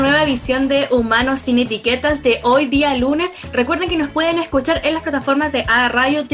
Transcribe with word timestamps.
nueva 0.00 0.22
edición 0.22 0.68
de 0.68 0.88
Humanos 0.90 1.40
sin 1.40 1.58
Etiquetas 1.58 2.22
de 2.22 2.40
hoy 2.42 2.66
día 2.66 2.96
lunes. 2.96 3.34
Recuerden 3.52 3.88
que 3.88 3.98
nos 3.98 4.08
pueden 4.08 4.38
escuchar 4.38 4.80
en 4.84 4.94
las 4.94 5.02
plataformas 5.02 5.52
de 5.52 5.64
AR 5.68 5.94
Radio, 5.94 6.24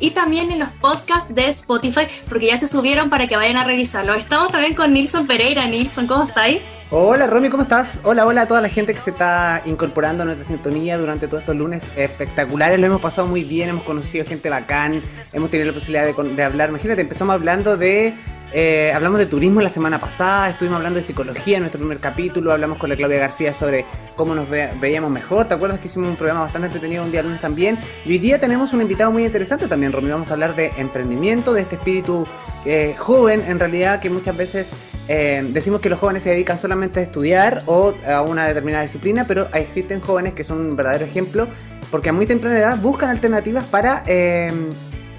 y 0.00 0.10
también 0.10 0.50
en 0.50 0.58
los 0.58 0.68
podcasts 0.80 1.34
de 1.34 1.48
Spotify, 1.48 2.02
porque 2.28 2.46
ya 2.46 2.56
se 2.56 2.66
subieron 2.66 3.10
para 3.10 3.26
que 3.26 3.36
vayan 3.36 3.56
a 3.56 3.64
revisarlo. 3.64 4.14
Estamos 4.14 4.52
también 4.52 4.74
con 4.74 4.92
Nilson 4.92 5.26
Pereira. 5.26 5.66
Nilson, 5.66 6.06
¿cómo 6.06 6.24
estáis? 6.24 6.62
Hola 6.90 7.26
Romy, 7.26 7.50
¿cómo 7.50 7.64
estás? 7.64 8.00
Hola, 8.04 8.24
hola 8.24 8.42
a 8.42 8.48
toda 8.48 8.62
la 8.62 8.70
gente 8.70 8.94
que 8.94 9.00
se 9.00 9.10
está 9.10 9.62
incorporando 9.66 10.22
a 10.22 10.26
nuestra 10.26 10.46
sintonía 10.46 10.96
durante 10.96 11.28
todos 11.28 11.42
estos 11.42 11.56
lunes 11.56 11.82
espectaculares. 11.96 12.80
Lo 12.80 12.86
hemos 12.86 13.02
pasado 13.02 13.28
muy 13.28 13.44
bien, 13.44 13.68
hemos 13.68 13.84
conocido 13.84 14.24
gente 14.24 14.48
bacán, 14.48 14.98
hemos 15.34 15.50
tenido 15.50 15.66
la 15.68 15.74
posibilidad 15.74 16.06
de, 16.06 16.34
de 16.34 16.42
hablar. 16.42 16.70
Imagínate, 16.70 17.02
empezamos 17.02 17.34
hablando 17.34 17.76
de 17.76 18.14
eh, 18.52 18.92
hablamos 18.94 19.18
de 19.18 19.26
turismo 19.26 19.60
la 19.60 19.68
semana 19.68 19.98
pasada, 19.98 20.48
estuvimos 20.48 20.78
hablando 20.78 20.98
de 20.98 21.02
psicología 21.02 21.56
en 21.58 21.64
nuestro 21.64 21.78
primer 21.78 21.98
capítulo, 21.98 22.50
hablamos 22.50 22.78
con 22.78 22.88
la 22.88 22.96
Claudia 22.96 23.18
García 23.18 23.52
sobre 23.52 23.84
cómo 24.16 24.34
nos 24.34 24.48
veíamos 24.48 25.10
mejor. 25.10 25.48
¿Te 25.48 25.54
acuerdas 25.54 25.78
que 25.78 25.88
hicimos 25.88 26.08
un 26.08 26.16
programa 26.16 26.40
bastante 26.40 26.66
entretenido 26.66 27.04
un 27.04 27.12
día 27.12 27.22
lunes 27.22 27.40
también? 27.40 27.78
Y 28.06 28.12
hoy 28.12 28.18
día 28.18 28.38
tenemos 28.38 28.72
un 28.72 28.80
invitado 28.80 29.10
muy 29.10 29.24
interesante 29.24 29.68
también, 29.68 29.92
Romy. 29.92 30.10
Vamos 30.10 30.30
a 30.30 30.32
hablar 30.32 30.56
de 30.56 30.72
emprendimiento, 30.78 31.52
de 31.52 31.60
este 31.60 31.76
espíritu 31.76 32.26
eh, 32.64 32.94
joven 32.96 33.44
en 33.46 33.58
realidad 33.58 34.00
que 34.00 34.08
muchas 34.08 34.36
veces 34.36 34.70
eh, 35.08 35.46
decimos 35.52 35.80
que 35.80 35.90
los 35.90 35.98
jóvenes 35.98 36.22
se 36.22 36.30
dedican 36.30 36.58
solamente 36.58 37.00
a 37.00 37.02
estudiar 37.02 37.62
o 37.66 37.94
a 38.06 38.22
una 38.22 38.46
determinada 38.46 38.82
disciplina, 38.82 39.26
pero 39.28 39.48
existen 39.52 40.00
jóvenes 40.00 40.32
que 40.32 40.42
son 40.42 40.58
un 40.60 40.76
verdadero 40.76 41.04
ejemplo 41.04 41.48
porque 41.90 42.08
a 42.08 42.12
muy 42.12 42.26
temprana 42.26 42.58
edad 42.58 42.78
buscan 42.78 43.10
alternativas 43.10 43.64
para 43.64 44.02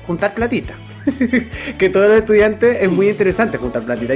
juntar 0.06 0.34
platita. 0.34 0.74
que 1.78 1.90
todos 1.90 2.08
los 2.08 2.18
estudiantes 2.18 2.78
es 2.82 2.92
muy 2.92 3.10
interesante 3.10 3.58
juntar 3.58 3.84
platita. 3.84 4.14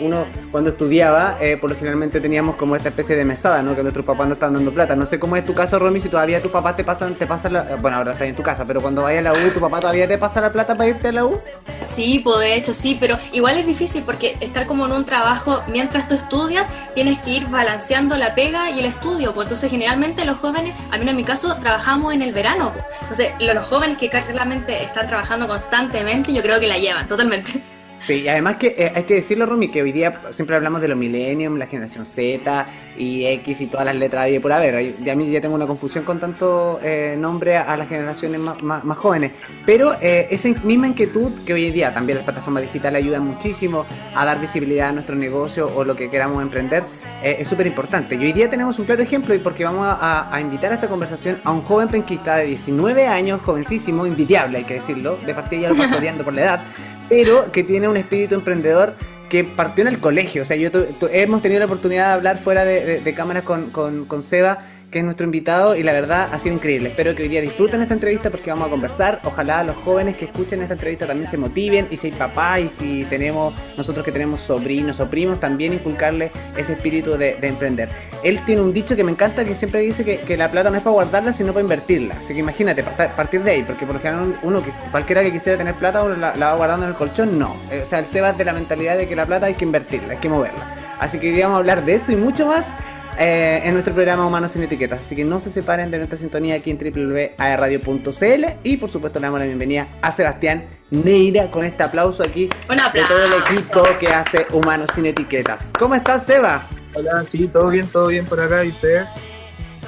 uno 0.00 0.26
cuando 0.50 0.70
estudiaba, 0.70 1.38
eh, 1.40 1.56
por 1.56 1.70
lo 1.70 1.76
generalmente 1.76 2.20
teníamos 2.20 2.56
como 2.56 2.76
esta 2.76 2.88
especie 2.88 3.16
de 3.16 3.24
mesada, 3.24 3.62
¿no? 3.62 3.74
Que 3.74 3.82
nuestros 3.82 4.04
papás 4.04 4.26
no 4.26 4.34
están 4.34 4.54
dando 4.54 4.72
plata. 4.72 4.96
No 4.96 5.06
sé 5.06 5.18
cómo 5.18 5.36
es 5.36 5.44
tu 5.44 5.54
caso, 5.54 5.78
Romy, 5.78 6.00
si 6.00 6.08
todavía 6.08 6.42
tus 6.42 6.50
papás 6.50 6.76
te 6.76 6.84
pasan, 6.84 7.14
te 7.14 7.26
pasan 7.26 7.54
la, 7.54 7.76
bueno, 7.76 7.98
ahora 7.98 8.12
estás 8.12 8.28
en 8.28 8.34
tu 8.34 8.42
casa, 8.42 8.64
pero 8.66 8.80
cuando 8.80 9.02
vayas 9.02 9.20
a 9.26 9.32
la 9.32 9.32
U, 9.32 9.50
¿tu 9.52 9.60
papá 9.60 9.80
todavía 9.80 10.08
te 10.08 10.18
pasa 10.18 10.40
la 10.40 10.50
plata 10.50 10.74
para 10.74 10.90
irte 10.90 11.08
a 11.08 11.12
la 11.12 11.24
U? 11.24 11.40
Sí, 11.86 12.20
pues 12.22 12.38
de 12.40 12.54
hecho 12.56 12.74
sí, 12.74 12.96
pero 12.98 13.18
igual 13.32 13.58
es 13.58 13.66
difícil 13.66 14.02
porque 14.02 14.36
estar 14.40 14.66
como 14.66 14.86
en 14.86 14.92
un 14.92 15.04
trabajo 15.04 15.62
mientras 15.68 16.08
tú 16.08 16.14
estudias, 16.14 16.68
tienes 16.94 17.18
que 17.20 17.30
ir 17.30 17.46
balanceando 17.46 18.16
la 18.16 18.34
pega 18.34 18.70
y 18.70 18.80
el 18.80 18.86
estudio, 18.86 19.32
pues 19.32 19.46
entonces 19.46 19.70
generalmente 19.70 20.24
los 20.24 20.38
jóvenes, 20.38 20.74
a 20.90 20.98
mí 20.98 21.08
en 21.08 21.16
mi 21.16 21.24
caso, 21.24 21.56
trabajamos 21.56 22.12
en 22.12 22.22
el 22.22 22.32
verano, 22.32 22.72
pues. 22.72 22.84
entonces 23.02 23.32
los 23.38 23.66
jóvenes 23.66 23.98
que 23.98 24.10
claramente 24.10 24.82
están 24.82 25.06
trabajando 25.06 25.46
constantemente 25.46 26.32
yo 26.32 26.42
creo 26.42 26.58
que 26.60 26.66
la 26.66 26.78
llevan 26.78 27.06
totalmente. 27.08 27.62
Sí, 28.06 28.22
y 28.22 28.28
además 28.28 28.54
que 28.54 28.68
eh, 28.78 28.92
hay 28.94 29.02
que 29.02 29.14
decirlo, 29.14 29.46
Rumi, 29.46 29.66
que 29.66 29.82
hoy 29.82 29.90
día 29.90 30.20
siempre 30.30 30.54
hablamos 30.54 30.80
de 30.80 30.86
los 30.86 30.96
millennium, 30.96 31.56
la 31.56 31.66
generación 31.66 32.04
Z 32.04 32.64
y 32.96 33.26
X 33.26 33.62
y 33.62 33.66
todas 33.66 33.84
las 33.84 33.96
letras 33.96 34.30
y 34.30 34.38
por 34.38 34.52
haber. 34.52 34.94
Ya 35.02 35.14
a 35.14 35.16
mí 35.16 35.28
ya 35.28 35.40
tengo 35.40 35.56
una 35.56 35.66
confusión 35.66 36.04
con 36.04 36.20
tanto 36.20 36.78
eh, 36.84 37.16
nombre 37.18 37.56
a, 37.56 37.76
las 37.76 37.88
generaciones 37.88 38.40
más, 38.40 38.96
jóvenes. 38.96 39.32
Pero 39.64 39.92
eh, 40.00 40.28
esa 40.30 40.48
misma 40.62 40.86
inquietud 40.86 41.32
que 41.44 41.52
hoy 41.52 41.66
en 41.66 41.72
día 41.72 41.92
también 41.92 42.18
las 42.18 42.24
plataformas 42.24 42.62
digitales 42.62 43.02
ayudan 43.02 43.26
muchísimo 43.26 43.84
a 44.14 44.24
dar 44.24 44.40
visibilidad 44.40 44.90
a 44.90 44.92
nuestro 44.92 45.16
negocio 45.16 45.68
o 45.74 45.82
lo 45.82 45.96
que 45.96 46.08
queramos 46.08 46.40
emprender 46.40 46.84
es 47.24 47.48
súper 47.48 47.66
importante. 47.66 48.14
Y 48.14 48.18
hoy 48.18 48.32
día 48.32 48.48
tenemos 48.48 48.78
un 48.78 48.84
claro 48.84 49.02
ejemplo 49.02 49.34
y 49.34 49.40
porque 49.40 49.64
vamos 49.64 49.84
a, 49.84 50.38
invitar 50.40 50.70
a 50.70 50.76
esta 50.76 50.86
conversación 50.86 51.40
a 51.42 51.50
un 51.50 51.62
joven 51.62 51.88
penquista 51.88 52.36
de 52.36 52.44
19 52.46 53.08
años, 53.08 53.40
jovencísimo, 53.40 54.06
invidiable 54.06 54.58
hay 54.58 54.64
que 54.64 54.74
decirlo, 54.74 55.18
de 55.26 55.34
partida 55.34 55.62
ya 55.62 55.68
lo 55.70 55.76
pastoreando 55.76 56.22
por 56.24 56.34
la 56.34 56.42
edad 56.42 56.64
pero 57.08 57.50
que 57.52 57.62
tiene 57.62 57.88
un 57.88 57.96
espíritu 57.96 58.34
emprendedor 58.34 58.94
que 59.28 59.44
partió 59.44 59.82
en 59.82 59.88
el 59.88 59.98
colegio. 59.98 60.42
O 60.42 60.44
sea, 60.44 60.56
yo 60.56 60.70
hemos 61.12 61.42
tenido 61.42 61.58
la 61.58 61.66
oportunidad 61.66 62.08
de 62.08 62.12
hablar 62.12 62.38
fuera 62.38 62.64
de, 62.64 63.14
cámaras 63.14 63.44
con, 63.44 63.70
con, 63.70 64.04
con 64.04 64.22
Seba 64.22 64.64
que 64.90 64.98
es 64.98 65.04
nuestro 65.04 65.24
invitado 65.24 65.76
y 65.76 65.82
la 65.82 65.92
verdad 65.92 66.28
ha 66.32 66.38
sido 66.38 66.54
increíble. 66.54 66.90
Espero 66.90 67.14
que 67.14 67.24
hoy 67.24 67.28
día 67.28 67.40
disfruten 67.40 67.82
esta 67.82 67.94
entrevista 67.94 68.30
porque 68.30 68.50
vamos 68.50 68.68
a 68.68 68.70
conversar. 68.70 69.20
Ojalá 69.24 69.64
los 69.64 69.76
jóvenes 69.76 70.16
que 70.16 70.26
escuchen 70.26 70.62
esta 70.62 70.74
entrevista 70.74 71.06
también 71.06 71.30
se 71.30 71.36
motiven 71.36 71.88
y 71.90 71.96
si 71.96 72.08
hay 72.08 72.12
papá 72.12 72.60
y 72.60 72.68
si 72.68 73.04
tenemos 73.04 73.54
nosotros 73.76 74.04
que 74.04 74.12
tenemos 74.12 74.40
sobrinos 74.40 75.00
o 75.00 75.06
primos 75.06 75.40
también 75.40 75.72
inculcarle 75.72 76.30
ese 76.56 76.74
espíritu 76.74 77.16
de, 77.16 77.36
emprender. 77.42 77.88
Él 78.22 78.40
tiene 78.44 78.62
un 78.62 78.72
dicho 78.72 78.96
que 78.96 79.04
me 79.04 79.12
encanta 79.12 79.44
que 79.44 79.54
siempre 79.54 79.80
dice 79.80 80.04
que, 80.04 80.36
la 80.36 80.50
plata 80.50 80.70
no 80.70 80.76
es 80.76 80.82
para 80.82 80.92
guardarla 80.92 81.32
sino 81.32 81.52
para 81.52 81.62
invertirla. 81.62 82.14
Así 82.20 82.34
que 82.34 82.40
imagínate, 82.40 82.82
partir 82.82 83.42
de 83.42 83.50
ahí, 83.50 83.62
porque 83.62 83.86
por 83.86 83.94
lo 83.94 84.00
general 84.00 84.38
uno, 84.42 84.62
cualquiera 84.90 85.22
que 85.22 85.32
quisiera 85.32 85.56
tener 85.56 85.74
plata 85.74 86.06
la, 86.06 86.34
la, 86.36 86.50
va 86.50 86.56
guardando 86.56 86.84
en 86.84 86.92
el 86.92 86.96
colchón, 86.96 87.38
no. 87.38 87.56
Eh, 87.70 87.80
o 87.82 87.86
sea, 87.86 87.98
el 87.98 88.06
Seba 88.06 88.32
de 88.32 88.44
la 88.44 88.52
mentalidad 88.52 88.96
de 88.96 89.08
que 89.08 89.16
la 89.16 89.24
plata 89.24 89.46
hay 89.46 89.54
que 89.54 89.64
invertirla, 89.64 90.12
hay 90.14 90.18
que 90.18 90.28
moverla. 90.28 90.76
Así 90.98 91.18
que 91.18 91.28
hoy 91.28 91.34
día 91.34 91.46
vamos 91.46 91.56
a 91.56 91.60
hablar 91.60 91.84
de 91.84 91.94
eso 91.94 92.12
y 92.12 92.16
mucho 92.16 92.46
más 92.46 92.72
eh, 93.18 93.62
en 93.64 93.72
nuestro 93.72 93.94
programa 93.94 94.26
Humanos 94.26 94.52
sin 94.52 94.62
Etiquetas. 94.62 95.04
Así 95.04 95.16
que 95.16 95.24
no 95.24 95.40
se 95.40 95.50
separen 95.50 95.90
de 95.90 95.98
nuestra 95.98 96.18
sintonía 96.18 96.56
aquí 96.56 96.70
en 96.70 96.78
www.aerradio.cl 96.78 98.44
y 98.62 98.76
por 98.76 98.90
supuesto 98.90 99.18
le 99.18 99.26
damos 99.26 99.40
la 99.40 99.46
bienvenida 99.46 99.88
a 100.02 100.12
Sebastián 100.12 100.66
Neira 100.90 101.50
con 101.50 101.64
este 101.64 101.82
aplauso 101.82 102.22
aquí 102.22 102.48
de 102.48 103.02
todo 103.02 103.22
el 103.24 103.32
equipo 103.42 103.82
que 103.98 104.08
hace 104.08 104.46
Humanos 104.52 104.90
sin 104.94 105.06
Etiquetas. 105.06 105.72
¿Cómo 105.78 105.94
estás, 105.94 106.26
Seba? 106.26 106.66
Hola, 106.94 107.24
sí, 107.26 107.48
todo 107.48 107.68
bien, 107.68 107.86
todo 107.88 108.08
bien 108.08 108.26
por 108.26 108.40
acá 108.40 108.64
y 108.64 108.68
usted. 108.68 109.04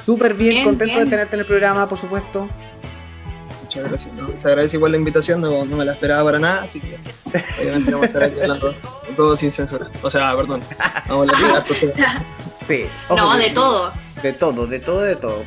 Súper 0.04 0.34
bien, 0.34 0.64
contento 0.64 0.98
de 0.98 1.06
tenerte 1.06 1.36
en 1.36 1.40
el 1.40 1.46
programa, 1.46 1.88
por 1.88 1.98
supuesto. 1.98 2.48
Muchas 3.62 3.84
gracias. 3.84 4.14
Se 4.38 4.48
agradece 4.48 4.76
igual 4.76 4.92
la 4.92 4.98
invitación, 4.98 5.40
no, 5.40 5.64
me 5.64 5.84
la 5.84 5.92
esperaba 5.92 6.24
para 6.24 6.38
nada, 6.38 6.62
así 6.62 6.80
que 6.80 6.98
obviamente 7.60 7.90
vamos 7.90 8.04
a 8.04 8.06
estar 8.06 8.22
aquí 8.22 8.40
hablando 8.40 8.74
todo 9.16 9.36
sin 9.36 9.50
censura. 9.50 9.90
O 10.02 10.08
sea, 10.08 10.34
perdón. 10.34 10.62
Vamos 11.06 11.32
a 11.32 11.46
hablar 11.46 11.64
Sí. 12.68 12.86
no, 13.08 13.36
de 13.38 13.50
todo. 13.50 13.92
De 14.22 14.32
todo, 14.34 14.66
de 14.66 14.78
todo, 14.78 15.00
de 15.00 15.16
todo. 15.16 15.44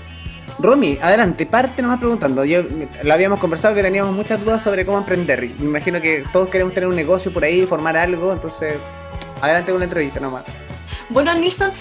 Romy, 0.58 0.98
adelante, 1.02 1.46
parte 1.46 1.82
nomás 1.82 2.00
preguntando. 2.00 2.44
Yo 2.44 2.64
lo 3.04 3.14
habíamos 3.14 3.40
conversado 3.40 3.76
que 3.76 3.84
teníamos 3.84 4.14
muchas 4.16 4.44
dudas 4.44 4.64
sobre 4.64 4.86
cómo 4.88 4.98
emprender. 4.98 5.52
Me 5.60 5.68
imagino 5.68 6.02
que 6.02 6.24
todos 6.34 6.50
queremos 6.50 6.74
tener 6.74 6.90
un 6.90 6.96
negocio 6.96 7.32
por 7.32 7.44
ahí, 7.44 7.66
formar 7.68 7.96
algo, 7.96 8.34
entonces 8.34 8.76
adelante 9.40 9.72
con 9.72 9.80
la 9.80 9.86
entrevista 9.86 10.20
nomás. 10.20 10.46
Bueno, 11.10 11.34
Nilsson, 11.34 11.72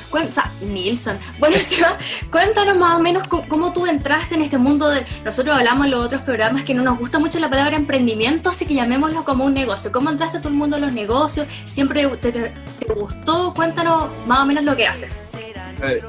Nilsson, 0.60 1.18
bueno, 1.38 1.56
cuéntanos 2.30 2.76
más 2.76 2.98
o 2.98 3.02
menos 3.02 3.26
cómo, 3.28 3.72
tú 3.72 3.86
entraste 3.86 4.34
en 4.34 4.42
este 4.42 4.58
mundo 4.58 4.88
de. 4.88 5.04
Nosotros 5.24 5.56
hablamos 5.56 5.86
en 5.86 5.92
los 5.92 6.04
otros 6.04 6.22
programas 6.22 6.64
que 6.64 6.74
no 6.74 6.82
nos 6.82 6.98
gusta 6.98 7.18
mucho 7.18 7.38
la 7.38 7.48
palabra 7.48 7.76
emprendimiento, 7.76 8.50
así 8.50 8.66
que 8.66 8.74
llamémoslo 8.74 9.24
como 9.24 9.44
un 9.44 9.54
negocio. 9.54 9.92
¿Cómo 9.92 10.10
entraste 10.10 10.38
a 10.38 10.40
todo 10.40 10.50
el 10.50 10.56
mundo 10.56 10.76
de 10.76 10.82
los 10.82 10.92
negocios? 10.92 11.46
¿Siempre 11.64 12.06
te, 12.16 12.52
gustó? 12.94 13.54
Cuéntanos 13.54 14.08
más 14.26 14.40
o 14.40 14.46
menos 14.46 14.64
lo 14.64 14.76
que 14.76 14.86
haces. 14.86 15.28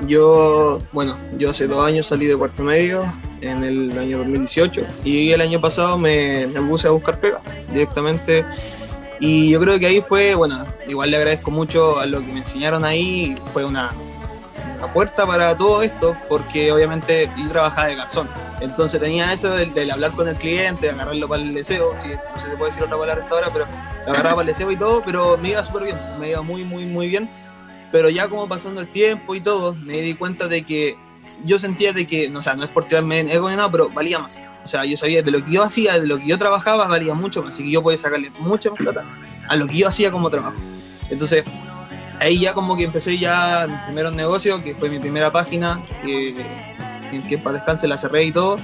Yo, 0.06 0.82
bueno, 0.92 1.16
yo 1.38 1.52
hace 1.52 1.66
dos 1.66 1.86
años 1.86 2.08
salí 2.08 2.26
de 2.26 2.36
cuarto 2.36 2.62
medio 2.62 3.12
en 3.40 3.64
el 3.64 3.98
año 3.98 4.18
2018 4.20 4.82
y 5.04 5.32
el 5.32 5.42
año 5.42 5.62
pasado 5.62 5.98
me, 5.98 6.46
me 6.48 6.62
puse 6.62 6.88
a 6.88 6.92
buscar 6.92 7.20
pega 7.20 7.42
directamente 7.72 8.46
y 9.22 9.52
yo 9.52 9.60
creo 9.60 9.78
que 9.78 9.86
ahí 9.86 10.02
fue, 10.02 10.34
bueno, 10.34 10.66
igual 10.88 11.12
le 11.12 11.18
agradezco 11.18 11.52
mucho 11.52 12.00
a 12.00 12.08
lo 12.08 12.26
que 12.26 12.34
me 12.34 12.40
enseñaron 12.40 12.84
ahí, 12.84 13.36
fue 13.54 13.64
una, 13.64 13.94
una 14.80 14.92
puerta 14.92 15.28
para 15.28 15.56
todo 15.56 15.84
esto, 15.84 16.18
porque 16.28 16.72
obviamente 16.72 17.30
yo 17.38 17.48
trabajaba 17.48 17.88
de 17.88 17.98
garzón. 17.98 18.28
Entonces 18.62 19.00
tenía 19.00 19.32
eso 19.32 19.52
del, 19.52 19.92
hablar 19.92 20.14
con 20.14 20.28
el 20.28 20.36
cliente, 20.38 20.90
agarrarlo 20.90 21.28
para 21.28 21.44
el 21.44 21.54
deseo, 21.54 21.94
si 22.02 22.08
no 22.08 22.40
se 22.40 22.48
puede 22.58 22.72
decir 22.72 22.84
otra 22.84 22.98
palabra 22.98 23.24
hasta 23.24 23.54
pero 23.54 23.68
agarraba 24.08 24.38
para 24.38 24.42
el 24.42 24.48
deseo 24.48 24.72
y 24.72 24.76
todo, 24.76 25.04
pero 25.04 25.38
me 25.38 25.52
iba 25.52 25.64
súper 25.64 25.84
bien, 25.84 26.00
me 26.20 26.32
iba 26.32 26.42
muy, 26.42 26.64
muy, 26.64 26.86
muy 26.86 27.08
bien. 27.08 27.30
Pero 27.92 28.10
ya 28.10 28.28
como 28.28 28.48
pasando 28.48 28.82
el 28.82 28.88
tiempo 28.88 29.36
y 29.36 29.42
todo, 29.42 29.76
me 29.76 30.02
di 30.02 30.16
cuenta 30.16 30.48
de 30.48 30.64
que 30.64 30.98
yo 31.46 31.60
sentía 31.60 31.94
de 31.94 32.08
que, 32.08 32.28
no, 32.28 32.40
o 32.40 32.42
sea, 32.42 32.56
no 32.56 32.64
es 32.64 32.72
por 32.72 32.86
tirarme 32.86 33.20
en 33.20 33.30
ego 33.30 33.52
ni 33.52 33.56
nada, 33.56 33.70
pero 33.70 33.88
valía 33.90 34.18
más. 34.18 34.42
O 34.64 34.68
sea, 34.68 34.86
yo 34.86 34.96
sabía 34.96 35.24
de 35.24 35.32
lo 35.32 35.44
que 35.44 35.52
yo 35.52 35.64
hacía, 35.64 36.00
de 36.00 36.08
lo 36.08 36.18
que 36.18 36.28
yo 36.28 36.38
trabajaba, 36.38 36.88
valía 36.88 37.14
mucho 37.14 37.42
más. 37.42 37.54
Así 37.54 37.64
que 37.64 37.72
yo 37.72 37.82
podía 37.82 37.98
sacarle 37.98 38.32
mucho 38.40 38.72
más 38.72 38.80
plata 38.80 39.04
a 39.48 39.56
lo 39.56 39.68
que 39.68 39.78
yo 39.78 39.88
hacía 39.88 40.12
como 40.12 40.30
trabajo. 40.30 40.58
Entonces, 41.10 41.44
ahí 42.20 42.40
ya 42.40 42.54
como 42.54 42.78
que 42.78 42.84
empecé 42.84 43.18
ya 43.18 43.66
mi 43.68 43.76
primer 43.86 44.14
negocio, 44.14 44.64
que 44.64 44.76
fue 44.76 44.90
mi 44.90 45.00
primera 45.00 45.32
página, 45.32 45.84
que, 46.06 46.36
que 47.28 47.38
para 47.38 47.58
descanse 47.58 47.88
la 47.88 47.98
cerré 47.98 48.26
y 48.26 48.32
todo, 48.32 48.60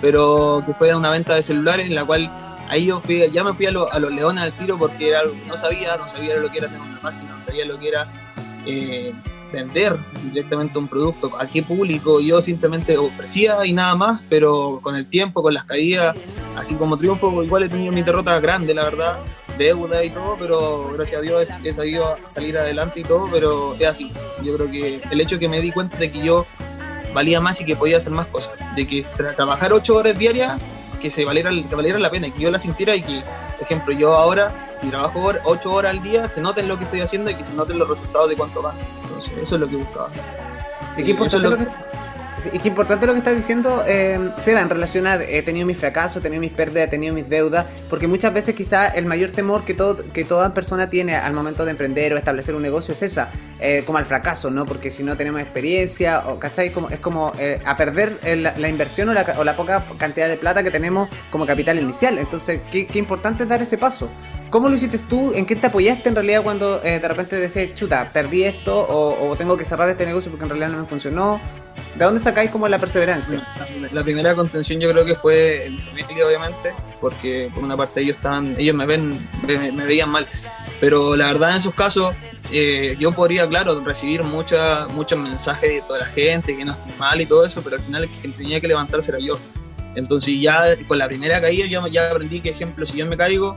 pero 0.00 0.62
que 0.66 0.72
fue 0.74 0.94
una 0.94 1.10
venta 1.10 1.34
de 1.34 1.42
celulares 1.42 1.86
en 1.86 1.94
la 1.94 2.04
cual 2.04 2.30
ahí 2.68 2.86
yo 2.86 3.02
ya 3.32 3.44
me 3.44 3.52
fui 3.52 3.66
a, 3.66 3.70
a, 3.70 3.98
los 3.98 4.12
leones 4.12 4.42
al 4.42 4.52
tiro 4.52 4.78
porque 4.78 5.10
era 5.10 5.20
algo 5.20 5.34
que 5.34 5.46
no 5.46 5.56
sabía, 5.58 5.96
no 5.96 6.08
sabía 6.08 6.36
lo 6.36 6.50
que 6.50 6.58
era 6.58 6.68
tener 6.68 6.80
una 6.80 7.00
página, 7.00 7.34
no 7.34 7.40
sabía 7.40 7.66
lo 7.66 7.78
que 7.78 7.88
era 7.88 8.06
eh, 8.64 9.12
vender 9.52 9.96
directamente 10.24 10.78
un 10.78 10.88
producto, 10.88 11.30
a 11.38 11.46
qué 11.46 11.62
público 11.62 12.20
yo 12.20 12.40
simplemente 12.42 12.96
ofrecía 12.96 13.64
y 13.64 13.72
nada 13.72 13.94
más, 13.94 14.20
pero 14.28 14.80
con 14.82 14.96
el 14.96 15.06
tiempo, 15.06 15.42
con 15.42 15.54
las 15.54 15.64
caídas, 15.64 16.16
así 16.56 16.74
como 16.74 16.96
triunfo, 16.96 17.42
igual 17.42 17.64
he 17.64 17.68
tenido 17.68 17.92
mi 17.92 18.02
derrota 18.02 18.40
grande, 18.40 18.74
la 18.74 18.84
verdad, 18.84 19.18
deuda 19.58 20.02
y 20.02 20.10
todo, 20.10 20.36
pero 20.38 20.90
gracias 20.94 21.18
a 21.18 21.22
Dios 21.22 21.50
he, 21.62 21.72
sabido 21.72 22.16
salir 22.24 22.58
adelante 22.58 23.00
y 23.00 23.02
todo, 23.02 23.28
pero 23.30 23.74
es 23.78 23.86
así. 23.86 24.12
Yo 24.42 24.56
creo 24.56 24.70
que 24.70 25.02
el 25.10 25.20
hecho 25.20 25.38
que 25.38 25.48
me 25.48 25.60
di 25.60 25.70
cuenta 25.70 25.96
de 25.98 26.10
que 26.10 26.22
yo 26.22 26.46
valía 27.14 27.40
más 27.40 27.60
y 27.60 27.64
que 27.64 27.76
podía 27.76 27.98
hacer 27.98 28.12
más 28.12 28.26
cosas, 28.26 28.54
de 28.74 28.86
que 28.86 29.04
trabajar 29.36 29.72
ocho 29.72 29.96
horas 29.96 30.18
diarias 30.18 30.58
que 31.02 31.10
se 31.10 31.24
valiera, 31.24 31.50
que 31.50 31.74
valiera 31.74 31.98
la 31.98 32.10
pena, 32.10 32.28
y 32.28 32.30
que 32.30 32.40
yo 32.40 32.50
la 32.50 32.60
sintiera 32.60 32.94
y 32.94 33.02
que, 33.02 33.20
por 33.58 33.62
ejemplo, 33.62 33.92
yo 33.92 34.14
ahora, 34.14 34.74
si 34.80 34.88
trabajo 34.88 35.32
8 35.44 35.72
horas 35.72 35.90
al 35.90 36.02
día, 36.02 36.28
se 36.28 36.40
noten 36.40 36.68
lo 36.68 36.78
que 36.78 36.84
estoy 36.84 37.00
haciendo 37.00 37.30
y 37.30 37.34
que 37.34 37.44
se 37.44 37.54
noten 37.54 37.78
los 37.78 37.88
resultados 37.88 38.28
de 38.28 38.36
cuánto 38.36 38.62
gano. 38.62 38.78
Entonces, 39.02 39.32
eso 39.42 39.56
es 39.56 39.60
lo 39.60 39.68
que 39.68 39.76
buscaba. 39.76 40.08
¿Y 40.96 41.02
qué 41.02 41.10
importante 41.10 41.48
lo 41.50 41.58
que... 41.58 41.66
Y 42.52 42.58
qué 42.58 42.68
importante 42.68 43.06
lo 43.06 43.12
que 43.12 43.18
estás 43.18 43.36
diciendo, 43.36 43.84
eh, 43.86 44.32
Seba, 44.38 44.60
en 44.60 44.68
relación 44.68 45.06
a 45.06 45.16
he 45.16 45.42
tenido 45.42 45.66
mis 45.66 45.76
fracasos, 45.76 46.16
he 46.16 46.20
tenido 46.20 46.40
mis 46.40 46.52
pérdidas, 46.52 46.88
he 46.88 46.90
tenido 46.90 47.14
mis 47.14 47.28
deudas, 47.28 47.66
porque 47.88 48.06
muchas 48.06 48.32
veces 48.32 48.54
quizá 48.54 48.88
el 48.88 49.06
mayor 49.06 49.30
temor 49.30 49.64
que, 49.64 49.74
todo, 49.74 50.04
que 50.12 50.24
toda 50.24 50.52
persona 50.54 50.88
tiene 50.88 51.16
al 51.16 51.34
momento 51.34 51.64
de 51.64 51.70
emprender 51.72 52.12
o 52.14 52.16
establecer 52.16 52.54
un 52.54 52.62
negocio 52.62 52.94
es 52.94 53.02
esa, 53.02 53.28
eh, 53.60 53.82
como 53.86 53.98
al 53.98 54.06
fracaso, 54.06 54.50
¿no? 54.50 54.64
Porque 54.64 54.90
si 54.90 55.02
no 55.02 55.16
tenemos 55.16 55.40
experiencia, 55.40 56.20
o, 56.26 56.38
¿cachai? 56.38 56.70
Como, 56.70 56.88
es 56.90 57.00
como 57.00 57.32
eh, 57.38 57.60
a 57.64 57.76
perder 57.76 58.18
la, 58.36 58.68
inversión 58.68 59.08
o 59.10 59.12
la, 59.12 59.34
o 59.38 59.44
la, 59.44 59.54
poca 59.54 59.84
cantidad 59.98 60.28
de 60.28 60.36
plata 60.36 60.62
que 60.62 60.70
tenemos 60.70 61.08
como 61.30 61.46
capital 61.46 61.78
inicial. 61.78 62.18
Entonces, 62.18 62.60
qué, 62.70 62.86
qué 62.86 62.98
importante 62.98 63.44
es 63.44 63.48
dar 63.48 63.62
ese 63.62 63.78
paso. 63.78 64.08
¿Cómo 64.52 64.68
lo 64.68 64.76
hiciste 64.76 64.98
tú? 64.98 65.32
¿En 65.34 65.46
qué 65.46 65.56
te 65.56 65.68
apoyaste 65.68 66.10
en 66.10 66.14
realidad 66.14 66.42
cuando 66.42 66.82
eh, 66.84 67.00
de 67.00 67.08
repente 67.08 67.36
decías, 67.36 67.74
chuta, 67.74 68.06
perdí 68.12 68.44
esto 68.44 68.78
o, 68.80 69.30
o, 69.30 69.36
tengo 69.36 69.56
que 69.56 69.64
cerrar 69.64 69.88
este 69.88 70.04
negocio 70.04 70.30
porque 70.30 70.44
en 70.44 70.50
realidad 70.50 70.68
no 70.68 70.82
me 70.82 70.86
funcionó? 70.86 71.40
¿De 71.96 72.04
dónde 72.04 72.20
sacáis 72.20 72.50
como 72.50 72.66
la 72.68 72.78
perseverancia? 72.78 73.46
La 73.92 74.02
primera 74.02 74.34
contención 74.34 74.80
yo 74.80 74.90
creo 74.90 75.04
que 75.04 75.14
fue 75.14 75.66
en 75.66 75.94
mi 75.94 76.02
familia, 76.02 76.26
obviamente, 76.26 76.72
porque 77.00 77.50
por 77.54 77.62
una 77.62 77.76
parte 77.76 78.00
ellos 78.00 78.16
estaban, 78.16 78.56
ellos 78.58 78.74
me 78.74 78.86
ven, 78.86 79.18
me, 79.46 79.84
veían 79.84 80.08
mal. 80.08 80.26
Pero 80.80 81.14
la 81.16 81.26
verdad 81.26 81.50
en 81.50 81.56
esos 81.56 81.74
casos 81.74 82.14
eh, 82.50 82.96
yo 82.98 83.12
podría, 83.12 83.46
claro, 83.46 83.78
recibir 83.84 84.22
mucha, 84.22 84.86
muchos 84.88 85.18
mensajes 85.18 85.70
de 85.70 85.82
toda 85.82 86.00
la 86.00 86.06
gente, 86.06 86.56
que 86.56 86.64
no 86.64 86.72
estoy 86.72 86.92
mal 86.98 87.20
y 87.20 87.26
todo 87.26 87.44
eso, 87.44 87.62
pero 87.62 87.76
al 87.76 87.82
final 87.82 88.08
quien 88.20 88.32
tenía 88.32 88.60
que 88.60 88.68
levantarse 88.68 89.10
era 89.10 89.20
yo. 89.20 89.38
Entonces 89.94 90.40
ya 90.40 90.62
con 90.88 90.96
la 90.96 91.06
primera 91.06 91.40
caída 91.40 91.66
yo 91.66 91.86
ya 91.88 92.10
aprendí 92.10 92.40
que, 92.40 92.50
ejemplo, 92.50 92.86
si 92.86 92.96
yo 92.96 93.06
me 93.06 93.16
caigo, 93.16 93.54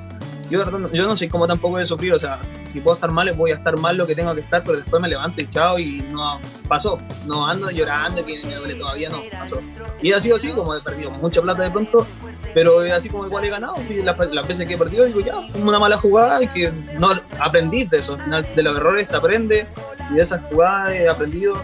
yo, 0.50 0.64
yo 0.92 1.06
no 1.06 1.18
soy 1.18 1.28
como 1.28 1.48
tampoco 1.48 1.78
de 1.78 1.86
sufrir, 1.86 2.14
o 2.14 2.20
sea, 2.20 2.40
si 2.72 2.82
puedo 2.82 2.96
estar 2.96 3.12
mal, 3.12 3.32
voy 3.38 3.52
a 3.52 3.54
estar 3.56 3.78
mal 3.80 3.96
lo 3.96 4.06
que 4.06 4.16
tengo 4.16 4.36
que 4.36 4.42
estar, 4.42 4.62
pero 4.64 4.78
después 4.78 5.02
me 5.02 5.08
levanto 5.08 5.42
y 5.42 5.50
chao, 5.50 5.80
y 5.80 6.04
no 6.12 6.40
pasó. 6.68 7.00
No 7.26 7.48
ando 7.48 7.72
llorando, 7.72 8.26
que 8.26 8.42
me 8.46 8.56
duele 8.56 8.76
todavía, 8.76 9.10
no, 9.10 9.22
pasó. 9.32 9.60
Y 10.02 10.12
ha 10.12 10.20
sido 10.20 10.36
así, 10.36 10.50
como 10.50 10.76
he 10.76 10.82
perdido 10.82 11.10
mucha 11.12 11.42
plata 11.42 11.64
de 11.64 11.72
pronto, 11.72 12.06
pero 12.54 12.82
así 12.94 13.08
como 13.08 13.26
igual 13.26 13.46
he 13.46 13.50
ganado. 13.50 13.76
Y 13.90 14.02
las, 14.02 14.18
veces 14.46 14.68
que 14.68 14.74
he 14.74 14.78
perdido, 14.78 15.06
digo, 15.06 15.22
ya, 15.22 15.40
una 15.56 15.80
mala 15.80 15.98
jugada, 15.98 16.44
y 16.44 16.48
que 16.50 16.72
no 17.00 17.14
aprendí 17.40 17.86
de 17.86 17.98
eso. 17.98 18.18
De 18.56 18.62
los 18.62 18.76
errores 18.76 19.10
se 19.10 19.16
aprende, 19.16 19.66
y 20.12 20.16
de 20.16 20.22
esas 20.22 20.42
jugadas 20.42 20.92
he 20.94 21.08
aprendido 21.08 21.56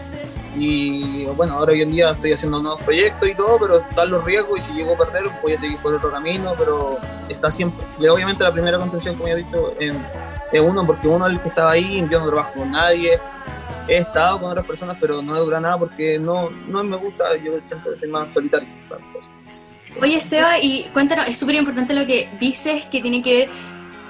y 0.56 1.24
bueno, 1.36 1.54
ahora 1.54 1.72
hoy 1.72 1.82
en 1.82 1.92
día 1.92 2.10
estoy 2.10 2.32
haciendo 2.32 2.60
nuevos 2.60 2.80
proyectos 2.82 3.28
y 3.28 3.34
todo, 3.34 3.58
pero 3.58 3.78
están 3.78 4.10
los 4.10 4.24
riesgos 4.24 4.58
y 4.58 4.62
si 4.62 4.72
llego 4.74 4.94
a 4.94 4.98
perder 4.98 5.24
voy 5.42 5.52
a 5.54 5.58
seguir 5.58 5.78
por 5.78 5.94
otro 5.94 6.10
camino, 6.10 6.54
pero 6.58 6.98
está 7.28 7.50
siempre, 7.50 7.84
obviamente 8.08 8.44
la 8.44 8.52
primera 8.52 8.78
contención, 8.78 9.14
como 9.14 9.28
ya 9.28 9.34
he 9.34 9.38
dicho, 9.38 9.74
es 9.78 10.60
uno, 10.60 10.86
porque 10.86 11.08
uno 11.08 11.26
es 11.26 11.32
el 11.32 11.40
que 11.40 11.48
estaba 11.48 11.72
ahí, 11.72 12.06
yo 12.10 12.20
no 12.20 12.26
trabajo 12.26 12.52
con 12.58 12.70
nadie, 12.70 13.18
he 13.88 13.96
estado 13.98 14.40
con 14.40 14.50
otras 14.50 14.66
personas, 14.66 14.96
pero 15.00 15.22
no 15.22 15.38
dura 15.42 15.60
nada 15.60 15.78
porque 15.78 16.18
no, 16.18 16.50
no 16.50 16.84
me 16.84 16.96
gusta, 16.96 17.36
yo 17.36 17.52
siempre 17.66 17.98
soy 17.98 18.08
más 18.08 18.32
solitario. 18.32 18.68
Oye, 20.00 20.20
Seba, 20.20 20.58
y 20.58 20.84
cuéntanos, 20.92 21.28
es 21.28 21.38
súper 21.38 21.54
importante 21.56 21.94
lo 21.94 22.06
que 22.06 22.28
dices 22.40 22.86
que 22.86 23.00
tiene 23.00 23.22
que 23.22 23.38
ver 23.38 23.48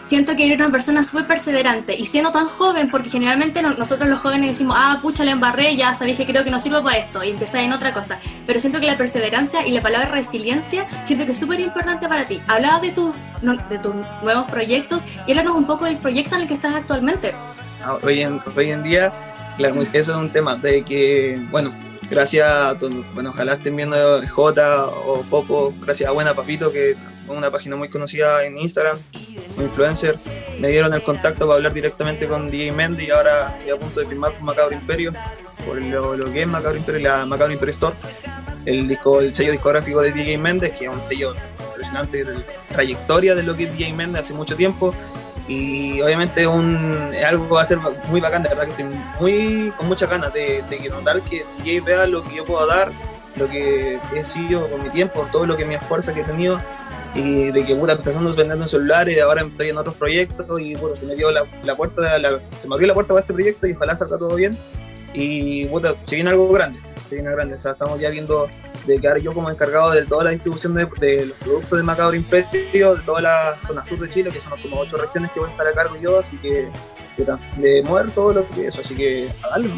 siento 0.05 0.37
que 0.37 0.47
eres 0.47 0.59
una 0.59 0.71
persona 0.71 1.05
súper 1.05 1.27
perseverante 1.27 1.95
y 1.97 2.07
siendo 2.07 2.33
tan 2.33 2.47
joven, 2.47 2.91
porque 2.91 3.11
generalmente 3.11 3.63
nosotros 3.63 4.09
los 4.09 4.21
jóvenes 4.21 4.49
decimos, 4.49 4.77
ah, 4.79 4.99
pucha, 5.03 5.25
la 5.25 5.33
embarré, 5.33 5.77
ya 5.77 5.95
sabéis 5.95 6.17
que 6.17 6.27
creo 6.27 6.45
que 6.45 6.51
no 6.51 6.59
sirvo 6.59 6.83
para 6.83 6.99
esto 6.99 7.23
y 7.23 7.31
empezáis 7.31 7.67
en 7.67 7.73
otra 7.73 7.93
cosa. 7.93 8.19
Pero 8.47 8.61
siento 8.61 8.81
que 8.81 8.87
la 8.87 8.97
perseverancia 8.97 9.67
y 9.67 9.73
la 9.73 9.83
palabra 9.83 10.09
resiliencia, 10.09 10.87
siento 11.05 11.27
que 11.27 11.33
es 11.33 11.39
súper 11.39 11.61
importante 11.61 12.09
para 12.09 12.27
ti. 12.27 12.41
Hablabas 12.47 12.83
de, 12.83 12.93
tus 12.93 13.15
de 13.69 13.79
tus 13.79 13.95
nuevos 14.23 14.51
proyectos 14.51 15.05
y 15.27 15.33
háblanos 15.33 15.57
un 15.57 15.67
poco 15.67 15.85
del 15.85 15.99
proyecto 15.99 16.35
en 16.37 16.43
el 16.43 16.49
que 16.49 16.55
estás 16.55 16.75
actualmente. 16.75 17.33
Ah, 17.85 17.99
hoy 18.03 18.21
en, 18.21 18.41
hoy 18.57 18.71
en 18.71 18.83
día, 18.83 19.13
claro, 19.57 19.81
eso 19.81 19.99
es 19.99 20.09
un 20.09 20.31
tema 20.31 20.57
de 20.57 20.83
que, 20.83 21.45
bueno, 21.51 21.73
gracias 22.11 22.49
a 22.49 22.77
bueno, 23.15 23.31
ojalá 23.31 23.55
estén 23.55 23.77
viendo 23.77 24.23
J 24.27 24.87
o 24.87 25.23
Popo, 25.23 25.75
gracias 25.81 26.09
a 26.09 26.13
Buena 26.13 26.35
Papito, 26.35 26.71
que 26.71 26.97
una 27.29 27.51
página 27.51 27.77
muy 27.77 27.89
conocida 27.89 28.45
en 28.45 28.59
Instagram, 28.59 28.99
un 29.57 29.65
influencer, 29.65 30.19
me 30.59 30.69
dieron 30.69 30.93
el 30.95 31.03
contacto 31.03 31.47
para 31.47 31.57
hablar 31.57 31.73
directamente 31.73 32.27
con 32.27 32.51
DJ 32.51 32.73
Mendy 32.73 33.07
y 33.07 33.11
ahora 33.11 33.57
estoy 33.59 33.71
a 33.71 33.77
punto 33.77 34.01
de 34.01 34.07
firmar 34.07 34.33
con 34.35 34.45
Macabro 34.45 34.75
Imperio, 34.75 35.13
por 35.67 35.81
lo, 35.81 36.17
lo 36.17 36.33
que 36.33 36.43
es 36.43 36.47
Macabro 36.47 36.79
Imperio 36.79 37.09
la 37.09 37.27
Macabro 37.27 37.53
Imperio 37.53 37.73
Store, 37.73 37.97
el, 38.67 38.89
disco, 38.89 39.21
el 39.21 39.33
sello 39.33 39.53
discográfico 39.53 40.01
de 40.01 40.13
DJ 40.13 40.39
Mendes, 40.39 40.73
que 40.73 40.85
es 40.85 40.91
un 40.91 41.03
sello 41.03 41.35
impresionante 41.69 42.25
de 42.25 42.35
trayectoria 42.69 43.35
de 43.35 43.43
lo 43.43 43.57
que 43.57 43.65
es 43.65 43.77
DJ 43.77 43.93
Mendes 43.93 44.23
hace 44.23 44.35
mucho 44.35 44.57
tiempo. 44.57 44.95
Y 45.49 46.01
obviamente 46.01 46.47
un, 46.47 47.11
algo 47.27 47.49
va 47.49 47.63
a 47.63 47.65
ser 47.65 47.79
muy 48.09 48.21
bacán, 48.21 48.45
de 48.45 48.51
verdad 48.51 48.65
que 48.65 48.71
estoy 48.71 48.87
muy, 49.21 49.73
con 49.77 49.89
muchas 49.89 50.09
ganas 50.09 50.33
de, 50.33 50.63
de 50.71 50.89
notar 50.89 51.21
que 51.23 51.45
DJ 51.59 51.81
vea 51.81 52.07
lo 52.07 52.23
que 52.23 52.37
yo 52.37 52.45
puedo 52.45 52.65
dar, 52.65 52.93
lo 53.37 53.49
que 53.49 53.99
he 54.15 54.25
sido 54.25 54.71
con 54.71 54.85
mi 54.85 54.91
tiempo, 54.91 55.27
todo 55.33 55.45
lo 55.45 55.57
que 55.57 55.65
mi 55.65 55.75
esfuerzo 55.75 56.15
que 56.15 56.21
he 56.21 56.25
tenido 56.25 56.61
y 57.15 57.51
de 57.51 57.65
que 57.65 57.77
puta 57.77 57.93
empezando 57.93 58.35
vendiendo 58.35 58.67
celulares 58.69 59.17
y 59.17 59.21
ahora 59.21 59.43
estoy 59.43 59.69
en 59.69 59.79
otros 59.79 59.95
proyectos 59.97 60.61
y 60.61 60.75
bueno, 60.75 60.97
se 60.97 61.07
me 61.07 61.15
dio 61.15 61.31
la, 61.31 61.45
puerta 61.77 62.19
la, 62.19 62.41
se 62.61 62.69
me 62.69 62.75
abrió 62.75 62.89
la 62.89 62.95
puerta 62.95 63.13
para 63.13 63.21
este 63.21 63.33
proyecto 63.33 63.67
y 63.67 63.73
ojalá 63.73 63.97
salga 63.97 64.19
todo 64.19 64.35
bien. 64.35 64.57
Y 65.15 65.67
puta, 65.67 65.95
se 66.05 66.15
viene 66.15 66.31
algo 66.31 66.49
grande 66.51 66.81
se 67.13 67.17
viene 67.17 67.31
grande, 67.31 67.57
estamos 67.57 68.01
ya 68.01 68.11
viendo 68.11 68.49
de 68.87 68.99
quedar 68.99 69.19
yo 69.19 69.35
como 69.35 69.51
encargado 69.51 69.91
de 69.91 70.07
toda 70.07 70.25
la 70.25 70.31
distribución 70.31 70.73
de, 70.73 70.89
de 70.99 71.27
los 71.27 71.37
productos 71.37 71.79
de 71.79 71.85
Macabro 71.85 72.17
Imperio, 72.17 72.95
de 72.95 73.03
toda 73.03 73.21
la 73.21 73.59
zona 73.67 73.85
sur 73.85 73.99
de 73.99 74.09
Chile, 74.09 74.31
que 74.31 74.41
son 74.41 74.59
como 74.59 74.81
ocho 74.81 74.97
regiones 74.97 75.31
que 75.33 75.41
voy 75.41 75.51
a 75.51 75.53
estar 75.53 75.67
a 75.67 75.73
cargo 75.73 75.97
yo, 75.97 76.21
así 76.21 76.39
que 76.39 76.71
de 77.17 77.83
mover 77.83 78.11
todo 78.11 78.33
lo 78.33 78.49
que 78.49 78.67
es, 78.67 78.79
así 78.79 78.95
que 78.95 79.29
a 79.43 79.51
darle, 79.51 79.71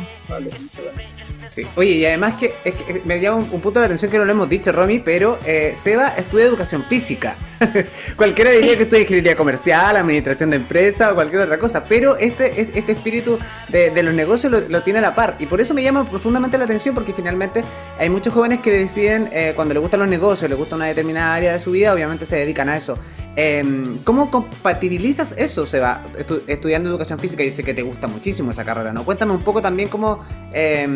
sí. 1.49 1.63
Oye, 1.77 1.91
y 1.91 2.07
además 2.07 2.35
que, 2.35 2.55
es 2.65 2.75
que 2.75 3.03
me 3.05 3.21
llama 3.21 3.39
un, 3.39 3.61
punto 3.61 3.81
de 3.81 3.87
atención 3.87 4.11
que 4.11 4.19
no 4.19 4.25
lo 4.25 4.33
hemos 4.33 4.49
dicho, 4.49 4.73
Romy, 4.73 4.99
pero 5.01 5.39
eh, 5.45 5.75
Seba 5.77 6.09
estudia 6.17 6.45
educación 6.45 6.85
física. 6.85 7.37
Cualquiera 8.17 8.51
diría 8.51 8.77
que 8.77 8.85
estudia 8.85 9.03
ingeniería 9.03 9.37
comercial, 9.37 9.97
administración 9.97 10.51
de 10.51 10.57
empresa 10.57 11.13
o 11.13 11.15
cualquier 11.15 11.43
otra 11.43 11.59
cosa, 11.59 11.85
pero 11.85 12.17
este, 12.17 12.61
este 12.75 12.93
espíritu 12.93 13.39
de, 13.69 14.03
los 14.03 14.15
negocios 14.15 14.69
lo, 14.69 14.83
tiene 14.83 15.01
a 15.01 15.03
la 15.03 15.15
par. 15.15 15.37
Y 15.39 15.47
por 15.47 15.61
eso 15.61 15.75
me 15.75 15.83
llama 15.83 16.05
profundamente 16.05 16.59
la 16.59 16.65
atención, 16.65 16.95
porque 16.95 17.13
finalmente 17.13 17.63
hay 17.99 18.11
muchos 18.11 18.33
jóvenes 18.33 18.61
que 18.61 18.71
deciden, 18.71 19.29
eh, 19.33 19.53
cuando 19.55 19.75
les 19.75 19.81
gustan 19.81 20.01
los 20.01 20.09
negocios, 20.09 20.49
les 20.49 20.59
gusta 20.59 20.77
una 20.77 20.87
determinada 20.87 21.35
área 21.35 21.53
de 21.53 21.61
su 21.61 21.73
vida, 21.73 21.93
obviamente 21.93 22.25
se 22.25 22.37
dedican 22.37 22.69
a 22.69 22.77
eso. 22.77 22.99
Em, 23.37 23.99
¿Cómo 24.05 24.31
compatibilizas 24.31 25.35
eso, 25.37 25.67
Seba, 25.67 26.05
estudiando 26.47 26.89
educación 26.89 27.19
física? 27.19 27.43
Yo 27.43 27.51
sé 27.51 27.65
que 27.65 27.75
te 27.75 27.83
gusta 27.83 28.07
muchísimo 28.07 28.51
esa 28.51 28.65
carrera, 28.65 28.93
¿no? 28.93 29.05
Cuéntame 29.05 29.33
un 29.33 29.43
poco 29.43 29.61
también 29.61 29.89
cómo 29.89 30.25
eh, 30.53 30.95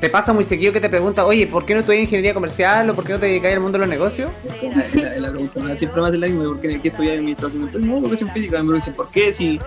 te 0.00 0.10
pasa 0.10 0.32
muy 0.32 0.44
seguido 0.44 0.72
que 0.72 0.80
te 0.80 0.90
pregunta, 0.90 1.24
oye, 1.24 1.46
¿por 1.46 1.64
qué 1.64 1.74
no 1.74 1.80
estudias 1.80 2.02
ingeniería 2.02 2.34
comercial 2.34 2.90
o 2.90 2.94
por 2.94 3.04
qué 3.04 3.14
no 3.14 3.18
te 3.18 3.26
dedicas 3.26 3.52
al 3.54 3.60
mundo 3.60 3.78
de 3.78 3.86
los 3.86 3.88
negocios? 3.88 4.30
La, 4.94 5.18
la 5.18 5.30
pregunta 5.30 5.76
siempre 5.76 6.02
más 6.02 6.12
de 6.12 6.18
la 6.18 6.26
misma, 6.26 6.44
¿por 6.44 6.60
qué, 6.60 6.80
qué 6.80 6.88
estudias 6.88 7.14
administración? 7.16 7.70
No, 7.74 7.98
educación 7.98 8.30
física, 8.30 8.62
me 8.62 8.74
dicen, 8.74 8.94
¿por 8.94 9.10
qué? 9.10 9.32
Si, 9.32 9.58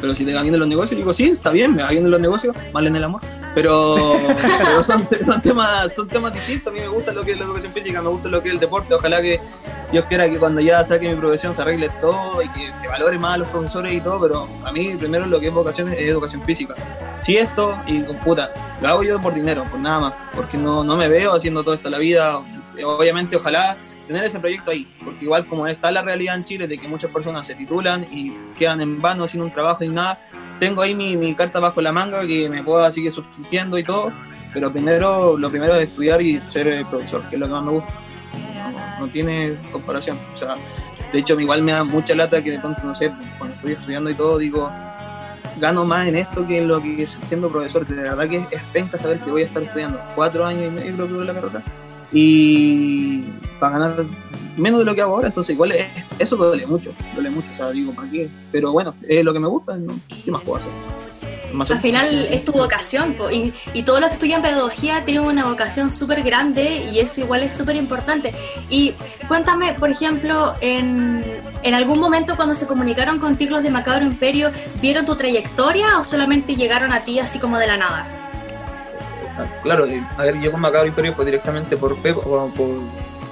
pero 0.00 0.14
si 0.14 0.24
te 0.24 0.34
va 0.34 0.42
bien 0.42 0.54
en 0.54 0.60
los 0.60 0.68
negocios, 0.68 0.98
digo, 0.98 1.12
sí, 1.12 1.28
está 1.28 1.50
bien, 1.50 1.74
me 1.74 1.82
va 1.82 1.90
bien 1.90 2.04
en 2.04 2.10
los 2.10 2.20
negocios, 2.20 2.54
mal 2.72 2.86
en 2.86 2.96
el 2.96 3.04
amor. 3.04 3.20
Pero, 3.54 4.18
pero 4.58 4.82
son, 4.82 5.06
son, 5.24 5.42
temas, 5.42 5.92
son 5.94 6.08
temas 6.08 6.32
distintos, 6.32 6.68
a 6.68 6.70
mí 6.70 6.80
me 6.80 6.88
gusta 6.88 7.12
lo 7.12 7.24
que 7.24 7.32
es 7.32 7.38
la 7.38 7.44
educación 7.44 7.72
física, 7.72 8.02
me 8.02 8.08
gusta 8.08 8.28
lo 8.28 8.42
que 8.42 8.48
es 8.48 8.54
el 8.54 8.60
deporte, 8.60 8.94
ojalá 8.94 9.20
que 9.20 9.40
Dios 9.92 10.04
quiera 10.06 10.28
que 10.28 10.38
cuando 10.38 10.60
ya 10.60 10.84
saque 10.84 11.08
mi 11.08 11.16
profesión 11.16 11.54
se 11.54 11.62
arregle 11.62 11.90
todo 12.00 12.42
y 12.42 12.48
que 12.50 12.72
se 12.72 12.86
valore 12.86 13.18
más 13.18 13.34
a 13.34 13.38
los 13.38 13.48
profesores 13.48 13.92
y 13.92 14.00
todo, 14.00 14.20
pero 14.20 14.48
a 14.64 14.72
mí 14.72 14.94
primero 14.96 15.26
lo 15.26 15.40
que 15.40 15.48
es 15.48 15.52
vocación 15.52 15.92
es 15.92 16.00
educación 16.00 16.42
física. 16.44 16.74
Si 17.20 17.36
esto, 17.36 17.78
y 17.86 18.00
puta, 18.00 18.50
lo 18.80 18.88
hago 18.88 19.02
yo 19.02 19.20
por 19.20 19.34
dinero, 19.34 19.64
por 19.64 19.78
nada 19.80 20.00
más, 20.00 20.14
porque 20.34 20.56
no, 20.56 20.84
no 20.84 20.96
me 20.96 21.08
veo 21.08 21.34
haciendo 21.34 21.62
todo 21.62 21.74
esto 21.74 21.90
la 21.90 21.98
vida. 21.98 22.40
Obviamente, 22.84 23.36
ojalá 23.36 23.76
tener 24.06 24.24
ese 24.24 24.40
proyecto 24.40 24.70
ahí, 24.70 24.88
porque 25.04 25.24
igual 25.24 25.46
como 25.46 25.66
está 25.66 25.90
la 25.90 26.02
realidad 26.02 26.34
en 26.34 26.44
Chile 26.44 26.66
de 26.66 26.78
que 26.78 26.88
muchas 26.88 27.12
personas 27.12 27.46
se 27.46 27.54
titulan 27.54 28.06
y 28.10 28.32
quedan 28.58 28.80
en 28.80 29.00
vano 29.00 29.28
sin 29.28 29.40
un 29.40 29.52
trabajo 29.52 29.84
ni 29.84 29.88
nada, 29.88 30.18
tengo 30.58 30.82
ahí 30.82 30.94
mi, 30.94 31.16
mi 31.16 31.34
carta 31.34 31.60
bajo 31.60 31.80
la 31.80 31.92
manga 31.92 32.26
que 32.26 32.48
me 32.48 32.64
pueda 32.64 32.90
seguir 32.90 33.12
subsistiendo 33.12 33.78
y 33.78 33.84
todo, 33.84 34.12
pero 34.52 34.72
primero, 34.72 35.38
lo 35.38 35.48
primero 35.50 35.76
es 35.76 35.88
estudiar 35.88 36.20
y 36.22 36.38
ser 36.50 36.84
profesor, 36.86 37.22
que 37.28 37.36
es 37.36 37.40
lo 37.40 37.46
que 37.46 37.52
más 37.52 37.62
me 37.62 37.70
gusta 37.70 37.94
no, 39.00 39.08
tiene 39.08 39.56
comparación. 39.72 40.18
O 40.34 40.36
sea, 40.36 40.54
de 41.12 41.18
hecho, 41.18 41.38
igual 41.38 41.62
me 41.62 41.72
da 41.72 41.84
mucha 41.84 42.14
lata 42.14 42.42
que 42.42 42.52
de 42.52 42.58
pronto, 42.58 42.80
no 42.84 42.94
sé, 42.94 43.12
cuando 43.38 43.54
estoy 43.54 43.72
estudiando 43.72 44.10
y 44.10 44.14
todo, 44.14 44.38
digo, 44.38 44.70
gano 45.60 45.84
más 45.84 46.08
en 46.08 46.16
esto 46.16 46.46
que 46.46 46.58
en 46.58 46.68
lo 46.68 46.80
que 46.82 47.06
siendo 47.06 47.50
profesor. 47.50 47.86
De 47.86 47.94
verdad 47.94 48.28
que 48.28 48.38
es 48.50 48.62
penca 48.72 48.98
saber 48.98 49.20
que 49.20 49.30
voy 49.30 49.42
a 49.42 49.46
estar 49.46 49.62
estudiando 49.62 50.00
cuatro 50.14 50.44
años 50.44 50.64
y 50.66 50.70
medio, 50.70 51.06
creo 51.06 51.20
que 51.20 51.24
la 51.24 51.34
carrera, 51.34 51.62
y 52.12 53.22
para 53.58 53.78
ganar 53.78 54.04
menos 54.56 54.80
de 54.80 54.84
lo 54.84 54.94
que 54.94 55.02
hago 55.02 55.14
ahora, 55.14 55.28
entonces 55.28 55.54
igual 55.54 55.72
es, 55.72 55.86
eso 56.18 56.36
duele 56.36 56.66
mucho, 56.66 56.92
duele 57.14 57.30
mucho, 57.30 57.52
o 57.52 57.54
sea, 57.54 57.70
digo, 57.70 57.92
¿para 57.92 58.10
qué? 58.10 58.28
Pero 58.50 58.72
bueno, 58.72 58.94
es 59.02 59.24
lo 59.24 59.32
que 59.32 59.38
me 59.38 59.48
gusta, 59.48 59.78
¿qué 60.24 60.30
más 60.30 60.42
puedo 60.42 60.58
hacer? 60.58 60.72
Más 61.52 61.70
Al 61.70 61.80
final 61.80 62.26
es 62.30 62.44
tu 62.44 62.52
vocación 62.52 63.14
po, 63.14 63.30
y, 63.30 63.52
y 63.74 63.82
todo 63.82 64.00
lo 64.00 64.06
que 64.06 64.14
estudian 64.14 64.40
pedagogía 64.42 65.04
tiene 65.04 65.20
una 65.20 65.44
vocación 65.46 65.90
súper 65.92 66.22
grande 66.22 66.84
y 66.92 67.00
eso 67.00 67.20
igual 67.20 67.42
es 67.42 67.56
súper 67.56 67.76
importante. 67.76 68.32
Y 68.68 68.94
cuéntame, 69.28 69.74
por 69.74 69.90
ejemplo, 69.90 70.54
en, 70.60 71.24
en 71.62 71.74
algún 71.74 71.98
momento 72.00 72.36
cuando 72.36 72.54
se 72.54 72.66
comunicaron 72.66 73.18
contigo 73.18 73.52
los 73.56 73.62
de 73.62 73.70
Macabro 73.70 74.04
Imperio, 74.04 74.50
¿vieron 74.80 75.06
tu 75.06 75.16
trayectoria 75.16 75.98
o 75.98 76.04
solamente 76.04 76.54
llegaron 76.56 76.92
a 76.92 77.02
ti 77.04 77.18
así 77.18 77.38
como 77.38 77.58
de 77.58 77.66
la 77.66 77.76
nada? 77.76 78.06
Claro, 79.62 79.86
eh, 79.86 80.02
a 80.18 80.22
ver, 80.22 80.38
yo 80.40 80.52
con 80.52 80.60
Macabro 80.60 80.86
Imperio 80.86 81.14
fue 81.14 81.24
directamente 81.24 81.76
por, 81.76 81.96
Pepo, 82.02 82.20
por, 82.22 82.52
por, 82.52 82.68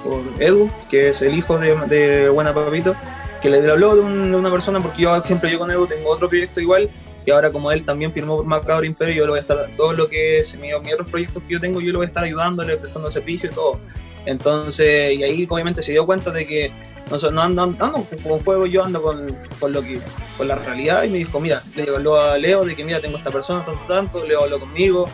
por 0.03 0.41
Edu, 0.41 0.69
que 0.89 1.09
es 1.09 1.21
el 1.21 1.35
hijo 1.37 1.57
de, 1.57 1.75
de 1.87 2.29
Buena 2.29 2.53
Papito, 2.53 2.95
que 3.41 3.49
le 3.49 3.69
habló 3.69 3.95
de, 3.95 4.01
un- 4.01 4.31
de 4.31 4.37
una 4.37 4.49
persona, 4.51 4.79
porque 4.81 5.03
yo, 5.03 5.15
por 5.15 5.23
ejemplo, 5.25 5.49
yo 5.49 5.59
con 5.59 5.69
Edu 5.71 5.85
tengo 5.87 6.09
otro 6.09 6.27
proyecto 6.27 6.59
igual, 6.59 6.89
y 7.25 7.31
ahora 7.31 7.51
como 7.51 7.71
él 7.71 7.85
también 7.85 8.11
firmó 8.13 8.37
por 8.37 8.45
Macabro 8.45 8.85
Imperio, 8.85 9.15
yo 9.15 9.25
lo 9.25 9.33
voy 9.33 9.39
a 9.39 9.41
estar, 9.41 9.69
todo 9.77 9.93
lo 9.93 10.07
que 10.07 10.39
es 10.39 10.55
mi- 10.55 10.69
mis 10.83 10.93
otros 10.93 11.09
proyectos 11.09 11.43
que 11.43 11.53
yo 11.53 11.59
tengo, 11.59 11.81
yo 11.81 11.91
lo 11.91 11.99
voy 11.99 12.05
a 12.05 12.07
estar 12.07 12.23
ayudándole, 12.23 12.77
prestando 12.77 13.11
servicio 13.11 13.49
y 13.51 13.53
todo. 13.53 13.79
Entonces, 14.25 15.13
y 15.17 15.23
ahí 15.23 15.47
obviamente 15.49 15.81
se 15.81 15.91
dio 15.91 16.05
cuenta 16.05 16.31
de 16.31 16.45
que 16.45 16.71
no, 17.09 17.17
no 17.31 17.41
ando, 17.41 17.63
ando 17.63 18.05
con 18.23 18.39
juego, 18.43 18.65
yo 18.67 18.83
ando 18.83 19.01
con, 19.01 19.35
con 19.59 19.73
lo 19.73 19.81
que, 19.81 19.99
con 20.37 20.47
la 20.47 20.55
realidad, 20.55 21.03
y 21.03 21.09
me 21.09 21.17
dijo, 21.19 21.39
mira, 21.39 21.61
le 21.75 21.89
habló 21.89 22.15
a 22.19 22.37
Leo 22.37 22.63
de 22.63 22.75
que 22.75 22.83
mira, 22.83 22.99
tengo 22.99 23.17
esta 23.17 23.31
persona, 23.31 23.65
tanto, 23.65 23.81
tanto, 23.87 24.23
Leo 24.25 24.43
habló 24.43 24.59
conmigo, 24.59 25.09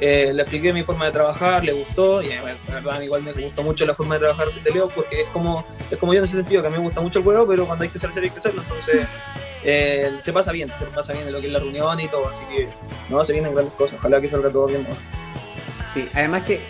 eh, 0.00 0.32
le 0.34 0.42
expliqué 0.42 0.72
mi 0.72 0.82
forma 0.82 1.06
de 1.06 1.12
trabajar, 1.12 1.64
le 1.64 1.72
gustó, 1.72 2.22
y 2.22 2.28
eh, 2.28 2.40
la 2.68 2.74
verdad 2.74 3.00
igual 3.02 3.22
me 3.22 3.32
gustó 3.32 3.62
mucho 3.62 3.86
la 3.86 3.94
forma 3.94 4.14
de 4.14 4.20
trabajar 4.20 4.48
de 4.52 4.70
Leo, 4.70 4.88
porque 4.88 5.22
es 5.22 5.28
como, 5.28 5.64
es 5.90 5.98
como 5.98 6.12
yo 6.12 6.18
en 6.18 6.24
ese 6.24 6.36
sentido, 6.36 6.62
que 6.62 6.68
a 6.68 6.70
mí 6.70 6.76
me 6.78 6.82
gusta 6.84 7.00
mucho 7.00 7.20
el 7.20 7.24
juego, 7.24 7.46
pero 7.46 7.66
cuando 7.66 7.84
hay 7.84 7.88
que 7.90 7.98
hacer 7.98 8.10
hay 8.16 8.30
que 8.30 8.38
hacerlo, 8.38 8.62
entonces 8.62 9.06
eh, 9.64 10.10
se 10.22 10.32
pasa 10.32 10.52
bien, 10.52 10.68
se 10.78 10.84
pasa 10.86 11.12
bien 11.12 11.26
en 11.26 11.32
lo 11.32 11.40
que 11.40 11.46
es 11.46 11.52
la 11.52 11.58
reunión 11.58 11.98
y 12.00 12.08
todo, 12.08 12.28
así 12.28 12.42
que 12.48 12.68
no, 13.08 13.24
se 13.24 13.32
vienen 13.32 13.52
grandes 13.54 13.74
cosas, 13.74 13.96
ojalá 13.98 14.20
que 14.20 14.28
salga 14.28 14.50
todo 14.50 14.66
bien. 14.66 14.86
¿no? 14.88 14.94
Sí, 15.94 16.08
además 16.14 16.44
que, 16.44 16.60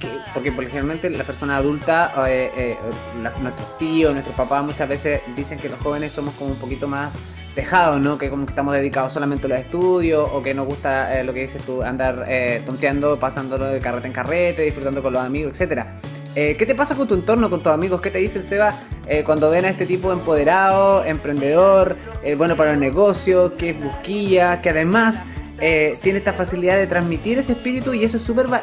que- 0.00 0.08
porque 0.32 0.52
porque 0.52 0.68
generalmente 0.70 1.10
persona 1.24 1.56
adulta, 1.56 2.12
eh, 2.28 2.50
eh, 2.56 2.76
la- 3.22 3.30
nuestros 3.38 3.76
tíos, 3.78 4.12
nuestros 4.12 4.36
papás 4.36 4.64
muchas 4.64 4.88
veces 4.88 5.20
dicen 5.36 5.58
que 5.58 5.68
los 5.68 5.78
jóvenes 5.80 6.12
somos 6.12 6.34
como 6.34 6.52
un 6.52 6.58
poquito 6.58 6.86
más 6.88 7.12
dejados, 7.56 8.00
¿no? 8.00 8.16
Que 8.18 8.30
como 8.30 8.46
que 8.46 8.50
estamos 8.52 8.72
dedicados 8.74 9.12
solamente 9.12 9.46
a 9.46 9.48
los 9.50 9.58
estudios 9.58 10.28
o 10.32 10.40
que 10.42 10.54
nos 10.54 10.66
gusta 10.66 11.18
eh, 11.18 11.24
lo 11.24 11.34
que 11.34 11.40
dices 11.42 11.62
tú, 11.64 11.82
andar 11.82 12.24
tonteando, 12.64 13.18
pasándolo 13.18 13.66
de 13.66 13.80
carrete 13.80 14.06
en 14.06 14.12
carrete, 14.12 14.62
disfrutando 14.62 15.02
con 15.02 15.12
los 15.12 15.22
amigos, 15.22 15.52
etcétera. 15.52 15.94
Eh, 16.34 16.56
¿Qué 16.56 16.66
te 16.66 16.74
pasa 16.74 16.94
con 16.94 17.08
tu 17.08 17.14
entorno, 17.14 17.50
con 17.50 17.62
tus 17.62 17.72
amigos? 17.72 18.00
¿Qué 18.00 18.10
te 18.10 18.18
dice 18.18 18.38
el 18.38 18.44
Seba 18.44 18.72
eh, 19.06 19.24
cuando 19.24 19.50
ven 19.50 19.64
a 19.64 19.70
este 19.70 19.86
tipo 19.86 20.12
empoderado, 20.12 21.04
emprendedor, 21.04 21.96
eh, 22.22 22.34
bueno 22.36 22.54
para 22.56 22.72
el 22.72 22.80
negocio, 22.80 23.56
que 23.56 23.70
es 23.70 23.80
busquilla, 23.82 24.60
que 24.60 24.70
además 24.70 25.22
eh, 25.60 25.98
tiene 26.02 26.18
esta 26.18 26.32
facilidad 26.32 26.76
de 26.76 26.86
transmitir 26.86 27.38
ese 27.38 27.52
espíritu 27.52 27.92
y 27.94 28.04
eso 28.04 28.18
es 28.18 28.22
súper 28.22 28.52
va- 28.52 28.62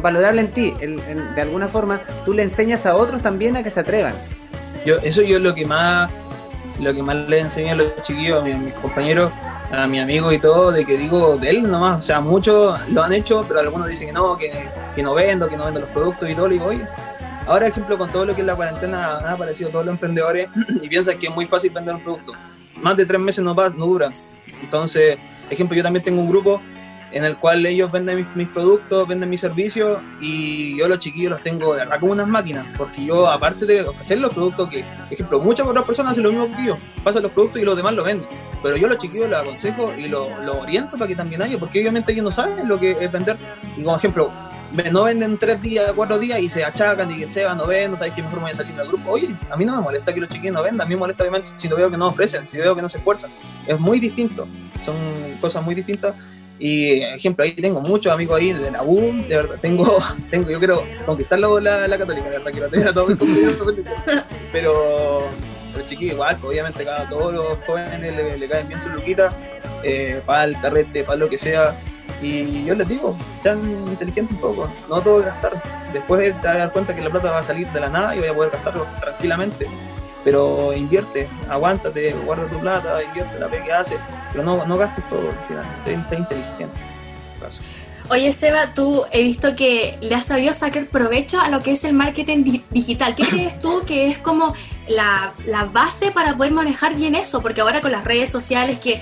valorable 0.00 0.42
en 0.42 0.48
ti. 0.52 0.72
De 1.34 1.40
alguna 1.40 1.66
forma, 1.66 2.00
tú 2.24 2.32
le 2.32 2.42
enseñas 2.42 2.86
a 2.86 2.94
otros 2.94 3.22
también 3.22 3.56
a 3.56 3.62
que 3.64 3.70
se 3.70 3.80
atrevan. 3.80 4.14
Yo, 4.86 4.98
eso 5.02 5.22
yo 5.22 5.38
lo 5.38 5.54
que 5.54 5.64
más 5.66 6.10
lo 6.80 6.94
que 6.94 7.02
más 7.02 7.16
le 7.28 7.40
enseño 7.40 7.72
a 7.72 7.74
los 7.76 8.02
chiquillos, 8.04 8.40
a 8.42 8.44
mis 8.46 8.72
compañeros, 8.74 9.30
a 9.70 9.86
mis 9.86 10.00
amigos 10.00 10.34
y 10.34 10.38
todo, 10.38 10.72
de 10.72 10.84
que 10.84 10.96
digo 10.96 11.36
de 11.36 11.50
él 11.50 11.70
nomás, 11.70 12.00
o 12.00 12.02
sea, 12.02 12.20
muchos 12.20 12.78
lo 12.88 13.02
han 13.02 13.12
hecho, 13.12 13.44
pero 13.46 13.60
algunos 13.60 13.88
dicen 13.88 14.08
que 14.08 14.12
no, 14.12 14.36
que, 14.36 14.50
que 14.94 15.02
no 15.02 15.14
vendo, 15.14 15.48
que 15.48 15.56
no 15.56 15.64
vendo 15.64 15.80
los 15.80 15.90
productos 15.90 16.28
y 16.28 16.34
todo, 16.34 16.48
le 16.48 16.54
digo, 16.54 16.66
oye, 16.66 16.84
ahora 17.46 17.68
ejemplo 17.68 17.96
con 17.96 18.10
todo 18.10 18.26
lo 18.26 18.34
que 18.34 18.40
es 18.40 18.46
la 18.46 18.56
cuarentena 18.56 19.18
han 19.18 19.26
aparecido 19.26 19.70
todos 19.70 19.86
los 19.86 19.94
emprendedores 19.94 20.48
y 20.82 20.88
piensan 20.88 21.18
que 21.18 21.28
es 21.28 21.34
muy 21.34 21.46
fácil 21.46 21.70
vender 21.70 21.94
un 21.94 22.02
producto. 22.02 22.32
Más 22.76 22.96
de 22.96 23.06
tres 23.06 23.20
meses 23.20 23.44
no, 23.44 23.54
va, 23.54 23.68
no 23.68 23.86
dura. 23.86 24.10
Entonces, 24.62 25.18
ejemplo, 25.50 25.76
yo 25.76 25.82
también 25.82 26.04
tengo 26.04 26.20
un 26.20 26.28
grupo 26.28 26.60
en 27.12 27.24
el 27.24 27.36
cual 27.36 27.64
ellos 27.66 27.90
venden 27.90 28.26
mis, 28.34 28.48
productos, 28.48 29.06
venden 29.06 29.28
mis 29.30 29.40
servicios 29.40 30.00
y 30.20 30.78
yo 30.78 30.88
los 30.88 30.98
chiquillos 30.98 31.32
los 31.32 31.42
tengo 31.42 31.74
de 31.74 31.80
verdad 31.80 32.00
como 32.00 32.12
unas 32.12 32.28
máquinas, 32.28 32.66
porque 32.76 33.04
yo 33.04 33.28
aparte 33.28 33.66
de 33.66 33.82
ofrecer 33.82 34.18
los 34.18 34.32
productos 34.32 34.68
que, 34.68 34.84
por 34.84 35.12
ejemplo, 35.12 35.40
muchas 35.40 35.66
otras 35.66 35.84
personas 35.84 36.12
hacen 36.12 36.24
lo 36.24 36.30
mismo 36.30 36.56
que 36.56 36.66
yo, 36.66 36.78
pasan 37.02 37.22
los 37.22 37.32
productos 37.32 37.62
y 37.62 37.64
los 37.64 37.76
demás 37.76 37.94
lo 37.94 38.04
venden, 38.04 38.28
pero 38.62 38.76
yo 38.76 38.88
los 38.88 38.98
chiquillos 38.98 39.28
los 39.28 39.40
aconsejo 39.40 39.92
y 39.96 40.08
los 40.08 40.28
los 40.44 40.56
oriento 40.56 40.96
para 40.96 41.08
que 41.08 41.16
también 41.16 41.42
haya, 41.42 41.58
porque 41.58 41.80
obviamente 41.80 42.12
ellos 42.12 42.24
no 42.24 42.32
saben 42.32 42.68
lo 42.68 42.78
que 42.78 42.96
es 43.00 43.12
vender, 43.12 43.36
y 43.76 43.82
como 43.82 43.96
ejemplo, 43.96 44.30
no 44.92 45.04
venden 45.04 45.38
tres 45.38 45.60
días, 45.60 45.92
cuatro 45.94 46.18
días 46.18 46.40
y 46.40 46.48
se 46.48 46.64
achacan 46.64 47.10
y 47.10 47.18
que 47.18 47.32
se 47.32 47.44
van, 47.44 47.58
no 47.58 47.66
vendo, 47.66 47.96
sabes 47.96 48.14
que 48.14 48.22
mejor 48.22 48.38
me 48.38 48.44
voy 48.44 48.52
a 48.52 48.54
salir 48.54 48.74
del 48.74 48.88
grupo. 48.88 49.10
Oye, 49.10 49.34
a 49.50 49.56
mí 49.56 49.64
no 49.64 49.76
me 49.76 49.82
molesta 49.82 50.14
que 50.14 50.20
los 50.20 50.28
chiquillos 50.28 50.54
no 50.54 50.62
vendan, 50.62 50.82
a 50.82 50.88
mí 50.88 50.94
me 50.94 51.00
molesta 51.00 51.24
obviamente 51.24 51.50
si 51.56 51.68
lo 51.68 51.76
veo 51.76 51.90
que 51.90 51.96
no 51.96 52.08
ofrecen, 52.08 52.46
si 52.46 52.56
veo 52.58 52.74
que 52.76 52.82
no 52.82 52.88
se 52.88 52.98
esfuerzan. 52.98 53.30
Es 53.66 53.78
muy 53.78 53.98
distinto, 53.98 54.46
son 54.84 54.96
cosas 55.40 55.62
muy 55.62 55.74
distintas. 55.74 56.14
Y 56.62 57.00
ejemplo, 57.00 57.42
ahí 57.42 57.52
tengo 57.52 57.80
muchos 57.80 58.12
amigos 58.12 58.38
ahí 58.38 58.52
de 58.52 58.70
la 58.70 58.82
U, 58.82 59.00
de 59.26 59.34
verdad, 59.34 59.56
tengo, 59.62 59.98
tengo 60.30 60.50
yo 60.50 60.58
quiero 60.58 60.84
conquistar 61.06 61.38
la, 61.38 61.88
la, 61.88 61.98
católica, 61.98 62.28
de 62.28 62.36
verdad, 62.36 62.52
quiero 62.52 62.68
tener 62.68 62.88
a 62.88 62.92
todos 62.92 63.18
pero, 64.52 65.22
pero 65.72 65.86
chiquillos 65.86 66.14
igual, 66.14 66.36
pues, 66.38 66.50
obviamente 66.50 66.84
cada, 66.84 67.08
todos 67.08 67.32
los 67.32 67.64
jóvenes 67.64 68.38
le, 68.38 68.48
caen 68.48 68.68
bien 68.68 68.78
sus 68.78 68.92
luquitas, 68.92 69.34
eh, 69.82 70.20
para 70.26 70.44
el 70.44 70.60
carrete, 70.60 71.02
para 71.02 71.16
lo 71.16 71.30
que 71.30 71.38
sea, 71.38 71.74
y 72.20 72.66
yo 72.66 72.74
les 72.74 72.86
digo, 72.86 73.16
sean 73.38 73.60
inteligentes 73.88 74.34
un 74.34 74.40
poco, 74.42 74.70
no 74.90 75.00
todo 75.00 75.22
gastar. 75.22 75.62
Después 75.94 76.34
te 76.42 76.46
vas 76.46 76.56
a 76.56 76.58
dar 76.58 76.72
cuenta 76.72 76.94
que 76.94 77.00
la 77.00 77.08
plata 77.08 77.30
va 77.30 77.38
a 77.38 77.44
salir 77.44 77.66
de 77.68 77.80
la 77.80 77.88
nada 77.88 78.14
y 78.14 78.18
voy 78.18 78.28
a 78.28 78.34
poder 78.34 78.50
gastarlo 78.50 78.86
tranquilamente. 79.00 79.66
Pero 80.24 80.72
invierte, 80.74 81.28
aguántate, 81.48 82.12
guarda 82.24 82.46
tu 82.46 82.58
plata, 82.58 83.02
invierte 83.02 83.38
la 83.38 83.48
fe 83.48 83.62
que 83.64 83.72
haces, 83.72 83.98
pero 84.32 84.44
no, 84.44 84.66
no 84.66 84.76
gastes 84.76 85.08
todo 85.08 85.30
al 85.30 85.46
final, 85.48 85.64
sé, 85.82 85.92
inteligente. 85.92 86.78
Paso. 87.40 87.60
Oye, 88.10 88.32
Seba, 88.32 88.74
tú 88.74 89.04
he 89.12 89.22
visto 89.22 89.54
que 89.54 89.96
le 90.00 90.14
has 90.16 90.24
sabido 90.26 90.52
sacar 90.52 90.86
provecho 90.86 91.40
a 91.40 91.48
lo 91.48 91.60
que 91.60 91.72
es 91.72 91.84
el 91.84 91.94
marketing 91.94 92.42
di- 92.44 92.64
digital. 92.70 93.14
¿Qué 93.14 93.24
crees 93.24 93.58
tú 93.60 93.82
que 93.86 94.08
es 94.10 94.18
como 94.18 94.52
la, 94.88 95.32
la 95.46 95.64
base 95.66 96.10
para 96.10 96.36
poder 96.36 96.52
manejar 96.52 96.96
bien 96.96 97.14
eso? 97.14 97.40
Porque 97.40 97.60
ahora 97.60 97.80
con 97.80 97.92
las 97.92 98.04
redes 98.04 98.28
sociales 98.28 98.78
que, 98.80 99.00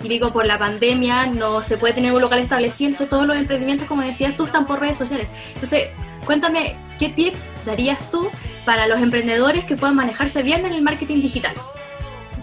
digo, 0.00 0.32
por 0.32 0.46
la 0.46 0.58
pandemia 0.58 1.26
no 1.26 1.62
se 1.62 1.76
puede 1.78 1.94
tener 1.94 2.12
un 2.12 2.20
local 2.20 2.40
establecido, 2.40 2.88
entonces 2.88 3.08
todos 3.08 3.24
los 3.24 3.36
emprendimientos, 3.36 3.86
como 3.86 4.02
decías 4.02 4.36
tú, 4.36 4.46
están 4.46 4.66
por 4.66 4.80
redes 4.80 4.98
sociales. 4.98 5.32
Entonces, 5.54 5.90
cuéntame, 6.24 6.76
¿qué 6.98 7.08
tip 7.08 7.34
darías 7.64 8.10
tú 8.10 8.30
para 8.64 8.86
los 8.86 9.00
emprendedores 9.00 9.64
que 9.64 9.76
puedan 9.76 9.96
manejarse 9.96 10.42
bien 10.42 10.64
en 10.66 10.72
el 10.72 10.82
marketing 10.82 11.20
digital? 11.20 11.54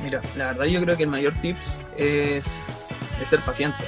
Mira, 0.03 0.21
la 0.35 0.47
verdad 0.47 0.65
yo 0.65 0.81
creo 0.81 0.95
que 0.95 1.03
el 1.03 1.09
mayor 1.09 1.33
tip 1.41 1.57
es, 1.97 2.45
ser 3.25 3.39
paciente. 3.41 3.83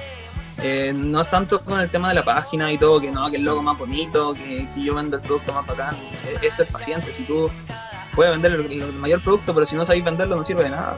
Eh, 0.62 0.91
no 0.93 1.22
es 1.22 1.29
tanto 1.29 1.63
con 1.63 1.79
el 1.79 1.89
tema 1.89 2.10
de 2.10 2.15
la 2.15 2.25
página 2.25 2.72
y 2.72 2.77
todo, 2.77 3.00
que 3.00 3.12
no, 3.12 3.29
que 3.29 3.38
el 3.38 3.43
logo 3.43 3.62
más 3.62 3.77
bonito, 3.77 4.34
que, 4.34 4.67
que 4.74 4.84
yo 4.84 4.96
vendo 4.96 5.17
el 5.17 5.24
producto 5.24 5.53
más 5.53 5.65
bacán. 5.65 5.96
Es, 6.36 6.43
es 6.43 6.53
ser 6.55 6.67
paciente. 6.67 7.13
Si 7.13 7.24
tú 7.24 7.50
puedes 8.13 8.31
vender 8.31 8.53
el 8.53 8.93
mayor 8.93 9.24
producto, 9.24 9.53
pero 9.53 9.65
si 9.65 9.75
no 9.75 9.86
sabes 9.86 10.03
venderlo, 10.03 10.36
no 10.36 10.43
sirve 10.43 10.63
de 10.63 10.72
nada. 10.72 10.98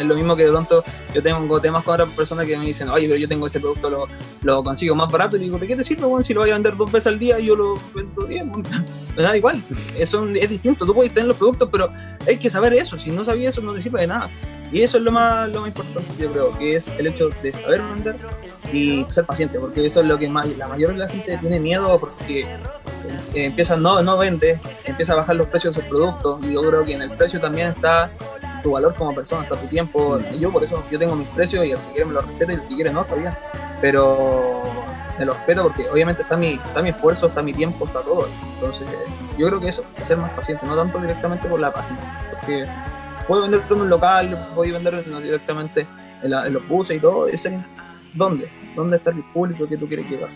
Es 0.00 0.06
lo 0.06 0.14
mismo 0.14 0.34
que 0.34 0.44
de 0.44 0.50
pronto 0.50 0.82
yo 1.14 1.22
tengo 1.22 1.60
temas 1.60 1.84
con 1.84 1.94
otras 1.94 2.08
personas 2.14 2.46
que 2.46 2.56
me 2.56 2.64
dicen, 2.64 2.88
oye, 2.88 3.06
pero 3.06 3.18
yo 3.18 3.28
tengo 3.28 3.46
ese 3.46 3.60
producto, 3.60 3.90
lo, 3.90 4.08
lo 4.42 4.64
consigo 4.64 4.94
más 4.94 5.12
barato. 5.12 5.36
Y 5.36 5.40
digo, 5.40 5.58
¿de 5.58 5.66
qué 5.66 5.76
te 5.76 5.84
sirve, 5.84 6.06
bueno, 6.06 6.22
si 6.22 6.32
lo 6.32 6.40
voy 6.40 6.50
a 6.50 6.54
vender 6.54 6.76
dos 6.76 6.90
veces 6.90 7.08
al 7.08 7.18
día 7.18 7.38
y 7.38 7.46
yo 7.46 7.56
lo 7.56 7.74
vendo 7.94 8.26
bien? 8.26 8.50
Me 9.16 9.22
da 9.22 9.36
igual. 9.36 9.62
Eso 9.98 10.26
es 10.28 10.48
distinto. 10.48 10.86
Tú 10.86 10.94
puedes 10.94 11.12
tener 11.12 11.28
los 11.28 11.36
productos, 11.36 11.68
pero 11.70 11.92
hay 12.26 12.38
que 12.38 12.48
saber 12.48 12.72
eso. 12.74 12.98
Si 12.98 13.10
no 13.10 13.24
sabías 13.24 13.52
eso, 13.52 13.60
no 13.60 13.74
te 13.74 13.82
sirve 13.82 14.00
de 14.00 14.06
nada. 14.06 14.30
Y 14.72 14.82
eso 14.82 14.98
es 14.98 15.02
lo 15.02 15.10
más, 15.10 15.48
lo 15.48 15.60
más 15.60 15.68
importante, 15.68 16.08
yo 16.18 16.30
creo, 16.30 16.56
que 16.56 16.76
es 16.76 16.88
el 16.90 17.08
hecho 17.08 17.30
de 17.42 17.52
saber 17.52 17.82
vender 17.82 18.16
y 18.72 19.04
ser 19.08 19.24
paciente, 19.24 19.58
porque 19.58 19.84
eso 19.84 20.00
es 20.00 20.06
lo 20.06 20.16
que 20.16 20.28
más, 20.28 20.46
la 20.56 20.68
mayoría 20.68 20.96
de 20.96 20.98
la 21.06 21.08
gente 21.08 21.36
tiene 21.38 21.58
miedo 21.58 21.98
porque 21.98 22.42
eh, 22.42 23.46
empieza, 23.46 23.76
no, 23.76 24.00
no 24.00 24.16
vende, 24.16 24.60
empieza 24.84 25.14
a 25.14 25.16
bajar 25.16 25.34
los 25.34 25.48
precios 25.48 25.74
de 25.74 25.80
sus 25.80 25.90
productos 25.90 26.38
y 26.44 26.52
yo 26.52 26.62
creo 26.62 26.84
que 26.84 26.92
en 26.92 27.02
el 27.02 27.10
precio 27.10 27.40
también 27.40 27.68
está 27.68 28.08
tu 28.62 28.72
valor 28.72 28.94
como 28.94 29.14
persona, 29.14 29.42
está 29.42 29.56
tu 29.56 29.66
tiempo. 29.66 30.18
Y 30.34 30.38
yo 30.38 30.50
por 30.50 30.62
eso 30.64 30.82
yo 30.90 30.98
tengo 30.98 31.14
mis 31.16 31.28
precios 31.28 31.64
y 31.66 31.72
el 31.72 31.78
que 31.78 31.90
quiere 31.92 32.04
me 32.06 32.12
lo 32.14 32.20
respeta 32.22 32.52
y 32.52 32.54
el 32.56 32.62
que 32.62 32.74
quiere 32.74 32.92
no, 32.92 33.04
bien. 33.16 33.32
Pero 33.80 34.62
me 35.18 35.24
lo 35.24 35.32
respeto 35.34 35.62
porque 35.64 35.88
obviamente 35.90 36.22
está 36.22 36.36
mi, 36.36 36.52
está 36.54 36.82
mi 36.82 36.90
esfuerzo, 36.90 37.26
está 37.28 37.42
mi 37.42 37.52
tiempo, 37.52 37.84
está 37.86 38.00
todo. 38.00 38.28
Entonces 38.54 38.86
yo 39.38 39.46
creo 39.48 39.60
que 39.60 39.68
eso, 39.68 39.84
ser 40.02 40.18
más 40.18 40.30
paciente, 40.32 40.66
no 40.66 40.76
tanto 40.76 40.98
directamente 40.98 41.48
por 41.48 41.60
la 41.60 41.72
página, 41.72 41.98
porque 42.30 42.66
puedo 43.26 43.42
vender 43.42 43.62
en 43.70 43.80
un 43.80 43.88
local, 43.90 44.48
puedo 44.54 44.72
vender 44.72 45.04
directamente 45.22 45.86
en, 46.22 46.30
la- 46.30 46.46
en 46.46 46.52
los 46.54 46.66
buses 46.68 46.96
y 46.96 47.00
todo, 47.00 47.26
es 47.26 47.44
en 47.46 47.64
dónde, 48.14 48.50
dónde 48.76 48.96
está 48.98 49.10
el 49.10 49.22
público 49.32 49.66
que 49.68 49.76
tú 49.76 49.86
quieres 49.86 50.08
llegar. 50.10 50.28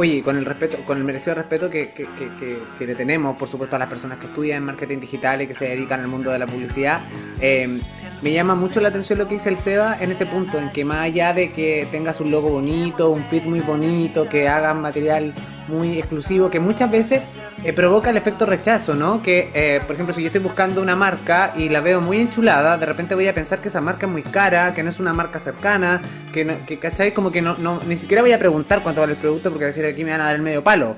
Oye, 0.00 0.22
con 0.22 0.38
el 0.38 0.46
respeto, 0.46 0.78
con 0.86 0.96
el 0.96 1.04
merecido 1.04 1.34
respeto 1.34 1.68
que, 1.68 1.90
que, 1.90 2.06
que, 2.16 2.58
que- 2.78 2.86
le 2.86 2.94
tenemos, 2.94 3.36
por 3.36 3.48
supuesto, 3.48 3.76
a 3.76 3.78
las 3.78 3.90
personas 3.90 4.16
que 4.16 4.24
estudian 4.28 4.64
marketing 4.64 4.98
digital 4.98 5.42
y 5.42 5.46
que 5.46 5.52
se 5.52 5.66
dedican 5.66 6.00
al 6.00 6.08
mundo 6.08 6.30
de 6.30 6.38
la 6.38 6.46
publicidad, 6.46 7.02
eh, 7.38 7.82
me 8.22 8.32
llama 8.32 8.54
mucho 8.54 8.80
la 8.80 8.88
atención 8.88 9.18
lo 9.18 9.28
que 9.28 9.34
dice 9.34 9.50
el 9.50 9.58
Seba 9.58 9.98
en 10.00 10.10
ese 10.10 10.24
punto, 10.24 10.58
en 10.58 10.72
que 10.72 10.86
más 10.86 11.00
allá 11.00 11.34
de 11.34 11.52
que 11.52 11.86
tengas 11.92 12.18
un 12.22 12.30
logo 12.30 12.48
bonito, 12.48 13.10
un 13.10 13.24
fit 13.24 13.44
muy 13.44 13.60
bonito, 13.60 14.26
que 14.26 14.48
hagas 14.48 14.74
material 14.74 15.34
muy 15.70 15.98
exclusivo, 15.98 16.50
que 16.50 16.60
muchas 16.60 16.90
veces 16.90 17.22
eh, 17.64 17.72
provoca 17.72 18.10
el 18.10 18.16
efecto 18.16 18.46
rechazo, 18.46 18.94
¿no? 18.94 19.22
Que, 19.22 19.50
eh, 19.54 19.80
por 19.86 19.94
ejemplo, 19.94 20.14
si 20.14 20.22
yo 20.22 20.26
estoy 20.26 20.40
buscando 20.40 20.82
una 20.82 20.96
marca 20.96 21.54
y 21.56 21.68
la 21.68 21.80
veo 21.80 22.00
muy 22.00 22.18
enchulada, 22.18 22.76
de 22.76 22.86
repente 22.86 23.14
voy 23.14 23.28
a 23.28 23.34
pensar 23.34 23.60
que 23.60 23.68
esa 23.68 23.80
marca 23.80 24.06
es 24.06 24.12
muy 24.12 24.22
cara, 24.22 24.74
que 24.74 24.82
no 24.82 24.90
es 24.90 24.98
una 25.00 25.12
marca 25.12 25.38
cercana, 25.38 26.00
que, 26.32 26.44
no, 26.44 26.54
que 26.66 26.78
¿cachai? 26.78 27.12
Como 27.12 27.30
que 27.30 27.42
no, 27.42 27.56
no, 27.56 27.80
ni 27.86 27.96
siquiera 27.96 28.22
voy 28.22 28.32
a 28.32 28.38
preguntar 28.38 28.82
cuánto 28.82 29.00
vale 29.00 29.12
el 29.12 29.18
producto 29.18 29.50
porque 29.50 29.66
decir 29.66 29.84
aquí 29.86 30.04
me 30.04 30.10
van 30.10 30.20
a 30.20 30.24
dar 30.24 30.36
el 30.36 30.42
medio 30.42 30.62
palo. 30.64 30.96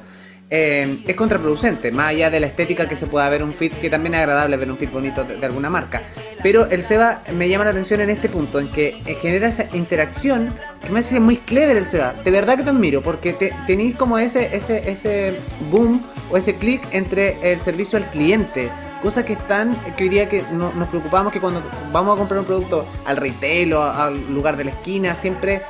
Eh, 0.54 0.98
es 1.06 1.16
contraproducente, 1.16 1.92
más 1.92 2.08
allá 2.08 2.28
de 2.28 2.38
la 2.38 2.46
estética 2.46 2.86
que 2.86 2.94
se 2.94 3.06
pueda 3.06 3.26
ver 3.30 3.42
un 3.42 3.54
fit, 3.54 3.72
que 3.72 3.88
también 3.88 4.12
es 4.12 4.20
agradable 4.20 4.58
ver 4.58 4.70
un 4.70 4.76
fit 4.76 4.92
bonito 4.92 5.24
de, 5.24 5.46
alguna 5.46 5.70
marca. 5.70 6.02
Pero 6.42 6.66
el 6.66 6.82
Seba 6.82 7.20
me 7.34 7.48
llama 7.48 7.64
la 7.64 7.70
atención 7.70 8.02
en 8.02 8.10
este 8.10 8.28
punto, 8.28 8.60
en 8.60 8.68
que 8.68 9.00
eh, 9.06 9.16
genera 9.22 9.48
esa 9.48 9.64
interacción 9.72 10.54
que 10.82 10.90
me 10.90 10.98
hace 10.98 11.20
muy 11.20 11.38
clever 11.38 11.78
el 11.78 11.86
Seba. 11.86 12.12
De 12.22 12.30
verdad 12.30 12.58
que 12.58 12.64
te 12.64 12.68
admiro, 12.68 13.00
porque 13.00 13.32
te, 13.32 13.54
tenéis 13.66 13.96
como 13.96 14.18
ese, 14.18 14.54
ese, 14.54 14.90
ese 14.90 15.38
boom 15.70 16.02
o 16.30 16.36
ese 16.36 16.54
clic 16.56 16.82
entre 16.92 17.50
el 17.50 17.58
servicio 17.58 17.96
al 17.96 18.04
cliente. 18.10 18.68
Cosa 19.02 19.24
que 19.24 19.32
están, 19.32 19.74
que 19.96 20.04
hoy 20.04 20.10
día 20.10 20.28
que 20.28 20.44
no, 20.52 20.70
nos 20.74 20.88
preocupamos 20.88 21.32
que 21.32 21.40
cuando 21.40 21.62
vamos 21.92 22.14
a 22.14 22.18
comprar 22.18 22.40
un 22.40 22.44
producto 22.44 22.86
al 23.06 23.16
retail 23.16 23.72
o 23.72 23.82
al 23.82 24.30
lugar 24.34 24.58
de 24.58 24.64
la 24.64 24.72
esquina, 24.72 25.14
siempre 25.14 25.62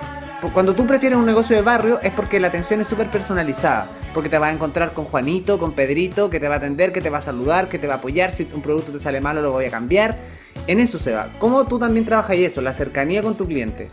cuando 0.52 0.74
tú 0.74 0.88
prefieres 0.88 1.16
un 1.16 1.24
negocio 1.24 1.54
de 1.54 1.62
barrio 1.62 2.00
es 2.02 2.12
porque 2.12 2.40
la 2.40 2.48
atención 2.48 2.80
es 2.80 2.88
súper 2.88 3.06
personalizada. 3.06 3.88
Porque 4.14 4.28
te 4.28 4.38
vas 4.38 4.50
a 4.50 4.52
encontrar 4.52 4.92
con 4.92 5.06
Juanito, 5.06 5.58
con 5.58 5.72
Pedrito, 5.72 6.28
que 6.28 6.38
te 6.38 6.48
va 6.48 6.56
a 6.56 6.58
atender, 6.58 6.92
que 6.92 7.00
te 7.00 7.08
va 7.10 7.18
a 7.18 7.22
saludar, 7.22 7.68
que 7.68 7.78
te 7.78 7.86
va 7.86 7.94
a 7.94 7.96
apoyar. 7.96 8.30
Si 8.30 8.46
un 8.52 8.60
producto 8.62 8.92
te 8.92 8.98
sale 8.98 9.20
malo, 9.20 9.40
lo 9.40 9.52
voy 9.52 9.64
a 9.66 9.70
cambiar. 9.70 10.18
En 10.66 10.80
eso 10.80 10.98
se 10.98 11.12
va. 11.12 11.32
¿Cómo 11.38 11.66
tú 11.66 11.78
también 11.78 12.04
trabajas 12.04 12.36
eso? 12.36 12.60
La 12.60 12.72
cercanía 12.72 13.22
con 13.22 13.34
tu 13.36 13.46
cliente. 13.46 13.88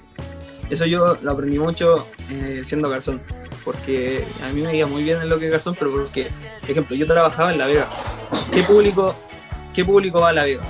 Eso 0.69 0.85
yo 0.85 1.17
lo 1.21 1.31
aprendí 1.31 1.57
mucho 1.57 2.05
eh, 2.29 2.61
siendo 2.63 2.89
garzón, 2.89 3.19
porque 3.63 4.23
a 4.47 4.53
mí 4.53 4.61
me 4.61 4.75
iba 4.75 4.87
muy 4.87 5.03
bien 5.03 5.21
en 5.21 5.29
lo 5.29 5.39
que 5.39 5.45
es 5.45 5.51
garzón, 5.51 5.75
pero 5.79 5.91
porque, 5.91 6.27
por 6.61 6.69
ejemplo, 6.69 6.95
yo 6.95 7.07
trabajaba 7.07 7.51
en 7.51 7.57
La 7.57 7.65
Vega. 7.65 7.87
¿Qué 8.51 8.61
público, 8.63 9.15
qué 9.73 9.83
público 9.83 10.19
va 10.19 10.29
a 10.29 10.33
La 10.33 10.43
Vega? 10.43 10.61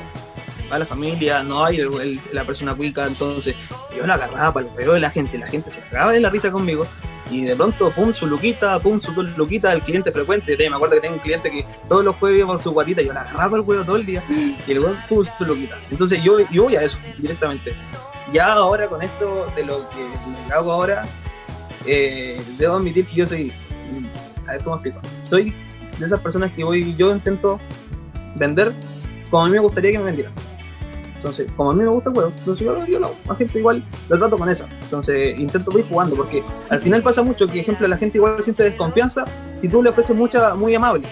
Va 0.71 0.79
la 0.79 0.85
familia, 0.85 1.43
no 1.43 1.65
hay 1.65 1.79
el- 1.81 1.93
el- 2.01 2.19
la 2.31 2.45
persona 2.45 2.75
cuica, 2.75 3.05
entonces 3.07 3.55
yo 3.97 4.05
la 4.05 4.13
agarraba 4.13 4.53
para 4.53 4.67
peos 4.67 4.93
de 4.93 4.99
la 5.01 5.09
gente, 5.09 5.37
la 5.37 5.47
gente 5.47 5.69
se 5.71 5.81
cagaba 5.81 6.11
de 6.13 6.19
la 6.21 6.29
risa 6.29 6.49
conmigo, 6.51 6.85
y 7.29 7.43
de 7.43 7.55
pronto, 7.55 7.91
pum, 7.91 8.13
su 8.13 8.25
luquita, 8.27 8.79
pum, 8.79 8.99
su 8.99 9.11
luquita, 9.11 9.71
el 9.73 9.81
cliente 9.81 10.11
frecuente. 10.11 10.55
Me 10.57 10.75
acuerdo 10.75 10.95
que 10.95 11.01
tengo 11.01 11.15
un 11.15 11.21
cliente 11.21 11.51
que 11.51 11.65
todos 11.87 12.03
los 12.03 12.15
jueves 12.15 12.39
iba 12.39 12.47
por 12.47 12.59
su 12.59 12.71
guatita, 12.71 13.01
yo 13.01 13.13
la 13.13 13.21
agarraba 13.21 13.57
el 13.57 13.63
huevo 13.63 13.83
todo 13.83 13.95
el 13.97 14.05
día, 14.05 14.23
y 14.67 14.71
el 14.71 14.79
huevo, 14.79 14.95
pum, 15.07 15.25
su 15.37 15.45
luquita. 15.45 15.77
Entonces 15.91 16.21
yo, 16.23 16.39
yo 16.51 16.63
voy 16.63 16.75
a 16.75 16.81
eso, 16.81 16.97
directamente 17.17 17.73
ya 18.33 18.53
ahora 18.53 18.87
con 18.87 19.01
esto 19.01 19.51
de 19.55 19.63
lo 19.63 19.89
que, 19.89 20.01
lo 20.01 20.47
que 20.47 20.53
hago 20.53 20.71
ahora, 20.71 21.03
eh, 21.85 22.41
debo 22.57 22.75
admitir 22.75 23.05
que 23.07 23.15
yo 23.15 23.27
soy, 23.27 23.51
mm, 23.91 24.47
a 24.47 24.51
ver 24.53 24.63
cómo 24.63 24.75
explico, 24.75 24.99
soy 25.23 25.53
de 25.97 26.05
esas 26.05 26.19
personas 26.19 26.51
que 26.51 26.63
voy, 26.63 26.95
yo 26.95 27.11
intento 27.11 27.59
vender 28.35 28.73
como 29.29 29.43
a 29.43 29.45
mí 29.47 29.53
me 29.53 29.59
gustaría 29.59 29.91
que 29.91 29.97
me 29.97 30.05
vendieran. 30.05 30.33
Entonces, 31.19 31.51
como 31.57 31.71
a 31.71 31.75
mí 31.75 31.83
me 31.83 31.89
gusta 31.89 32.09
el 32.09 32.15
juego, 32.15 32.31
entonces 32.37 32.65
yo, 32.65 32.85
yo 32.85 32.97
lo, 32.97 33.13
la 33.27 33.35
gente 33.35 33.59
igual 33.59 33.83
lo 34.07 34.17
trato 34.17 34.37
con 34.37 34.49
esa. 34.49 34.69
Entonces, 34.83 35.37
intento 35.37 35.77
ir 35.77 35.85
jugando, 35.85 36.15
porque 36.15 36.41
al 36.69 36.79
final 36.79 37.03
pasa 37.03 37.21
mucho 37.21 37.45
que, 37.45 37.59
ejemplo, 37.59 37.85
la 37.89 37.97
gente 37.97 38.19
igual 38.19 38.41
siente 38.41 38.63
desconfianza 38.63 39.25
si 39.57 39.67
tú 39.67 39.83
le 39.83 39.89
ofreces 39.89 40.15
mucha, 40.15 40.55
muy 40.55 40.73
amable. 40.73 41.05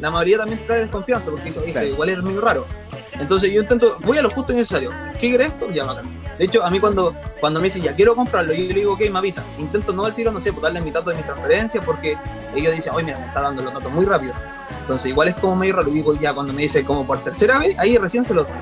La 0.00 0.08
amabilidad 0.08 0.40
también 0.40 0.58
trae 0.66 0.80
desconfianza, 0.80 1.30
porque 1.30 1.44
dice, 1.44 1.60
oye, 1.60 1.90
igual 1.90 2.08
eres 2.08 2.24
muy 2.24 2.38
raro. 2.38 2.64
Entonces 3.12 3.52
yo 3.52 3.60
intento, 3.60 3.98
voy 4.04 4.16
a 4.16 4.22
lo 4.22 4.30
justo 4.30 4.54
y 4.54 4.56
necesario. 4.56 4.90
¿Qué 5.20 5.28
quieres 5.28 5.48
esto? 5.48 5.70
Ya 5.70 5.84
bacán. 5.84 6.06
De 6.38 6.46
hecho, 6.46 6.64
a 6.64 6.70
mí 6.70 6.80
cuando, 6.80 7.14
cuando 7.38 7.60
me 7.60 7.64
dicen, 7.64 7.82
ya 7.82 7.94
quiero 7.94 8.16
comprarlo, 8.16 8.54
yo 8.54 8.66
le 8.68 8.72
digo, 8.74 8.94
ok, 8.94 9.02
me 9.10 9.18
avisa. 9.18 9.44
Intento 9.58 9.92
no 9.92 10.06
al 10.06 10.14
tiro, 10.14 10.32
no 10.32 10.40
sé, 10.40 10.50
pues 10.50 10.62
darle 10.62 10.80
mi 10.80 10.90
dato 10.90 11.10
de 11.10 11.16
mi 11.16 11.22
transferencia, 11.22 11.82
porque 11.82 12.16
ellos 12.54 12.74
dicen, 12.74 12.94
oye, 12.94 13.04
mira, 13.04 13.18
me 13.18 13.26
está 13.26 13.42
dando 13.42 13.62
los 13.62 13.74
datos 13.74 13.92
muy 13.92 14.06
rápido. 14.06 14.32
Entonces 14.80 15.10
igual 15.10 15.28
es 15.28 15.34
como 15.34 15.56
medio 15.56 15.76
raro. 15.76 15.90
Y 15.90 15.94
digo, 15.94 16.14
ya 16.18 16.32
cuando 16.32 16.54
me 16.54 16.62
dice 16.62 16.84
como 16.84 17.06
por 17.06 17.22
tercera 17.22 17.58
vez, 17.58 17.78
ahí 17.78 17.98
recién 17.98 18.24
se 18.24 18.32
lo 18.32 18.44
doy. 18.44 18.52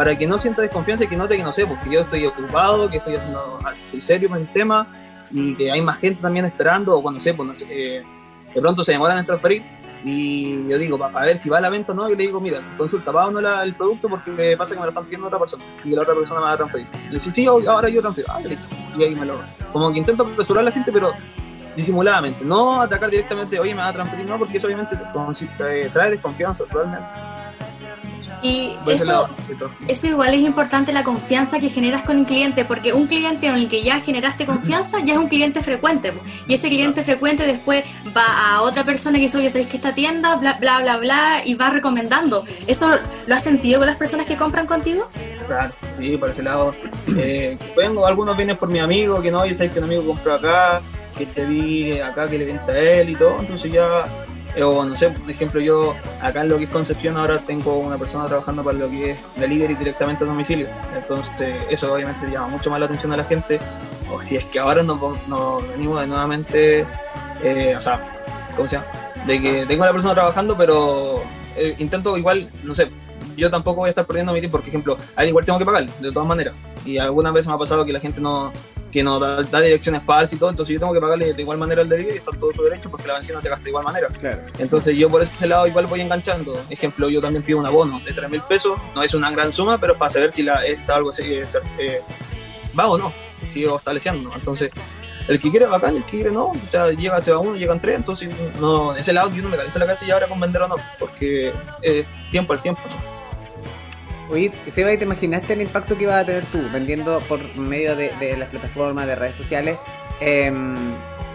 Para 0.00 0.16
que 0.16 0.26
no 0.26 0.38
sienta 0.38 0.62
desconfianza 0.62 1.04
y 1.04 1.08
que 1.08 1.16
note 1.18 1.36
que 1.36 1.42
no 1.42 1.52
sé, 1.52 1.66
porque 1.66 1.90
yo 1.90 2.00
estoy 2.00 2.24
ocupado, 2.24 2.88
que 2.88 2.96
estoy 2.96 3.16
haciendo, 3.16 3.58
estoy 3.84 4.00
serio 4.00 4.30
con 4.30 4.38
el 4.38 4.50
tema 4.50 4.86
y 5.30 5.54
que 5.54 5.70
hay 5.70 5.82
más 5.82 5.98
gente 5.98 6.22
también 6.22 6.46
esperando, 6.46 6.94
o 6.96 7.02
cuando 7.02 7.20
sé, 7.20 7.34
pues 7.34 7.46
no 7.46 7.54
sé, 7.54 7.66
eh, 7.68 8.02
de 8.54 8.60
pronto 8.62 8.82
se 8.82 8.92
demoran 8.92 9.18
en 9.18 9.26
transferir 9.26 9.62
y 10.02 10.66
yo 10.70 10.78
digo, 10.78 10.96
para 10.96 11.26
ver 11.26 11.36
si 11.36 11.50
va 11.50 11.58
a 11.58 11.60
la 11.60 11.68
venta 11.68 11.92
o 11.92 11.94
no, 11.94 12.08
yo 12.08 12.16
le 12.16 12.22
digo, 12.24 12.40
mira, 12.40 12.62
consulta, 12.78 13.10
va 13.10 13.26
o 13.26 13.30
no 13.30 13.42
la- 13.42 13.62
el 13.62 13.74
producto 13.74 14.08
porque 14.08 14.56
pasa 14.56 14.72
que 14.72 14.80
me 14.80 14.86
lo 14.86 14.90
están 14.92 15.04
pidiendo 15.04 15.26
otra 15.26 15.38
persona 15.38 15.62
y 15.84 15.90
la 15.90 16.00
otra 16.00 16.14
persona 16.14 16.40
me 16.40 16.46
va 16.46 16.52
a 16.52 16.56
transferir. 16.56 16.86
Y 17.10 17.14
dice, 17.14 17.30
sí, 17.30 17.44
ahora 17.44 17.90
yo 17.90 18.00
transfiero. 18.00 18.32
Ah, 18.32 18.40
listo. 18.40 18.64
Y 18.96 19.04
ahí 19.04 19.14
me 19.14 19.26
lo. 19.26 19.38
Como 19.70 19.92
que 19.92 19.98
intento 19.98 20.22
apresurar 20.22 20.62
a 20.62 20.64
la 20.64 20.72
gente, 20.72 20.90
pero 20.90 21.12
disimuladamente, 21.76 22.42
no 22.42 22.80
atacar 22.80 23.10
directamente, 23.10 23.60
oye, 23.60 23.74
me 23.74 23.82
va 23.82 23.88
a 23.88 23.92
transferir, 23.92 24.24
no, 24.24 24.38
porque 24.38 24.56
eso 24.56 24.66
obviamente 24.66 24.96
trae 25.92 26.10
desconfianza 26.10 26.64
totalmente. 26.64 27.06
Y 28.42 28.76
eso, 28.86 29.28
eso 29.86 30.06
igual 30.06 30.34
es 30.34 30.40
importante 30.40 30.92
la 30.92 31.04
confianza 31.04 31.58
que 31.58 31.68
generas 31.68 32.02
con 32.02 32.18
el 32.18 32.26
cliente, 32.26 32.64
porque 32.64 32.92
un 32.92 33.06
cliente 33.06 33.48
con 33.48 33.58
el 33.58 33.68
que 33.68 33.82
ya 33.82 34.00
generaste 34.00 34.46
confianza 34.46 35.00
ya 35.04 35.14
es 35.14 35.18
un 35.18 35.28
cliente 35.28 35.62
frecuente. 35.62 36.14
Y 36.48 36.54
ese 36.54 36.68
cliente 36.68 37.04
frecuente 37.04 37.46
después 37.46 37.84
va 38.16 38.54
a 38.54 38.62
otra 38.62 38.84
persona 38.84 39.16
que 39.16 39.22
dice, 39.22 39.38
oye, 39.38 39.50
¿sabéis 39.50 39.68
que 39.68 39.76
esta 39.76 39.94
tienda? 39.94 40.36
Bla, 40.36 40.54
bla, 40.54 40.80
bla, 40.80 40.96
bla, 40.96 41.42
y 41.44 41.54
va 41.54 41.70
recomendando. 41.70 42.44
¿Eso 42.66 42.88
lo 43.26 43.34
has 43.34 43.42
sentido 43.42 43.80
con 43.80 43.86
las 43.86 43.96
personas 43.96 44.26
que 44.26 44.36
compran 44.36 44.66
contigo? 44.66 45.06
Claro, 45.46 45.74
sí, 45.98 46.16
por 46.16 46.30
ese 46.30 46.42
lado. 46.42 46.74
Eh, 47.16 47.58
vengo, 47.76 48.06
algunos 48.06 48.36
vienen 48.36 48.56
por 48.56 48.68
mi 48.68 48.78
amigo, 48.78 49.20
que 49.20 49.30
no, 49.30 49.44
y 49.44 49.56
sabes 49.56 49.72
que 49.72 49.78
un 49.80 49.86
amigo 49.86 50.06
compró 50.06 50.34
acá, 50.34 50.80
que 51.18 51.26
te 51.26 51.44
vi 51.44 51.98
acá, 51.98 52.28
que 52.28 52.38
le 52.38 52.46
venta 52.46 52.72
a 52.72 52.78
él 52.78 53.10
y 53.10 53.14
todo, 53.16 53.36
entonces 53.40 53.70
ya, 53.70 54.06
o 54.62 54.84
no 54.84 54.96
sé, 54.96 55.10
por 55.10 55.30
ejemplo, 55.30 55.60
yo 55.60 55.94
acá 56.20 56.42
en 56.42 56.48
lo 56.48 56.58
que 56.58 56.64
es 56.64 56.70
Concepción 56.70 57.16
ahora 57.16 57.38
tengo 57.40 57.78
una 57.78 57.96
persona 57.98 58.26
trabajando 58.26 58.64
para 58.64 58.78
lo 58.78 58.90
que 58.90 59.12
es 59.12 59.18
delivery 59.36 59.74
directamente 59.74 60.24
a 60.24 60.26
domicilio, 60.26 60.68
entonces 60.96 61.54
eso 61.68 61.92
obviamente 61.92 62.30
llama 62.30 62.48
mucho 62.48 62.70
más 62.70 62.80
la 62.80 62.86
atención 62.86 63.12
a 63.12 63.16
la 63.16 63.24
gente, 63.24 63.58
o 64.12 64.22
si 64.22 64.36
es 64.36 64.44
que 64.46 64.58
ahora 64.58 64.82
nos, 64.82 64.98
nos 65.28 65.68
venimos 65.68 66.00
de 66.00 66.06
nuevamente, 66.06 66.86
eh, 67.42 67.74
o 67.76 67.80
sea, 67.80 68.00
¿cómo 68.56 68.68
se 68.68 68.76
llama? 68.76 68.88
De 69.26 69.40
que 69.40 69.66
tengo 69.66 69.84
a 69.84 69.86
la 69.86 69.92
persona 69.92 70.14
trabajando, 70.14 70.56
pero 70.56 71.22
eh, 71.56 71.76
intento 71.78 72.16
igual, 72.16 72.50
no 72.64 72.74
sé, 72.74 72.90
yo 73.36 73.50
tampoco 73.50 73.80
voy 73.80 73.88
a 73.88 73.90
estar 73.90 74.06
perdiendo 74.06 74.32
mi 74.32 74.40
tiempo, 74.40 74.58
por 74.58 74.68
ejemplo, 74.68 74.96
a 75.16 75.22
él 75.22 75.30
igual 75.30 75.44
tengo 75.44 75.58
que 75.58 75.64
pagarle, 75.64 75.90
de 76.00 76.12
todas 76.12 76.28
maneras. 76.28 76.54
Y 76.84 76.98
algunas 76.98 77.32
veces 77.32 77.48
me 77.48 77.54
ha 77.54 77.58
pasado 77.58 77.84
que 77.84 77.92
la 77.92 78.00
gente 78.00 78.20
no, 78.20 78.52
que 78.90 79.02
no 79.02 79.18
da, 79.18 79.42
da 79.42 79.60
direcciones 79.60 80.02
falsas 80.02 80.34
y 80.34 80.38
todo, 80.38 80.50
entonces 80.50 80.74
yo 80.74 80.80
tengo 80.80 80.92
que 80.92 81.00
pagarle 81.00 81.32
de 81.32 81.42
igual 81.42 81.58
manera 81.58 81.82
el 81.82 81.88
delivery 81.88 82.16
y 82.16 82.18
está 82.18 82.32
todo 82.32 82.52
su 82.52 82.62
derecho 82.62 82.90
porque 82.90 83.06
la 83.06 83.14
benzina 83.14 83.40
se 83.40 83.48
gasta 83.48 83.64
de 83.64 83.70
igual 83.70 83.84
manera. 83.84 84.08
Claro. 84.08 84.42
Entonces 84.58 84.96
yo 84.96 85.08
por 85.08 85.22
ese 85.22 85.46
lado 85.46 85.66
igual 85.66 85.86
voy 85.86 86.00
enganchando. 86.00 86.60
Ejemplo, 86.68 87.08
yo 87.08 87.20
también 87.20 87.42
pido 87.42 87.58
un 87.58 87.66
abono 87.66 88.00
de 88.00 88.12
3 88.12 88.30
mil 88.30 88.42
pesos, 88.42 88.78
no 88.94 89.02
es 89.02 89.14
una 89.14 89.30
gran 89.30 89.52
suma, 89.52 89.78
pero 89.78 89.96
para 89.96 90.10
saber 90.10 90.32
si 90.32 90.42
la, 90.42 90.64
está 90.66 90.96
algo 90.96 91.10
eh, 91.18 91.44
eh, 91.78 92.00
va 92.78 92.88
o 92.88 92.98
no, 92.98 93.12
sigo 93.52 93.76
estableciendo. 93.76 94.30
Entonces, 94.34 94.72
el 95.28 95.38
que 95.38 95.50
quiere 95.50 95.66
bacán, 95.66 95.96
el 95.96 96.04
que 96.04 96.10
quiere 96.10 96.32
no, 96.32 96.46
o 96.46 96.70
sea, 96.70 96.90
llega, 96.90 97.20
se 97.20 97.30
va 97.30 97.38
uno, 97.38 97.54
llegan 97.54 97.80
tres, 97.80 97.96
entonces 97.96 98.28
no, 98.58 98.96
ese 98.96 99.12
lado 99.12 99.30
yo 99.34 99.42
no 99.42 99.48
me 99.48 99.56
caliento 99.56 99.78
la 99.78 99.86
casa 99.86 100.04
y 100.04 100.10
ahora 100.10 100.26
con 100.26 100.40
vender 100.40 100.62
o 100.62 100.68
no, 100.68 100.76
porque 100.98 101.52
eh, 101.82 102.04
tiempo 102.30 102.52
al 102.52 102.60
tiempo, 102.60 102.80
¿no? 102.88 103.19
Oye, 104.30 104.52
Seba, 104.70 104.92
¿y 104.92 104.98
¿te 104.98 105.04
imaginaste 105.04 105.54
el 105.54 105.62
impacto 105.62 105.96
que 105.96 106.04
ibas 106.04 106.16
a 106.16 106.24
tener 106.24 106.44
tú 106.46 106.60
vendiendo 106.72 107.18
por 107.28 107.40
medio 107.58 107.96
de, 107.96 108.12
de 108.20 108.36
las 108.36 108.48
plataformas, 108.48 109.06
de 109.06 109.14
redes 109.16 109.36
sociales? 109.36 109.76
em, 110.20 110.74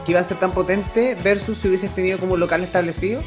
que 0.05 0.12
iba 0.12 0.19
a 0.19 0.23
ser 0.23 0.38
tan 0.39 0.51
potente 0.53 1.15
versus 1.23 1.58
si 1.58 1.67
hubieses 1.67 1.93
tenido 1.95 2.19
como 2.19 2.34
un 2.36 2.39
local 2.39 2.63
establecido? 2.63 3.21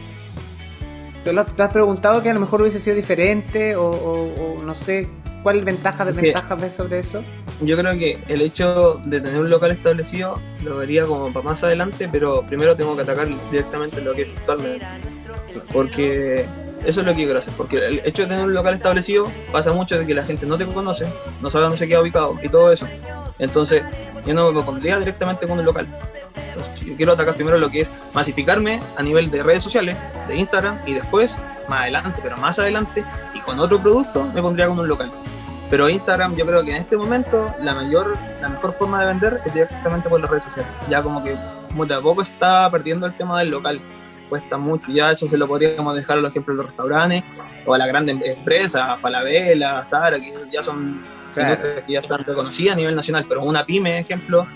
¿Te, 1.25 1.33
lo- 1.33 1.45
te 1.45 1.63
has 1.63 1.73
preguntado 1.73 2.23
que 2.23 2.31
a 2.31 2.35
lo 2.35 2.39
mejor 2.41 2.61
hubiese 2.63 2.79
sido 2.79 2.95
diferente 2.95 3.75
o, 3.75 3.91
o- 3.91 4.57
o 4.59 4.63
no 4.63 4.75
sé 4.77 5.09
cuál 5.43 5.65
ventaja, 5.65 6.05
desventajas 6.05 6.61
ves 6.61 6.75
sobre 6.75 7.01
eso? 7.01 7.23
Yo 7.61 7.77
creo 7.77 7.93
que 7.99 8.19
el 8.29 8.41
hecho 8.43 9.01
de 9.05 9.21
tener 9.21 9.41
un 9.41 9.51
local 9.51 9.73
establecido 9.73 10.41
lo 10.63 10.77
vería 10.77 11.05
como 11.05 11.33
para 11.33 11.45
más 11.45 11.65
adelante, 11.65 12.09
pero 12.11 12.43
primero 12.47 12.77
tengo 12.77 12.95
que 12.95 13.03
atacar 13.03 13.27
directamente 13.51 14.01
lo 14.01 14.15
que 14.15 14.23
es 14.23 14.29
actualmente. 14.39 14.87
Porque 15.73 16.47
eso 16.85 17.01
es 17.01 17.07
lo 17.07 17.15
que 17.15 17.21
yo 17.21 17.27
quiero 17.27 17.39
hacer. 17.39 17.55
Porque 17.57 17.79
el 17.79 18.01
hecho 18.05 18.23
de 18.23 18.29
tener 18.29 18.45
un 18.45 18.55
local 18.55 18.75
establecido 18.75 19.31
pasa 19.53 19.73
mucho 19.73 19.99
de 19.99 20.07
que 20.07 20.15
la 20.15 20.25
gente 20.25 20.47
no 20.47 20.57
te 20.57 20.67
conoce, 20.67 21.07
no 21.41 21.51
sabe 21.51 21.65
dónde 21.65 21.79
se 21.79 21.89
queda 21.89 22.01
ubicado 22.01 22.35
y 22.43 22.49
todo 22.49 22.73
eso. 22.73 22.87
Entonces, 23.39 23.83
yo 24.27 24.35
no 24.35 24.53
me 24.53 24.63
pondría 24.63 24.99
directamente 24.99 25.47
con 25.47 25.59
un 25.59 25.65
local. 25.65 25.87
Entonces, 26.49 26.81
yo 26.81 26.97
quiero 26.97 27.13
atacar 27.13 27.35
primero 27.35 27.59
lo 27.59 27.71
que 27.71 27.83
es 27.83 27.91
masificarme 28.15 28.81
a 28.97 29.03
nivel 29.03 29.31
de 29.31 29.43
redes 29.43 29.63
sociales, 29.63 29.97
de 30.27 30.37
Instagram, 30.37 30.79
y 30.87 30.95
después, 30.95 31.37
más 31.69 31.83
adelante, 31.83 32.21
pero 32.23 32.37
más 32.37 32.59
adelante, 32.59 33.05
y 33.35 33.41
con 33.41 33.59
otro 33.61 33.79
producto, 33.81 34.25
me 34.35 34.43
pondría 34.43 34.67
con 34.67 34.79
un 34.79 34.89
local. 34.89 35.11
Pero 35.71 35.89
Instagram, 35.89 36.35
yo 36.35 36.47
creo 36.47 36.65
que 36.65 36.71
en 36.71 36.83
este 36.83 36.97
momento 36.97 37.55
la 37.61 37.75
mayor, 37.75 38.17
la 38.41 38.49
mejor 38.49 38.73
forma 38.73 39.01
de 39.01 39.07
vender 39.07 39.41
es 39.45 39.53
directamente 39.53 40.09
por 40.09 40.19
las 40.21 40.31
redes 40.31 40.45
sociales. 40.45 40.73
Ya 40.89 41.03
como 41.03 41.23
que 41.23 41.37
como 41.69 41.85
de 41.85 41.95
a 41.95 42.01
poco 42.01 42.23
está 42.23 42.71
perdiendo 42.71 43.07
el 43.07 43.13
tema 43.13 43.39
del 43.39 43.51
local. 43.51 43.81
Cuesta 44.29 44.59
mucho, 44.59 44.87
ya 44.93 45.11
eso 45.11 45.29
se 45.29 45.37
lo 45.39 45.47
podríamos 45.49 45.95
dejar 45.95 46.19
a 46.19 46.21
los 46.21 46.31
ejemplos 46.31 46.57
de 46.57 46.63
los 46.63 46.67
restaurantes 46.67 47.25
o 47.65 47.75
a 47.75 47.79
las 47.79 47.89
grandes 47.89 48.17
empresas, 48.23 49.01
Falabella, 49.01 49.85
Zara, 49.85 50.19
que 50.19 50.35
ya 50.53 50.63
son 50.63 51.01
Claro. 51.35 51.61
que 51.87 51.93
ya 51.93 52.01
están 52.01 52.25
reconocidas 52.25 52.73
a 52.75 52.77
nivel 52.77 52.97
nacional, 52.97 53.25
pero 53.29 53.43
una 53.43 53.65
pyme, 53.65 53.99
ejemplo, 54.01 54.47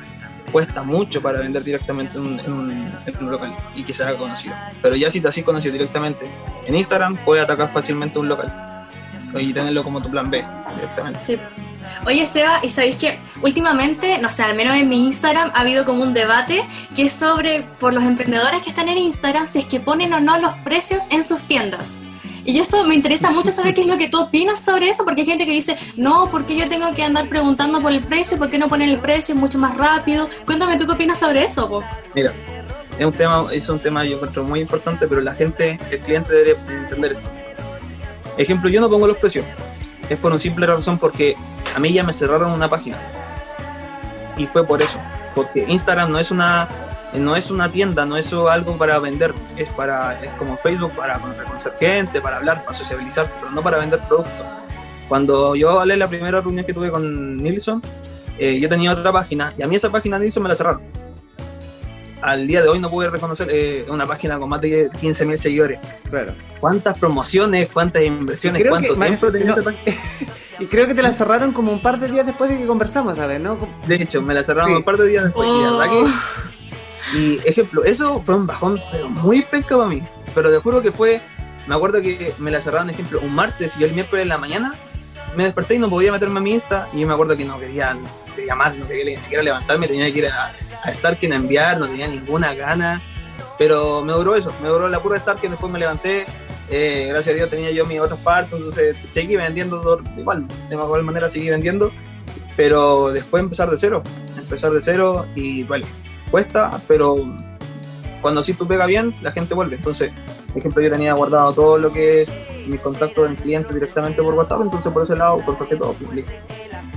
cuesta 0.51 0.83
mucho 0.83 1.21
para 1.23 1.39
vender 1.39 1.63
directamente 1.63 2.17
en 2.19 2.25
un, 2.25 2.41
en 2.41 2.53
un- 2.53 2.71
en 3.07 3.25
un 3.25 3.31
local 3.31 3.55
y 3.77 3.85
que 3.85 3.95
se 3.95 4.03
haga 4.05 4.15
conocido. 4.17 4.55
Pero 4.83 4.97
ya 4.97 5.11
si 5.11 5.21
te 5.21 5.29
has 5.29 5.39
conocido 5.43 5.73
directamente 5.73 6.27
en 6.67 6.75
Instagram, 6.75 7.17
puedes 7.25 7.45
atacar 7.45 7.73
fácilmente 7.73 8.19
un 8.19 8.29
local 8.29 8.53
y 9.39 9.53
tenerlo 9.53 9.83
como 9.83 10.03
tu 10.03 10.11
plan 10.11 10.31
B 10.31 10.45
directamente. 10.75 11.21
Sí. 11.21 11.39
Oye, 12.07 12.27
Seba, 12.27 12.61
¿y 12.63 12.71
sabéis 12.71 12.97
que 12.97 13.19
últimamente, 13.43 14.19
no 14.19 14.31
sé, 14.31 14.43
al 14.43 14.55
menos 14.55 14.77
en 14.77 14.89
mi 14.89 15.05
Instagram 15.07 15.51
ha 15.55 15.61
habido 15.61 15.85
como 15.85 16.03
un 16.03 16.15
debate 16.15 16.65
que 16.95 17.03
es 17.03 17.13
sobre 17.13 17.63
por 17.79 17.95
los 17.95 18.05
emprendedores 18.05 18.63
que 18.63 18.71
están 18.71 18.89
en 18.89 18.99
Instagram 18.99 19.47
si 19.47 19.61
es 19.61 19.67
que 19.67 19.81
ponen 19.81 20.13
o 20.13 20.21
no 20.21 20.39
los 20.39 20.57
precios 20.59 21.05
en 21.11 21.25
sus 21.25 21.43
tiendas? 21.43 21.99
Y 22.45 22.59
eso 22.59 22.85
me 22.85 22.95
interesa 22.95 23.31
mucho 23.31 23.53
saber 23.53 23.73
qué 23.73 23.83
es 23.83 23.87
lo 23.87 23.97
que 23.97 24.09
tú 24.09 24.21
opinas 24.21 24.65
sobre 24.65 24.89
eso, 24.89 25.05
porque 25.05 25.21
hay 25.21 25.27
gente 25.29 25.47
que 25.47 25.53
dice, 25.53 25.77
no, 25.97 26.29
porque 26.29 26.57
yo 26.57 26.69
tengo 26.69 26.93
que 26.93 27.05
andar 27.05 27.29
preguntando 27.29 27.81
por 27.81 27.93
el 27.93 28.03
precio? 28.03 28.37
¿Por 28.37 28.51
qué 28.51 28.59
no 28.59 28.69
ponen 28.69 28.89
el 28.89 28.99
precio? 28.99 29.35
Es 29.35 29.41
mucho 29.41 29.59
más 29.59 29.77
rápido. 29.77 30.29
Cuéntame 30.45 30.77
tú 30.77 30.87
qué 30.87 30.93
opinas 30.93 31.21
sobre 31.21 31.45
eso, 31.45 31.69
po. 31.69 31.85
Mira, 32.15 32.33
es 32.99 33.07
un 33.07 33.13
tema, 33.13 33.47
es 33.53 33.69
un 33.69 33.79
tema 33.79 34.05
yo 34.05 34.17
encuentro 34.17 34.43
muy 34.43 34.61
importante, 34.61 35.07
pero 35.07 35.21
la 35.21 35.35
gente, 35.35 35.79
el 35.91 36.01
cliente 36.01 36.33
debe 36.33 36.57
entender 36.69 37.13
esto. 37.13 37.42
Ejemplo, 38.37 38.69
yo 38.69 38.81
no 38.81 38.89
pongo 38.89 39.07
los 39.07 39.17
precios. 39.19 39.45
Es 40.09 40.19
por 40.19 40.31
una 40.31 40.39
simple 40.39 40.67
razón 40.67 40.99
porque 40.99 41.37
a 41.75 41.79
mí 41.79 41.93
ya 41.93 42.05
me 42.05 42.13
cerraron 42.13 42.53
una 42.53 42.69
página. 42.69 42.99
Y 44.37 44.47
fue 44.47 44.67
por 44.67 44.83
eso. 44.83 44.99
Porque 45.35 45.65
Instagram 45.69 46.11
no 46.11 46.19
es 46.19 46.31
una 46.31 46.69
no 47.15 47.37
es 47.37 47.51
una 47.51 47.71
tienda, 47.71 48.07
no 48.07 48.17
es 48.17 48.33
algo 48.33 48.79
para 48.79 48.99
vender, 48.99 49.35
es 49.59 49.69
para 49.75 50.19
es 50.23 50.31
como 50.39 50.57
Facebook 50.57 50.93
para 50.93 51.19
conocer 51.19 51.75
gente, 51.79 52.23
para 52.23 52.39
hablar, 52.39 52.65
para 52.65 52.73
sociabilizarse, 52.73 53.37
pero 53.39 53.51
no 53.51 53.63
para 53.63 53.77
vender 53.77 54.01
productos. 54.01 54.47
Cuando 55.09 55.55
yo 55.55 55.79
hablé 55.79 55.99
la 55.99 56.09
primera 56.09 56.41
reunión 56.41 56.65
que 56.65 56.73
tuve 56.73 56.91
con 56.91 57.37
Nilsson, 57.37 57.83
eh, 58.39 58.59
yo 58.59 58.69
tenía 58.69 58.93
otra 58.93 59.13
página 59.13 59.53
y 59.59 59.63
a 59.63 59.69
mí 59.69 59.77
esa 59.77 59.91
página 59.91 60.19
Nilsson 60.19 60.43
me 60.43 60.49
la 60.49 60.55
cerraron 60.55 60.81
al 62.23 62.47
día 62.47 62.63
de 62.63 62.69
hoy 62.69 62.79
no 62.79 62.91
pude 62.91 63.11
reconocer 63.11 63.49
eh, 63.51 63.85
una 63.89 64.07
página 64.07 64.39
con 64.39 64.49
más 64.49 64.61
de 64.61 64.91
15.000 64.91 65.37
seguidores. 65.37 65.81
Claro. 66.09 66.35
¿Cuántas 66.61 66.97
promociones, 66.97 67.69
cuántas 67.73 68.05
inversiones, 68.05 68.63
cuánto 68.69 68.95
que, 68.95 69.01
tiempo 69.01 69.33
tenía 69.33 69.49
no, 69.49 69.53
esa 69.55 69.63
página? 69.63 69.97
y 70.61 70.67
creo 70.67 70.87
que 70.87 70.95
te 70.95 71.03
la 71.03 71.13
cerraron 71.13 71.53
como 71.53 71.73
un 71.73 71.81
par 71.81 71.99
de 71.99 72.09
días 72.09 72.25
después 72.25 72.49
de 72.49 72.59
que 72.59 72.67
conversamos, 72.67 73.17
¿sabes? 73.17 73.41
¿No? 73.41 73.59
De 73.87 73.97
hecho, 73.97 74.23
me 74.23 74.35
la 74.35 74.45
cerraron 74.45 74.71
Sí. 74.71 74.77
un 74.77 74.85
par 74.85 74.97
de 74.97 75.09
días 75.09 75.25
después. 75.25 75.49
Oh. 75.51 76.09
y, 77.15 77.41
ejemplo, 77.45 77.85
eso 77.85 78.23
fue 78.23 78.37
un 78.37 78.47
bajón 78.47 78.81
pero 78.93 79.09
muy 79.09 79.43
pesca 79.43 79.77
para 79.77 79.89
mí. 79.89 80.03
Pero 80.35 80.51
te 80.51 80.59
juro 80.59 80.81
que 80.81 80.93
fue, 80.93 81.21
me 81.67 81.75
acuerdo 81.75 82.01
que 82.01 82.33
me 82.39 82.51
la 82.51 82.61
cerraron, 82.61 82.89
ejemplo, 82.89 83.21
un 83.21 83.35
martes 83.35 83.77
y 83.77 83.81
yo 83.81 83.87
el 83.87 83.93
miércoles 83.93 84.23
en 84.23 84.29
la 84.29 84.39
mañana 84.39 84.75
me 85.37 85.45
desperté 85.45 85.75
y 85.75 85.79
no 85.79 85.91
podía 85.91 86.13
meterme 86.13 86.39
a 86.39 86.43
mi 86.43 86.53
Insta 86.53 86.89
y 86.93 87.05
me 87.05 87.15
acuerdo 87.15 87.37
que 87.37 87.45
no 87.45 87.59
quería, 87.59 87.95
no 87.95 88.07
quería 88.37 88.55
más, 88.55 88.77
no 88.77 88.87
quería 88.87 89.05
ni 89.05 89.17
siquiera 89.17 89.43
levantarme, 89.43 89.89
tenía 89.89 90.13
que 90.13 90.19
ir 90.19 90.27
a, 90.27 90.53
a 90.83 90.93
Starken 90.93 91.33
a 91.33 91.37
enviar, 91.37 91.79
no 91.79 91.87
tenía 91.87 92.09
ninguna 92.09 92.55
gana, 92.55 93.01
pero 93.59 94.03
me 94.03 94.13
duró 94.13 94.35
eso, 94.37 94.53
me 94.63 94.69
duró 94.69 94.89
la 94.89 95.01
pura 95.01 95.19
Starken, 95.19 95.51
después 95.51 95.73
me 95.73 95.79
levanté, 95.79 96.27
eh, 96.69 97.07
gracias 97.09 97.35
a 97.35 97.37
Dios 97.37 97.51
tenía 97.51 97.71
yo 97.71 97.87
mis 97.87 98.01
otras 98.01 98.21
partes, 98.21 98.55
entonces 98.55 98.97
seguí 99.13 99.37
vendiendo 99.37 100.01
igual, 100.17 100.47
de 100.69 100.75
igual 100.75 101.03
manera 101.03 101.29
seguí 101.29 101.51
vendiendo, 101.51 101.93
pero 102.57 103.13
después 103.13 103.43
empezar 103.43 103.71
de 103.71 103.77
cero, 103.77 104.03
empezar 104.37 104.73
de 104.73 104.81
cero 104.81 105.27
y 105.35 105.65
duele, 105.65 105.87
cuesta, 106.31 106.81
pero 106.89 107.17
cuando 108.21 108.43
sí 108.43 108.55
tú 108.55 108.67
pega 108.67 108.87
bien, 108.87 109.15
la 109.23 109.33
gente 109.33 109.55
vuelve, 109.55 109.77
entonces 109.77 110.13
por 110.53 110.59
ejemplo, 110.59 110.83
yo 110.83 110.91
tenía 110.91 111.15
guardado 111.15 111.53
todo 111.55 111.79
lo 111.79 111.91
que 111.91 112.23
es 112.23 112.33
mis 112.67 112.79
contactos 112.81 113.29
en 113.29 113.37
clientes 113.37 113.73
directamente 113.73 114.23
por 114.23 114.35
WhatsApp, 114.35 114.61
entonces 114.61 114.93
por 114.93 115.03
ese 115.03 115.17
lado 115.17 115.43
contacté 115.45 115.77
todo. 115.77 115.95
pues, 115.95 116.13
listo. 116.13 116.33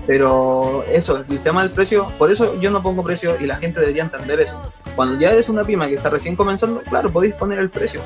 Pero 0.08 0.84
eso, 0.92 1.18
el 1.18 1.40
tema 1.40 1.62
del 1.64 1.72
precio, 1.72 2.12
por 2.20 2.32
eso 2.32 2.60
yo 2.60 2.70
no 2.70 2.84
pongo 2.84 3.04
precio 3.04 3.40
y 3.40 3.46
la 3.46 3.56
gente 3.56 3.80
debería 3.80 4.04
entender 4.04 4.40
eso. 4.40 4.62
Cuando 4.96 5.20
ya 5.20 5.32
eres 5.32 5.50
una 5.50 5.64
pyma 5.64 5.88
que 5.88 5.96
está 5.96 6.10
recién 6.10 6.36
comenzando, 6.36 6.82
claro, 6.82 7.10
podéis 7.12 7.34
poner 7.34 7.60
el 7.60 7.70
precio. 7.70 8.02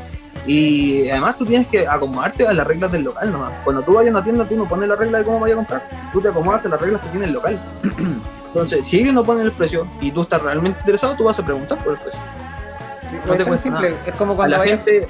Y 0.48 1.10
además 1.10 1.38
tú 1.38 1.46
tienes 1.46 1.68
que 1.68 1.86
acomodarte 1.86 2.48
a 2.48 2.54
las 2.54 2.66
reglas 2.66 2.92
del 2.92 3.04
local 3.04 3.32
nomás. 3.32 3.52
Cuando 3.64 3.82
tú 3.82 3.94
vayas 3.94 4.14
a 4.14 4.18
una 4.18 4.24
tienda, 4.24 4.46
tú 4.46 4.56
no 4.56 4.68
pones 4.68 4.88
la 4.88 4.96
regla 4.96 5.20
de 5.20 5.26
cómo 5.26 5.40
vayas 5.42 5.56
a 5.56 5.58
comprar, 5.58 5.90
tú 6.14 6.22
te 6.22 6.30
acomodas 6.30 6.66
a 6.66 6.70
las 6.70 6.82
reglas 6.82 7.02
que 7.02 7.10
tiene 7.10 7.26
el 7.26 7.34
local. 7.34 7.60
Entonces, 8.48 8.88
si 8.88 9.00
ellos 9.00 9.14
no 9.14 9.24
ponen 9.24 9.46
el 9.46 9.52
precio 9.52 9.86
y 10.02 10.12
tú 10.12 10.24
estás 10.24 10.42
realmente 10.42 10.80
interesado, 10.80 11.16
tú 11.16 11.26
vas 11.26 11.38
a 11.38 11.46
preguntar 11.46 11.78
por 11.84 11.94
el 11.94 12.00
precio. 12.00 12.20
Sí, 13.10 13.18
No 13.28 13.34
es 13.34 13.46
te 13.46 13.58
simple. 13.58 13.92
nada. 13.92 14.02
Es 14.08 14.16
como 14.16 14.34
A 14.34 14.36
cuando 14.38 14.52
la 14.54 14.60
vaya, 14.60 14.78
gente, 14.78 15.08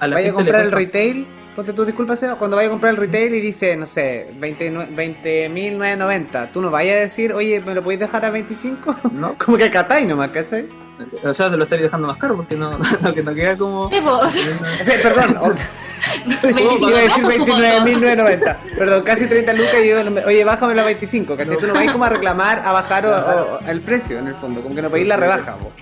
a 0.00 0.06
la 0.06 0.16
vaya 0.16 0.28
a 0.28 0.32
gente 0.32 0.44
le 0.44 0.50
comprar 0.50 0.64
el 0.64 0.72
retail. 0.72 1.26
Ponte 1.54 1.72
tú, 1.72 1.84
disculpa, 1.84 2.16
Seba, 2.16 2.34
cuando 2.34 2.56
vaya 2.56 2.66
a 2.66 2.70
comprar 2.70 2.90
el 2.94 2.96
retail 2.96 3.34
y 3.34 3.40
dice, 3.40 3.76
no 3.76 3.86
sé, 3.86 4.28
20.990, 4.40 6.50
tú 6.52 6.60
no 6.60 6.70
vayas 6.70 6.96
a 6.96 7.00
decir, 7.00 7.32
oye, 7.32 7.60
¿me 7.60 7.74
lo 7.74 7.82
podéis 7.82 8.00
dejar 8.00 8.24
a 8.24 8.30
25? 8.30 8.96
No, 9.12 9.36
como 9.44 9.56
que 9.56 9.64
acatáis 9.64 10.06
nomás, 10.06 10.30
¿cachai? 10.30 10.66
O 11.22 11.34
sea, 11.34 11.50
te 11.50 11.56
lo 11.56 11.64
estaría 11.64 11.84
dejando 11.86 12.08
más 12.08 12.16
caro 12.16 12.36
porque 12.36 12.56
no, 12.56 12.76
no, 13.00 13.14
que 13.14 13.22
no 13.22 13.34
queda 13.34 13.56
como. 13.56 13.90
Po, 13.90 14.10
o 14.18 14.28
sea, 14.30 14.56
perdón, 15.02 15.36
o- 15.40 15.54
25 16.42 16.88
iba 16.90 16.98
a 16.98 17.02
decir 17.02 17.24
pesos, 17.26 17.34
supongo. 17.34 17.58
29.990. 17.58 18.56
Perdón, 18.76 19.02
casi 19.04 19.26
30 19.26 19.52
lucas 19.54 19.74
y 19.82 19.88
yo, 19.88 19.96
oye, 20.26 20.44
bájamelo 20.44 20.82
a 20.82 20.84
25, 20.84 21.36
¿cachai? 21.36 21.56
Tú 21.56 21.66
no 21.66 21.74
vais 21.74 21.90
como 21.92 22.04
a 22.04 22.08
reclamar, 22.10 22.62
a 22.64 22.72
bajar 22.72 23.06
o- 23.06 23.58
el 23.68 23.80
precio, 23.80 24.18
en 24.18 24.26
el 24.28 24.34
fondo, 24.34 24.60
como 24.62 24.74
que 24.74 24.82
no 24.82 24.90
pedís 24.90 25.06
la 25.06 25.16
rebaja, 25.16 25.54
po. 25.56 25.72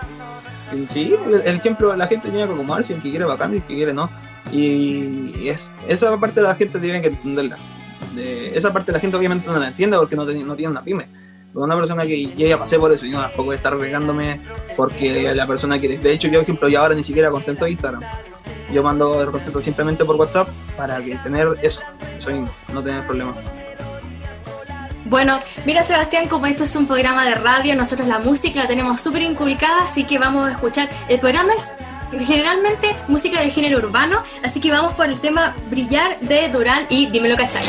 Sí, 0.91 1.15
el, 1.27 1.43
el 1.45 1.57
ejemplo, 1.57 1.95
la 1.97 2.07
gente 2.07 2.29
tiene 2.31 2.47
que 2.47 2.53
acomodarse, 2.53 2.95
el 2.95 3.03
que 3.03 3.11
quiere 3.11 3.25
bacán 3.27 3.53
y 3.53 3.57
el 3.57 3.63
que 3.65 3.75
quiere 3.75 3.93
no. 3.93 4.09
Y 4.51 5.49
es, 5.49 5.71
esa 5.87 6.17
parte 6.19 6.41
de 6.41 6.47
la 6.49 6.55
gente 6.55 6.79
tiene 6.81 7.01
que 7.01 7.09
entenderla. 7.09 7.57
De- 8.15 8.57
esa 8.57 8.73
parte 8.73 8.93
la 8.93 9.01
gente 9.01 9.17
obviamente 9.17 9.49
no 9.49 9.59
la 9.59 9.69
entiende 9.69 9.97
porque 9.97 10.17
no, 10.17 10.27
tiene- 10.27 10.45
no 10.45 10.55
tiene 10.57 10.71
una 10.73 10.83
pyme. 10.83 11.07
Una 11.55 11.77
persona 11.77 12.05
que 12.05 12.27
yo 12.35 12.47
ya 12.47 12.59
pasé 12.59 12.79
por 12.79 12.91
eso, 12.93 13.05
yo 13.05 13.21
tampoco 13.21 13.51
de 13.51 13.57
estar 13.59 13.77
regándome 13.77 14.41
porque 14.77 15.35
la 15.35 15.47
persona 15.47 15.79
quiere. 15.79 15.99
De 15.99 16.11
hecho, 16.13 16.29
yo, 16.29 16.35
por 16.35 16.43
ejemplo, 16.45 16.69
yo 16.69 16.81
ahora 16.81 16.95
ni 16.95 17.05
siquiera 17.05 17.31
contento 17.31 17.67
de 17.67 17.73
Instagram. 17.73 18.03
Yo 18.73 18.83
mando 18.83 19.23
el 19.23 19.31
contento 19.31 19.61
simplemente 19.61 20.03
por 20.05 20.17
WhatsApp 20.17 20.49
para 20.79 21.03
que 21.03 21.15
tener 21.17 21.49
eso, 21.61 21.81
eso 22.19 22.31
mismo, 22.31 22.49
no 22.73 22.83
tener 22.83 23.05
problemas. 23.07 23.37
Bueno, 25.05 25.41
mira 25.67 25.83
Sebastián, 25.83 26.27
como 26.29 26.47
esto 26.47 26.65
es 26.65 26.75
un 26.75 26.87
programa 26.87 27.27
de 27.27 27.35
radio, 27.35 27.75
nosotros 27.77 28.09
la 28.09 28.19
música 28.19 28.61
la 28.61 28.67
tenemos 28.69 28.99
súper 29.01 29.21
inculcada, 29.23 29.83
así 29.85 30.05
que 30.05 30.19
vamos 30.19 30.49
a 30.49 30.53
escuchar. 30.53 30.89
El 31.09 31.21
programa 31.21 31.53
es 31.53 31.73
generalmente 32.21 32.95
música 33.09 33.41
de 33.41 33.51
género 33.51 33.79
urbano, 33.79 34.23
así 34.43 34.61
que 34.61 34.71
vamos 34.71 34.95
por 34.95 35.07
el 35.09 35.21
tema 35.21 35.55
Brillar 35.71 36.19
de 36.21 36.49
Durán 36.49 36.87
y 36.89 37.07
Dímelo 37.07 37.37
Cachai. 37.37 37.67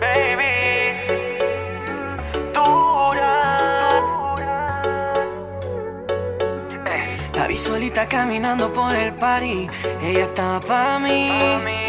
Baby, 0.00 0.52
dura. 2.54 4.02
La 7.34 7.46
vi 7.46 7.56
solita 7.56 8.08
caminando 8.08 8.72
por 8.72 8.94
el 8.94 9.14
party, 9.14 9.68
ella 10.02 10.24
estaba 10.24 10.60
para 10.60 10.98
mí. 10.98 11.85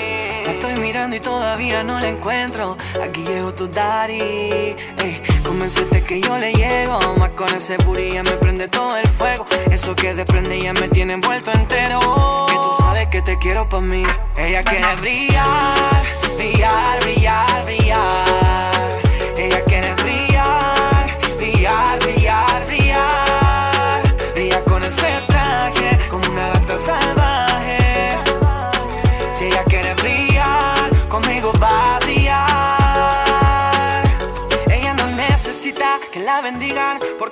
La 0.47 0.53
estoy 0.53 0.75
mirando 0.75 1.13
y 1.13 1.19
todavía 1.19 1.83
no 1.83 1.99
la 1.99 2.07
encuentro. 2.07 2.77
Aquí 3.03 3.21
llegó 3.23 3.53
tu 3.53 3.67
daddy. 3.67 4.21
Ey, 4.21 5.21
convencete 5.45 6.01
que 6.05 6.21
yo 6.21 6.37
le 6.37 6.53
llego. 6.53 6.97
Más 7.17 7.31
con 7.31 7.53
ese 7.53 7.75
ya 8.13 8.23
me 8.23 8.31
prende 8.31 8.69
todo 8.69 8.95
el 8.95 9.09
fuego. 9.09 9.45
Eso 9.69 9.93
que 9.93 10.13
desprende 10.13 10.61
ya 10.61 10.71
me 10.71 10.87
tiene 10.87 11.15
envuelto 11.15 11.51
entero. 11.51 11.99
Que 12.47 12.55
tú 12.55 12.75
sabes 12.79 13.07
que 13.09 13.21
te 13.21 13.37
quiero 13.39 13.67
pa' 13.67 13.81
mí. 13.81 14.05
Ella 14.37 14.63
quiere 14.63 14.95
brillar, 15.01 16.03
brillar, 16.37 17.01
brillar, 17.01 17.65
brillar. 17.65 18.46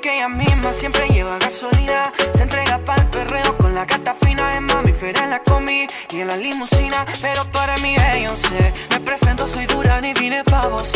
Porque 0.06 0.18
ella 0.18 0.30
misma 0.30 0.72
siempre 0.72 1.08
lleva 1.08 1.40
gasolina. 1.40 2.14
Se 2.36 2.44
entrega 2.44 2.78
para 2.78 3.02
el 3.02 3.10
perreo 3.10 3.58
con 3.58 3.74
la 3.74 3.86
gata 3.86 4.14
fina. 4.14 4.56
Es 4.56 4.62
mamífera 4.62 5.24
en 5.24 5.32
la 5.32 5.40
combi 5.40 5.88
y 6.12 6.20
en 6.20 6.28
la 6.28 6.38
limusina. 6.38 7.04
Pero 7.22 7.44
tú 7.46 7.58
eres 7.58 7.82
mi 7.82 7.96
Beyoncé. 7.96 8.72
Me 8.92 9.00
presento, 9.00 9.48
soy 9.48 9.66
dura, 9.66 10.00
ni 10.02 10.14
vine 10.14 10.44
pa' 10.44 10.68
vos. 10.68 10.94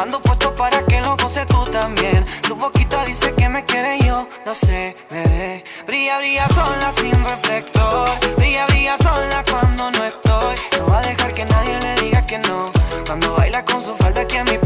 Ando 0.00 0.20
puesto 0.20 0.56
para 0.56 0.82
que 0.86 1.00
lo 1.00 1.16
goce 1.16 1.46
tú 1.46 1.66
también. 1.66 2.24
Tu 2.48 2.56
boquita 2.56 3.04
dice 3.04 3.32
que 3.34 3.48
me 3.48 3.64
quiere 3.64 4.00
yo, 4.00 4.26
lo 4.44 4.54
sé, 4.54 4.96
bebé. 5.08 5.62
Brilla, 5.86 6.18
brilla 6.18 6.48
sola 6.48 6.92
sin 6.96 7.12
reflector. 7.24 8.10
Brilla, 8.38 8.66
brilla 8.66 8.96
sola 8.98 9.44
cuando 9.48 9.90
no 9.92 10.04
estoy. 10.04 10.56
No 10.78 10.86
va 10.88 10.98
a 10.98 11.02
dejar 11.02 11.32
que 11.32 11.44
nadie 11.44 11.78
le 11.80 11.94
diga 12.02 12.26
que 12.26 12.38
no. 12.38 12.72
Cuando 13.06 13.34
baila 13.36 13.64
con 13.64 13.84
su 13.84 13.94
falda 13.94 14.22
aquí 14.22 14.36
en 14.36 14.46
mi 14.46 14.58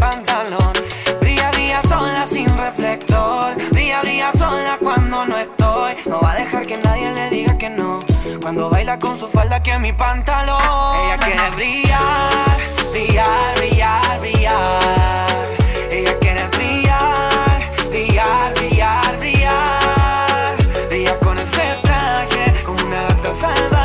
no 5.26 5.38
estoy. 5.38 5.96
No 6.06 6.20
va 6.20 6.32
a 6.32 6.36
dejar 6.36 6.66
que 6.66 6.76
nadie 6.78 7.10
le 7.12 7.30
diga 7.30 7.56
que 7.58 7.68
no. 7.70 8.04
Cuando 8.40 8.70
baila 8.70 8.98
con 8.98 9.18
su 9.18 9.28
falda 9.28 9.56
aquí 9.56 9.70
en 9.70 9.82
mi 9.82 9.92
pantalón. 9.92 10.60
Ella 11.04 11.18
quiere 11.18 11.50
brillar, 11.50 12.58
brillar, 12.90 13.54
brillar, 13.56 14.20
brillar. 14.20 15.46
Ella 15.90 16.18
quiere 16.18 16.46
brillar, 16.48 17.60
brillar, 17.90 18.54
brillar, 18.54 19.18
brillar. 19.18 20.56
Ella 20.90 21.18
con 21.20 21.38
ese 21.38 21.62
traje 21.82 22.62
como 22.64 22.84
una 22.84 23.02
gata 23.02 23.34
salvaje. 23.34 23.81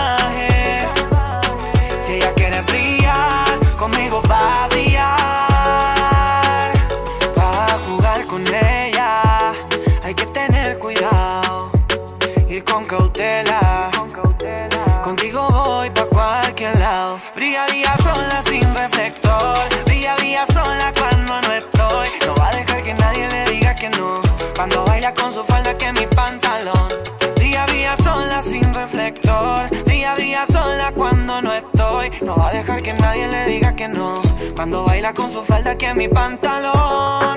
A 32.48 32.52
dejar 32.52 32.82
que 32.82 32.94
nadie 32.94 33.28
le 33.28 33.46
diga 33.46 33.76
que 33.76 33.88
no. 33.88 34.22
Cuando 34.56 34.86
baila 34.86 35.14
con 35.14 35.32
su 35.32 35.44
falda 35.44 35.78
que 35.78 35.94
mi 35.94 36.08
pantalón. 36.08 37.36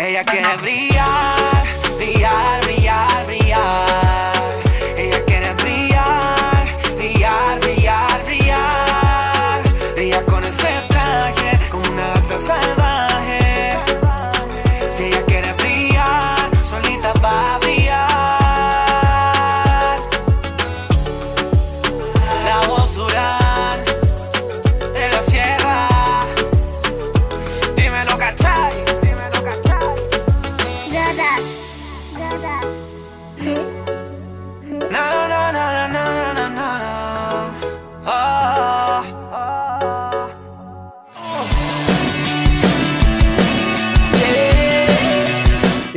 Ella 0.00 0.24
quiere 0.24 0.56
brillar, 0.62 1.37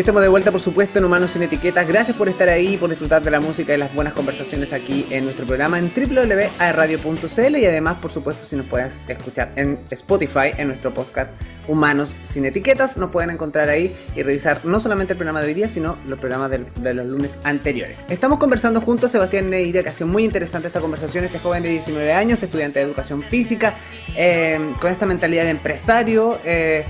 estamos 0.01 0.23
de 0.23 0.29
vuelta, 0.29 0.51
por 0.51 0.61
supuesto, 0.61 0.97
en 0.97 1.05
Humanos 1.05 1.29
sin 1.31 1.43
Etiquetas. 1.43 1.87
Gracias 1.87 2.17
por 2.17 2.27
estar 2.27 2.49
ahí, 2.49 2.75
por 2.75 2.89
disfrutar 2.89 3.21
de 3.21 3.29
la 3.29 3.39
música 3.39 3.75
y 3.75 3.77
las 3.77 3.93
buenas 3.93 4.13
conversaciones 4.13 4.73
aquí 4.73 5.05
en 5.11 5.25
nuestro 5.25 5.45
programa 5.45 5.77
en 5.77 5.91
www.radio.cl 5.93 7.57
y 7.57 7.65
además, 7.67 7.99
por 8.01 8.11
supuesto, 8.11 8.43
si 8.43 8.55
nos 8.55 8.65
puedes 8.65 8.99
escuchar 9.07 9.51
en 9.55 9.79
Spotify, 9.91 10.53
en 10.57 10.69
nuestro 10.69 10.91
podcast 10.91 11.31
Humanos 11.67 12.15
sin 12.23 12.45
Etiquetas, 12.45 12.97
nos 12.97 13.11
pueden 13.11 13.29
encontrar 13.29 13.69
ahí 13.69 13.95
y 14.15 14.23
revisar 14.23 14.65
no 14.65 14.79
solamente 14.79 15.13
el 15.13 15.17
programa 15.17 15.41
de 15.41 15.47
hoy 15.47 15.53
día, 15.53 15.69
sino 15.69 15.97
los 16.07 16.17
programas 16.17 16.49
de, 16.49 16.93
los 16.95 17.05
lunes 17.05 17.37
anteriores. 17.43 18.03
Estamos 18.09 18.39
conversando 18.39 18.81
junto 18.81 19.05
a 19.05 19.09
Sebastián 19.09 19.51
Neira, 19.51 19.83
que 19.83 19.89
ha 19.89 19.93
sido 19.93 20.07
muy 20.07 20.23
interesante 20.23 20.67
esta 20.67 20.79
conversación. 20.79 21.25
Este 21.25 21.37
joven 21.37 21.61
de 21.61 21.69
19 21.69 22.11
años, 22.11 22.41
estudiante 22.41 22.79
de 22.79 22.85
educación 22.85 23.21
física, 23.21 23.75
eh, 24.17 24.73
con 24.81 24.91
esta 24.91 25.05
mentalidad 25.05 25.43
de 25.43 25.51
empresario. 25.51 26.39
eh, 26.43 26.85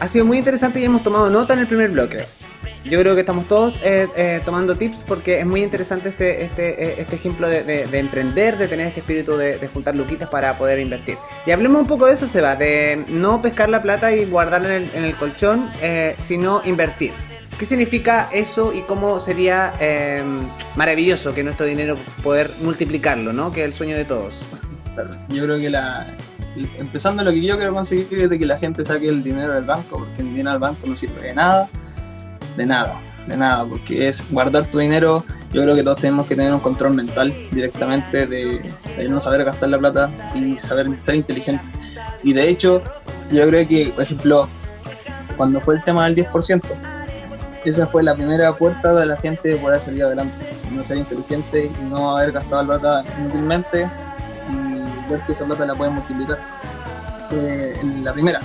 ha 0.00 0.08
sido 0.08 0.24
muy 0.24 0.38
interesante 0.38 0.80
y 0.80 0.84
hemos 0.84 1.02
tomado 1.02 1.30
nota 1.30 1.54
en 1.54 1.60
el 1.60 1.66
primer 1.66 1.90
bloque. 1.90 2.24
Yo 2.84 3.00
creo 3.00 3.14
que 3.14 3.20
estamos 3.20 3.48
todos 3.48 3.74
eh, 3.82 4.06
eh, 4.16 4.40
tomando 4.44 4.76
tips 4.76 5.02
porque 5.02 5.40
es 5.40 5.46
muy 5.46 5.62
interesante 5.62 6.10
este, 6.10 6.44
este, 6.44 6.84
eh, 6.84 6.94
este 6.98 7.16
ejemplo 7.16 7.48
de, 7.48 7.64
de- 7.64 7.86
de 7.86 7.98
emprender, 7.98 8.56
de 8.58 8.68
tener 8.68 8.86
este 8.86 9.00
espíritu 9.00 9.36
de, 9.36 9.58
de 9.58 9.66
juntar 9.68 9.96
luquitas 9.96 10.28
para 10.28 10.56
poder 10.56 10.78
invertir. 10.78 11.16
Y 11.46 11.50
hablemos 11.50 11.80
un 11.80 11.86
poco 11.88 12.06
de 12.06 12.12
eso, 12.14 12.28
Seba, 12.28 12.54
de 12.54 13.04
no 13.08 13.42
pescar 13.42 13.68
la 13.70 13.82
plata 13.82 14.12
y 14.12 14.24
guardarla 14.26 14.76
en 14.76 14.82
el, 14.84 14.90
en 14.94 15.04
el 15.04 15.14
colchón, 15.16 15.68
eh, 15.82 16.14
sino 16.18 16.62
invertir. 16.64 17.12
¿Qué 17.58 17.64
significa 17.66 18.28
eso 18.32 18.72
y 18.72 18.82
cómo 18.82 19.18
sería 19.18 19.72
eh, 19.80 20.22
maravilloso 20.76 21.34
que 21.34 21.42
nuestro 21.42 21.66
dinero 21.66 21.96
poder 22.22 22.50
multiplicarlo, 22.62 23.32
¿no? 23.32 23.50
Que 23.50 23.62
es 23.62 23.66
el 23.66 23.74
sueño 23.74 23.96
de 23.96 24.04
todos. 24.04 24.34
Yo 25.30 25.44
creo 25.44 25.58
que 25.58 25.70
la. 25.70 26.06
Empezando 26.78 27.22
lo 27.22 27.30
que 27.30 27.42
yo 27.42 27.56
quiero 27.56 27.74
conseguir 27.74 28.06
es 28.10 28.30
de 28.30 28.38
que 28.38 28.46
la 28.46 28.58
gente 28.58 28.84
saque 28.84 29.06
el 29.08 29.22
dinero 29.22 29.54
del 29.54 29.64
banco, 29.64 29.98
porque 29.98 30.22
el 30.22 30.28
dinero 30.30 30.52
del 30.52 30.60
banco 30.60 30.86
no 30.86 30.96
sirve 30.96 31.20
de 31.20 31.34
nada, 31.34 31.68
de 32.56 32.66
nada, 32.66 33.00
de 33.26 33.36
nada, 33.36 33.66
porque 33.66 34.08
es 34.08 34.24
guardar 34.30 34.66
tu 34.66 34.78
dinero. 34.78 35.24
Yo 35.52 35.62
creo 35.62 35.74
que 35.74 35.82
todos 35.82 35.98
tenemos 35.98 36.26
que 36.26 36.34
tener 36.34 36.52
un 36.52 36.60
control 36.60 36.94
mental 36.94 37.32
directamente 37.50 38.26
de, 38.26 38.72
de 38.96 39.08
no 39.08 39.20
saber 39.20 39.44
gastar 39.44 39.68
la 39.68 39.78
plata 39.78 40.10
y 40.34 40.56
saber 40.56 40.88
ser 41.00 41.14
inteligente. 41.14 41.64
Y 42.22 42.32
de 42.32 42.48
hecho, 42.48 42.82
yo 43.30 43.46
creo 43.48 43.66
que, 43.68 43.92
por 43.94 44.04
ejemplo, 44.04 44.48
cuando 45.36 45.60
fue 45.60 45.76
el 45.76 45.84
tema 45.84 46.08
del 46.08 46.16
10%, 46.16 46.62
esa 47.64 47.86
fue 47.86 48.02
la 48.02 48.14
primera 48.14 48.52
puerta 48.52 48.94
de 48.94 49.06
la 49.06 49.16
gente 49.16 49.48
de 49.48 49.56
poder 49.56 49.80
salir 49.80 50.04
adelante, 50.04 50.46
no 50.72 50.84
ser 50.84 50.98
inteligente 50.98 51.66
y 51.66 51.84
no 51.90 52.16
haber 52.16 52.32
gastado 52.32 52.62
la 52.62 52.78
plata 52.78 53.14
inútilmente 53.18 53.88
ver 55.08 55.20
que 55.20 55.32
esa 55.32 55.44
plata 55.44 55.66
la 55.66 55.74
pueden 55.74 55.94
multiplicar. 55.94 56.38
Eh, 57.30 57.76
en 57.80 58.04
la 58.04 58.12
primera. 58.12 58.40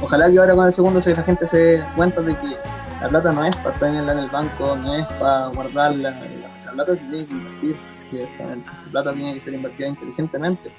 Ojalá 0.00 0.30
que 0.30 0.38
ahora 0.38 0.54
con 0.54 0.66
el 0.66 0.72
segundo 0.72 1.00
se, 1.00 1.14
la 1.14 1.22
gente 1.22 1.46
se 1.46 1.56
dé 1.58 1.84
cuenta 1.94 2.20
de 2.20 2.36
que 2.36 2.56
la 3.00 3.08
plata 3.08 3.32
no 3.32 3.44
es 3.44 3.56
para 3.56 3.76
tenerla 3.76 4.12
en 4.12 4.18
el 4.18 4.30
banco, 4.30 4.76
no 4.76 4.94
es 4.94 5.06
para 5.06 5.46
guardarla. 5.48 6.10
La, 6.10 6.64
la 6.66 6.72
plata 6.72 6.96
se 6.96 7.04
tiene 7.04 7.26
que 7.26 7.32
invertir. 7.32 7.76
La 8.12 8.90
plata 8.90 9.12
tiene 9.12 9.34
que 9.34 9.40
ser 9.40 9.54
invertida 9.54 9.88
inteligentemente. 9.88 10.70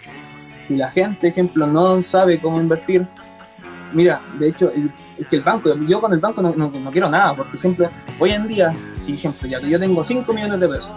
Si 0.64 0.76
la 0.76 0.90
gente, 0.90 1.28
ejemplo, 1.28 1.68
no 1.68 2.02
sabe 2.02 2.40
cómo 2.40 2.62
invertir, 2.62 3.08
mira, 3.94 4.22
de 4.40 4.50
hecho, 4.50 4.70
es 4.70 5.28
que 5.28 5.36
el 5.38 5.42
banco, 5.42 5.74
yo 5.88 6.00
con 6.00 6.14
el 6.14 6.20
banco 6.20 6.42
no 6.42 6.92
quiero 6.92 7.10
nada, 7.10 7.36
porque, 7.36 7.58
ejemplo, 7.58 7.90
hoy 8.20 8.32
en 8.32 8.48
día, 8.48 8.74
si, 9.00 9.14
ejemplo, 9.14 9.48
ya 9.48 9.60
que 9.60 9.70
yo 9.70 9.80
tengo 9.80 10.04
5 10.04 10.32
millones 10.34 10.60
de 10.60 10.68
pesos, 10.68 10.92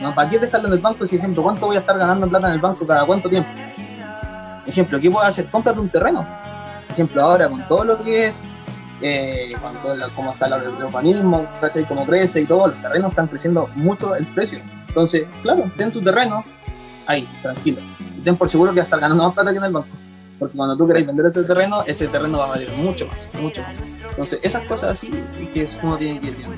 ¿no? 0.00 0.14
¿para 0.14 0.28
qué 0.28 0.38
dejarlo 0.38 0.68
en 0.68 0.74
el 0.74 0.78
banco 0.80 1.06
si, 1.06 1.16
ejemplo, 1.16 1.42
cuánto 1.42 1.66
voy 1.66 1.76
a 1.76 1.80
estar 1.80 1.98
ganando 1.98 2.24
en 2.26 2.30
plata 2.30 2.48
en 2.48 2.54
el 2.54 2.60
banco 2.60 2.86
cada 2.86 3.04
cuánto 3.04 3.28
tiempo? 3.28 3.48
Ejemplo, 4.66 5.00
¿qué 5.00 5.10
puedo 5.10 5.24
hacer? 5.26 5.46
Cómprate 5.50 5.80
un 5.80 5.88
terreno. 5.88 6.26
Ejemplo, 6.88 7.22
ahora 7.22 7.48
con 7.48 7.66
todo 7.68 7.84
lo 7.84 8.02
que 8.02 8.26
es, 8.26 8.42
eh, 9.00 9.52
con 9.60 9.74
todo 9.82 9.96
lo- 9.96 10.08
cómo 10.10 10.32
está 10.32 10.46
el 10.46 10.84
urbanismo, 10.84 11.46
¿cachai? 11.60 11.84
Cómo 11.86 12.04
crece 12.06 12.40
y 12.42 12.46
todo, 12.46 12.68
los 12.68 12.80
terrenos 12.82 13.10
están 13.10 13.26
creciendo 13.28 13.68
mucho 13.74 14.14
el 14.14 14.26
precio. 14.34 14.60
Entonces, 14.88 15.24
claro, 15.42 15.70
ten 15.76 15.90
tu 15.90 16.02
terreno 16.02 16.44
ahí, 17.06 17.28
tranquilo. 17.42 17.80
Y 18.16 18.20
ten 18.20 18.36
por 18.36 18.48
seguro 18.50 18.72
que 18.72 18.80
vas 18.80 18.84
a 18.84 18.88
estar 18.88 19.00
ganando 19.00 19.24
más 19.24 19.34
plata 19.34 19.50
que 19.52 19.58
en 19.58 19.64
el 19.64 19.72
banco. 19.72 19.88
Porque 20.38 20.56
cuando 20.56 20.76
tú 20.76 20.86
queráis 20.86 21.06
vender 21.06 21.26
ese 21.26 21.42
terreno, 21.44 21.82
ese 21.86 22.08
terreno 22.08 22.38
va 22.38 22.46
a 22.46 22.48
valer 22.48 22.68
mucho 22.78 23.06
más, 23.06 23.28
mucho 23.40 23.62
más. 23.62 23.76
Entonces, 24.10 24.38
esas 24.42 24.62
cosas 24.64 24.90
así 24.92 25.10
que 25.52 25.62
es- 25.62 25.76
uno 25.82 25.96
tiene 25.96 26.20
que 26.20 26.26
ir 26.28 26.36
viendo. 26.36 26.56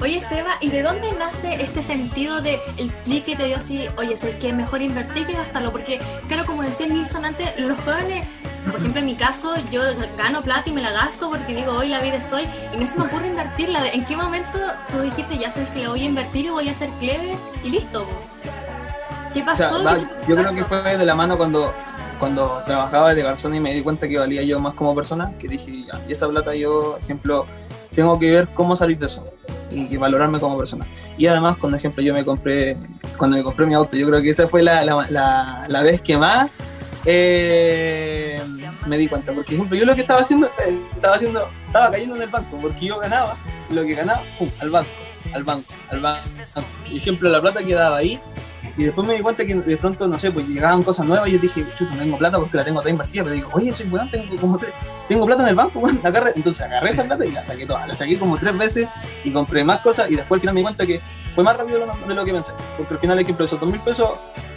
Oye, 0.00 0.20
Seba, 0.20 0.56
¿y 0.60 0.68
de 0.68 0.82
dónde 0.82 1.10
nace 1.18 1.62
este 1.62 1.82
sentido 1.82 2.42
de 2.42 2.60
el 2.76 2.92
clic 3.04 3.24
que 3.24 3.34
te 3.34 3.44
dio 3.44 3.56
así, 3.56 3.88
oye, 3.96 4.12
es 4.12 4.20
que 4.38 4.48
es 4.50 4.54
mejor 4.54 4.82
invertir 4.82 5.26
que 5.26 5.32
gastarlo? 5.32 5.72
Porque, 5.72 6.00
claro, 6.28 6.44
como 6.44 6.62
decía 6.62 6.86
Nilsson 6.86 7.24
antes, 7.24 7.58
los 7.58 7.78
jóvenes, 7.80 8.26
por 8.70 8.78
ejemplo, 8.78 9.00
en 9.00 9.06
mi 9.06 9.14
caso, 9.14 9.54
yo 9.70 9.80
gano 10.18 10.42
plata 10.42 10.68
y 10.68 10.72
me 10.72 10.82
la 10.82 10.92
gasto 10.92 11.30
porque 11.30 11.54
digo, 11.54 11.72
hoy 11.72 11.88
la 11.88 12.00
vida 12.00 12.16
es 12.16 12.30
hoy, 12.30 12.46
y 12.74 12.76
no 12.76 12.86
se 12.86 12.98
me 12.98 13.06
ocurre 13.06 13.28
invertirla. 13.28 13.88
¿En 13.88 14.04
qué 14.04 14.16
momento 14.16 14.58
tú 14.90 15.00
dijiste, 15.00 15.38
ya 15.38 15.50
sabes 15.50 15.70
que 15.70 15.82
la 15.82 15.88
voy 15.88 16.02
a 16.02 16.04
invertir 16.04 16.44
y 16.44 16.50
voy 16.50 16.68
a 16.68 16.74
ser 16.76 16.90
clever 17.00 17.34
y 17.64 17.70
listo? 17.70 18.06
¿Qué 19.32 19.40
O 19.42 19.44
pasó? 19.46 19.68
sea, 19.68 19.78
¿Qué 19.78 19.84
va- 19.84 19.96
se- 19.96 20.08
yo 20.28 20.36
creo 20.36 20.54
que 20.54 20.64
fue 20.64 20.96
de 20.98 21.06
la 21.06 21.14
mano 21.14 21.38
cuando, 21.38 21.72
cuando 22.18 22.62
trabajaba 22.66 23.14
de 23.14 23.22
garzón 23.22 23.54
y 23.54 23.60
me 23.60 23.72
di 23.72 23.82
cuenta 23.82 24.06
que 24.08 24.18
valía 24.18 24.42
yo 24.42 24.60
más 24.60 24.74
como 24.74 24.94
persona, 24.94 25.32
que 25.38 25.48
dije, 25.48 25.84
ya, 25.84 25.98
y 26.06 26.12
esa 26.12 26.28
plata 26.28 26.54
yo, 26.54 26.98
ejemplo, 27.02 27.46
tengo 27.96 28.18
que 28.18 28.30
ver 28.30 28.48
cómo 28.54 28.76
salir 28.76 28.98
de 28.98 29.06
eso 29.06 29.24
y 29.70 29.96
valorarme 29.96 30.38
como 30.38 30.56
persona. 30.56 30.86
Y 31.18 31.26
además, 31.26 31.56
cuando 31.58 31.76
ejemplo 31.78 32.02
yo 32.02 32.12
me 32.12 32.24
compré, 32.24 32.76
cuando 33.16 33.36
me 33.36 33.42
compré 33.42 33.66
mi 33.66 33.74
auto, 33.74 33.96
yo 33.96 34.06
creo 34.06 34.22
que 34.22 34.30
esa 34.30 34.46
fue 34.48 34.62
la, 34.62 34.84
la, 34.84 35.06
la, 35.10 35.66
la 35.68 35.82
vez 35.82 36.00
que 36.00 36.16
más 36.18 36.50
eh, 37.06 38.40
me 38.86 38.98
di 38.98 39.08
cuenta. 39.08 39.32
Porque 39.32 39.54
ejemplo, 39.54 39.76
yo 39.76 39.86
lo 39.86 39.94
que 39.94 40.02
estaba 40.02 40.20
haciendo, 40.20 40.46
eh, 40.66 40.78
estaba 40.94 41.16
haciendo, 41.16 41.48
estaba 41.66 41.90
cayendo 41.90 42.16
en 42.16 42.22
el 42.22 42.28
banco, 42.28 42.58
porque 42.60 42.86
yo 42.86 42.98
ganaba, 42.98 43.36
lo 43.70 43.82
que 43.84 43.94
ganaba, 43.94 44.22
pum, 44.38 44.50
al 44.60 44.70
banco, 44.70 44.90
al 45.32 45.44
banco, 45.44 45.72
al 45.90 46.00
banco. 46.00 46.28
Y 46.90 46.98
ejemplo, 46.98 47.30
la 47.30 47.40
plata 47.40 47.64
quedaba 47.64 47.96
ahí, 47.96 48.20
y 48.78 48.84
después 48.84 49.06
me 49.06 49.14
di 49.14 49.20
cuenta 49.20 49.44
que 49.46 49.54
de 49.54 49.76
pronto, 49.78 50.06
no 50.06 50.18
sé, 50.18 50.30
pues 50.30 50.46
llegaban 50.46 50.82
cosas 50.82 51.06
nuevas 51.06 51.28
y 51.28 51.32
yo 51.32 51.38
dije, 51.38 51.64
chuta, 51.78 51.94
no 51.94 52.02
tengo 52.02 52.18
plata 52.18 52.38
porque 52.38 52.56
la 52.58 52.64
tengo 52.64 52.80
toda 52.80 52.90
invertida. 52.90 53.22
Pero 53.22 53.34
digo, 53.34 53.48
oye, 53.52 53.72
soy 53.72 53.86
weón, 53.86 54.10
tengo 54.10 54.36
como 54.36 54.58
tres, 54.58 54.72
tengo 55.08 55.24
plata 55.24 55.44
en 55.44 55.48
el 55.48 55.54
banco, 55.54 55.78
weón, 55.78 56.00
agarré. 56.04 56.32
Entonces 56.36 56.60
agarré 56.60 56.90
esa 56.90 57.04
plata 57.04 57.24
y 57.24 57.30
la 57.30 57.42
saqué 57.42 57.64
toda. 57.64 57.86
La 57.86 57.94
saqué 57.94 58.18
como 58.18 58.36
tres 58.36 58.56
veces 58.56 58.88
y 59.24 59.30
compré 59.30 59.64
más 59.64 59.80
cosas 59.80 60.10
y 60.10 60.16
después 60.16 60.38
al 60.38 60.40
final 60.40 60.54
me 60.54 60.60
di 60.60 60.64
cuenta 60.64 60.86
que 60.86 61.00
fue 61.34 61.42
más 61.42 61.56
rápido 61.56 61.80
de 61.80 62.14
lo, 62.14 62.24
que 62.24 62.32
pensé, 62.32 62.52
porque 62.76 62.94
al 62.94 63.00
final, 63.00 63.18
ejemplo, 63.18 63.44
esos 63.44 63.60
dos 63.60 63.68
mil 63.68 63.80
pesos 63.80 64.10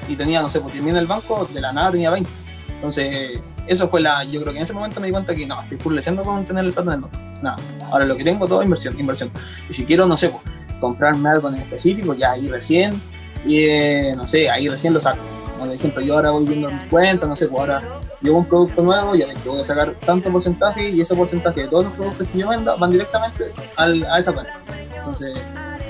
y 0.07 0.15
tenía, 0.15 0.41
no 0.41 0.49
sé, 0.49 0.59
pues 0.59 0.73
tenía 0.73 0.91
en 0.91 0.97
el 0.97 1.07
banco, 1.07 1.47
de 1.53 1.61
la 1.61 1.71
nada 1.71 1.91
tenía 1.91 2.09
20. 2.09 2.29
Entonces, 2.75 3.39
eso 3.67 3.89
fue 3.89 4.01
la. 4.01 4.23
Yo 4.25 4.41
creo 4.41 4.51
que 4.51 4.59
en 4.59 4.63
ese 4.63 4.73
momento 4.73 4.99
me 4.99 5.07
di 5.07 5.11
cuenta 5.11 5.33
que 5.33 5.45
no, 5.45 5.61
estoy 5.61 5.77
furleciendo 5.77 6.23
con 6.23 6.45
tener 6.45 6.65
el 6.65 6.73
plata 6.73 6.91
en 6.91 6.95
el 6.95 7.01
banco. 7.01 7.17
Nada. 7.41 7.57
Ahora 7.91 8.05
lo 8.05 8.15
que 8.17 8.23
tengo 8.23 8.47
todo 8.47 8.59
es 8.61 8.65
inversión, 8.65 8.99
inversión. 8.99 9.31
Y 9.69 9.73
si 9.73 9.85
quiero, 9.85 10.05
no 10.07 10.17
sé, 10.17 10.29
pues, 10.29 10.43
comprarme 10.79 11.29
algo 11.29 11.49
en 11.49 11.55
específico, 11.55 12.13
ya 12.13 12.31
ahí 12.31 12.47
recién, 12.47 13.01
y 13.45 13.65
eh, 13.65 14.13
no 14.15 14.25
sé, 14.25 14.49
ahí 14.49 14.67
recién 14.67 14.93
lo 14.93 14.99
saco. 14.99 15.19
Por 15.57 15.71
ejemplo, 15.71 16.01
yo 16.01 16.15
ahora 16.15 16.31
voy 16.31 16.45
viendo 16.45 16.69
mis 16.71 16.83
cuentas, 16.85 17.27
no 17.27 17.35
sé, 17.35 17.47
pues 17.47 17.59
ahora 17.59 17.81
llevo 18.21 18.39
un 18.39 18.45
producto 18.45 18.81
nuevo, 18.81 19.15
ya 19.15 19.27
dije, 19.27 19.49
voy 19.49 19.59
a 19.59 19.65
sacar 19.65 19.93
tanto 20.05 20.31
porcentaje 20.31 20.89
y 20.89 21.01
ese 21.01 21.15
porcentaje 21.15 21.63
de 21.63 21.67
todos 21.67 21.85
los 21.85 21.93
productos 21.93 22.27
que 22.29 22.37
yo 22.39 22.49
venda 22.49 22.75
van 22.75 22.91
directamente 22.91 23.51
al, 23.75 24.03
a 24.05 24.19
esa 24.19 24.31
cuenta. 24.31 24.53
Entonces, 24.97 25.37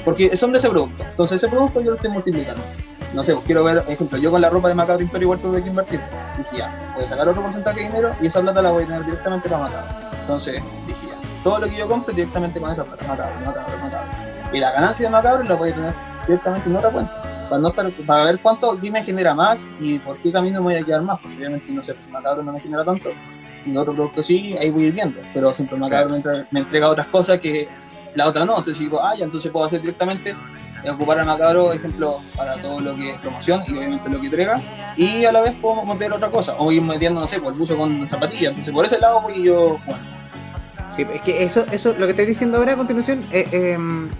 porque 0.04 0.36
son 0.36 0.52
de 0.52 0.58
ese 0.58 0.70
producto. 0.70 1.04
Entonces, 1.04 1.36
ese 1.36 1.48
producto 1.48 1.82
yo 1.82 1.92
lo 1.92 1.96
estoy 1.98 2.12
multiplicando. 2.12 2.62
No 3.14 3.24
sé, 3.24 3.34
pues 3.34 3.46
quiero 3.46 3.64
ver, 3.64 3.84
ejemplo, 3.88 4.18
yo 4.18 4.32
con 4.32 4.42
la 4.42 4.50
ropa 4.50 4.70
de 4.70 4.76
Macabro 4.76 5.04
Imperio 5.04 5.26
igual 5.26 5.40
tuve 5.40 5.62
que 5.62 5.70
invertir. 5.70 6.00
Dije, 6.38 6.58
ya, 6.58 6.94
voy 6.96 7.04
a 7.04 7.08
sacar 7.08 7.28
otro 7.28 7.42
porcentaje 7.42 7.80
de 7.80 7.88
dinero 7.88 8.16
y 8.22 8.28
esa 8.28 8.42
plata 8.42 8.62
la 8.62 8.72
voy 8.72 8.84
a 8.84 8.88
tener 8.88 9.06
directamente 9.06 9.50
para 9.50 9.64
Macabro. 9.64 10.10
Entonces, 10.22 10.62
dije, 10.88 11.08
ya, 11.08 11.44
todo 11.44 11.60
lo 11.60 11.70
que 11.70 11.78
yo 11.78 11.88
compre 11.88 12.16
directamente 12.16 12.60
con 12.60 12.72
esa 12.72 12.84
plata, 12.84 13.08
Macabro, 13.08 13.36
Macabro, 13.46 13.78
Macabro. 13.84 14.10
Y 14.52 14.60
la 14.60 14.72
ganancia 14.72 15.06
de 15.06 15.12
Macabro 15.12 15.44
la 15.44 15.56
voy 15.56 15.70
a 15.70 15.76
tener 15.76 15.94
directamente 16.28 16.70
en 16.70 16.76
otra 16.76 16.90
cuenta 16.90 17.29
para, 17.50 17.62
no 17.62 17.70
estar, 17.70 17.90
para 18.06 18.26
ver 18.26 18.40
cuánto 18.40 18.78
me 18.78 19.04
genera 19.04 19.34
más 19.34 19.68
y 19.80 20.00
por 20.00 20.18
qué 20.20 20.32
camino 20.32 20.60
me 20.60 20.74
voy 20.74 20.76
a 20.76 20.86
quedar 20.86 21.02
más, 21.02 21.20
porque 21.20 21.38
obviamente 21.38 21.72
no 21.72 21.84
sé, 21.84 21.94
pues 21.94 22.08
Macabro 22.10 22.44
no 22.44 22.54
me 22.54 22.60
genera 22.60 22.84
tanto, 22.86 23.10
y 23.66 23.76
otro 23.76 23.94
producto 23.94 24.24
sí, 24.24 24.56
ahí 24.60 24.70
voy 24.70 24.86
a 24.86 24.88
ir 24.88 24.94
viendo, 24.94 25.20
pero 25.34 25.52
ejemplo 25.52 25.78
Macabro 25.78 26.12
me, 26.12 26.18
entrega, 26.18 26.46
me 26.52 26.60
entrega 26.60 26.90
otras 26.90 27.08
cosas 27.08 27.40
que 27.40 27.68
la 28.16 28.28
otra 28.28 28.46
no, 28.46 28.58
entonces 28.58 28.80
digo, 28.80 29.02
ah, 29.02 29.16
ya, 29.16 29.26
entonces 29.26 29.52
puedo 29.52 29.66
hacer 29.66 29.82
directamente, 29.82 30.36
ocupar 30.92 31.20
a 31.20 31.26
Macabro, 31.26 31.74
ejemplo, 31.74 32.20
para 32.36 32.56
todo 32.56 32.80
lo 32.80 32.96
que 32.96 33.12
es 33.12 33.18
promoción 33.18 33.64
y 33.68 33.78
obviamente 33.78 34.10
lo 34.10 34.20
que 34.20 34.28
entrega, 34.28 34.62
y 34.96 35.26
a 35.26 35.32
la 35.32 35.42
vez 35.42 35.54
puedo 35.62 35.84
meter 35.86 36.12
otra 36.14 36.32
cosa, 36.32 36.56
o 36.58 36.72
ir 36.72 36.82
metiendo, 36.82 37.22
no 37.22 37.28
sé, 37.28 37.40
por 37.40 37.54
el 37.54 37.60
buzo 37.60 37.78
con 37.78 38.08
zapatillas, 38.08 38.50
entonces 38.50 38.74
por 38.74 38.86
ese 38.86 39.00
lado 39.00 39.22
voy 39.22 39.44
yo, 39.44 39.78
bueno. 39.86 40.19
Sí, 40.90 41.06
es 41.14 41.22
que 41.22 41.44
eso, 41.44 41.66
eso, 41.72 41.94
lo 41.98 42.06
que 42.06 42.12
estoy 42.12 42.26
diciendo 42.26 42.58
ahora 42.58 42.74
a 42.74 42.76
continuación 42.76 43.26
eh, 43.32 43.48
eh, 43.52 43.78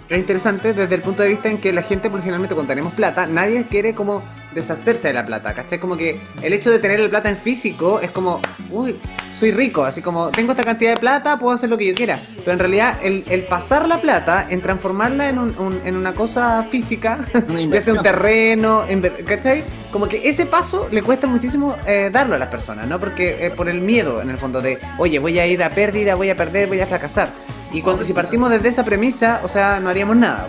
es 0.08 0.18
interesante 0.18 0.72
desde 0.72 0.94
el 0.94 1.02
punto 1.02 1.22
de 1.22 1.28
vista 1.28 1.50
en 1.50 1.58
que 1.58 1.72
la 1.72 1.82
gente, 1.82 2.08
por 2.08 2.20
generalmente, 2.20 2.54
cuando 2.54 2.70
tenemos 2.70 2.92
plata, 2.92 3.26
nadie 3.26 3.64
quiere 3.64 3.94
como 3.94 4.22
deshacerse 4.54 5.08
de 5.08 5.14
la 5.14 5.24
plata, 5.24 5.54
¿cachai? 5.54 5.78
Como 5.78 5.96
que 5.96 6.20
el 6.42 6.52
hecho 6.52 6.70
de 6.70 6.78
tener 6.78 7.00
el 7.00 7.10
plata 7.10 7.28
en 7.28 7.36
físico 7.36 8.00
es 8.00 8.10
como, 8.10 8.40
uy, 8.70 8.96
soy 9.32 9.52
rico, 9.52 9.84
así 9.84 10.02
como 10.02 10.30
tengo 10.30 10.52
esta 10.52 10.64
cantidad 10.64 10.94
de 10.94 11.00
plata, 11.00 11.38
puedo 11.38 11.54
hacer 11.54 11.70
lo 11.70 11.78
que 11.78 11.86
yo 11.86 11.94
quiera. 11.94 12.18
Pero 12.38 12.52
en 12.52 12.58
realidad, 12.58 12.98
el, 13.02 13.24
el 13.28 13.42
pasar 13.42 13.88
la 13.88 14.00
plata, 14.00 14.46
en 14.48 14.60
transformarla 14.60 15.28
en, 15.28 15.38
un, 15.38 15.58
un, 15.58 15.80
en 15.84 15.96
una 15.96 16.14
cosa 16.14 16.64
física, 16.70 17.20
ya 17.70 17.80
sea 17.80 17.94
un 17.94 18.02
terreno, 18.02 18.84
en, 18.88 19.02
¿cachai? 19.24 19.62
Como 19.92 20.08
que 20.08 20.28
ese 20.28 20.46
paso 20.46 20.88
le 20.90 21.02
cuesta 21.02 21.26
muchísimo 21.26 21.76
eh, 21.86 22.10
darlo 22.12 22.34
a 22.34 22.38
las 22.38 22.48
personas, 22.48 22.86
¿no? 22.88 22.98
Porque 22.98 23.46
eh, 23.46 23.50
por 23.50 23.68
el 23.68 23.80
miedo, 23.80 24.20
en 24.22 24.30
el 24.30 24.38
fondo, 24.38 24.60
de, 24.60 24.78
oye, 24.98 25.18
voy 25.18 25.38
a 25.38 25.46
ir 25.46 25.62
a 25.62 25.70
pérdida, 25.70 26.14
voy 26.14 26.30
a 26.30 26.36
perder, 26.36 26.68
voy 26.68 26.80
a 26.80 26.86
fracasar. 26.86 27.30
Y 27.72 27.82
cuando, 27.82 28.04
si 28.04 28.12
partimos 28.12 28.50
desde 28.50 28.68
esa 28.68 28.84
premisa, 28.84 29.40
o 29.44 29.48
sea, 29.48 29.80
no 29.80 29.88
haríamos 29.88 30.16
nada. 30.16 30.48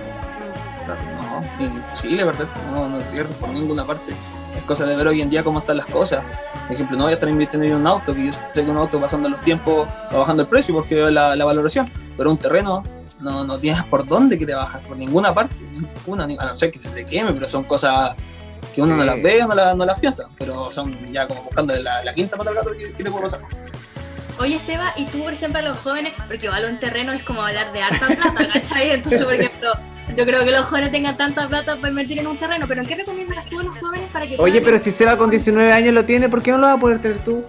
Sí, 1.93 2.09
la 2.11 2.25
verdad, 2.25 2.47
no, 2.71 2.89
no 2.89 2.97
pierdo 3.11 3.33
por 3.35 3.49
ninguna 3.49 3.85
parte. 3.85 4.13
Es 4.55 4.63
cosa 4.63 4.85
de 4.85 4.95
ver 4.95 5.07
hoy 5.07 5.21
en 5.21 5.29
día 5.29 5.43
cómo 5.43 5.59
están 5.59 5.77
las 5.77 5.85
cosas. 5.85 6.23
Por 6.67 6.75
ejemplo, 6.75 6.97
no 6.97 7.03
voy 7.03 7.11
a 7.11 7.15
estar 7.15 7.29
invirtiendo 7.29 7.67
en 7.67 7.75
un 7.75 7.87
auto, 7.87 8.13
que 8.13 8.27
yo 8.27 8.33
sé 8.33 8.39
que 8.53 8.61
un 8.61 8.77
auto 8.77 8.99
pasando 8.99 9.29
los 9.29 9.41
tiempos 9.41 9.87
bajando 10.11 10.43
el 10.43 10.49
precio 10.49 10.73
porque 10.73 10.95
veo 10.95 11.09
la, 11.09 11.35
la 11.35 11.45
valoración, 11.45 11.89
pero 12.17 12.31
un 12.31 12.37
terreno 12.37 12.83
no, 13.21 13.43
no 13.43 13.57
tienes 13.57 13.83
por 13.85 14.05
dónde 14.05 14.37
que 14.37 14.45
te 14.45 14.53
bajas, 14.53 14.81
por 14.81 14.97
ninguna 14.97 15.33
parte, 15.33 15.55
ninguna, 15.71 16.23
a 16.23 16.27
no 16.27 16.55
ser 16.55 16.71
que 16.71 16.79
se 16.79 16.89
te 16.89 17.05
queme, 17.05 17.31
pero 17.33 17.47
son 17.47 17.63
cosas 17.63 18.15
que 18.73 18.81
uno 18.81 18.93
sí. 18.93 18.99
no 18.99 19.05
las 19.05 19.21
ve 19.21 19.43
o 19.43 19.47
no, 19.47 19.55
la, 19.55 19.73
no, 19.73 19.85
las 19.85 19.99
piensa, 19.99 20.27
pero 20.37 20.71
son 20.71 21.11
ya 21.11 21.27
como 21.27 21.43
buscando 21.43 21.75
la, 21.75 22.03
la 22.03 22.13
quinta 22.13 22.37
pata 22.37 22.49
al 22.49 22.55
gato 22.55 22.71
que, 22.71 22.91
que 22.93 23.03
te 23.03 23.11
puede 23.11 23.23
pasar. 23.23 23.41
Oye, 24.39 24.57
Seba, 24.57 24.93
y 24.95 25.05
tú, 25.05 25.23
por 25.23 25.33
ejemplo, 25.33 25.59
a 25.59 25.61
los 25.61 25.77
jóvenes, 25.77 26.13
porque 26.27 26.47
igual 26.47 26.65
un 26.65 26.79
terreno 26.79 27.11
es 27.11 27.21
como 27.23 27.43
hablar 27.43 27.71
de 27.73 27.83
harta 27.83 28.07
plata, 28.07 28.47
¿cachai? 28.53 28.91
Entonces, 28.91 29.23
por 29.23 29.33
ejemplo, 29.33 29.71
yo 30.15 30.25
creo 30.25 30.43
que 30.43 30.51
los 30.51 30.65
jóvenes 30.65 30.91
tengan 30.91 31.15
tanta 31.15 31.47
plata 31.47 31.75
para 31.75 31.89
invertir 31.89 32.19
en 32.19 32.27
un 32.27 32.37
terreno, 32.37 32.65
pero 32.67 32.81
¿en 32.81 32.87
qué 32.87 32.95
recomiendas 32.95 33.45
tú 33.45 33.59
a 33.59 33.63
los 33.63 33.77
jóvenes 33.77 34.09
para 34.11 34.27
que 34.27 34.35
Oye, 34.39 34.61
pero 34.61 34.77
si 34.77 34.91
Seba 34.91 35.17
con 35.17 35.29
19 35.29 35.71
años 35.71 35.93
lo 35.93 36.05
tiene, 36.05 36.29
¿por 36.29 36.41
qué 36.41 36.51
no 36.51 36.57
lo 36.57 36.67
vas 36.67 36.77
a 36.77 36.79
poder 36.79 36.99
tener 36.99 37.23
tú? 37.23 37.45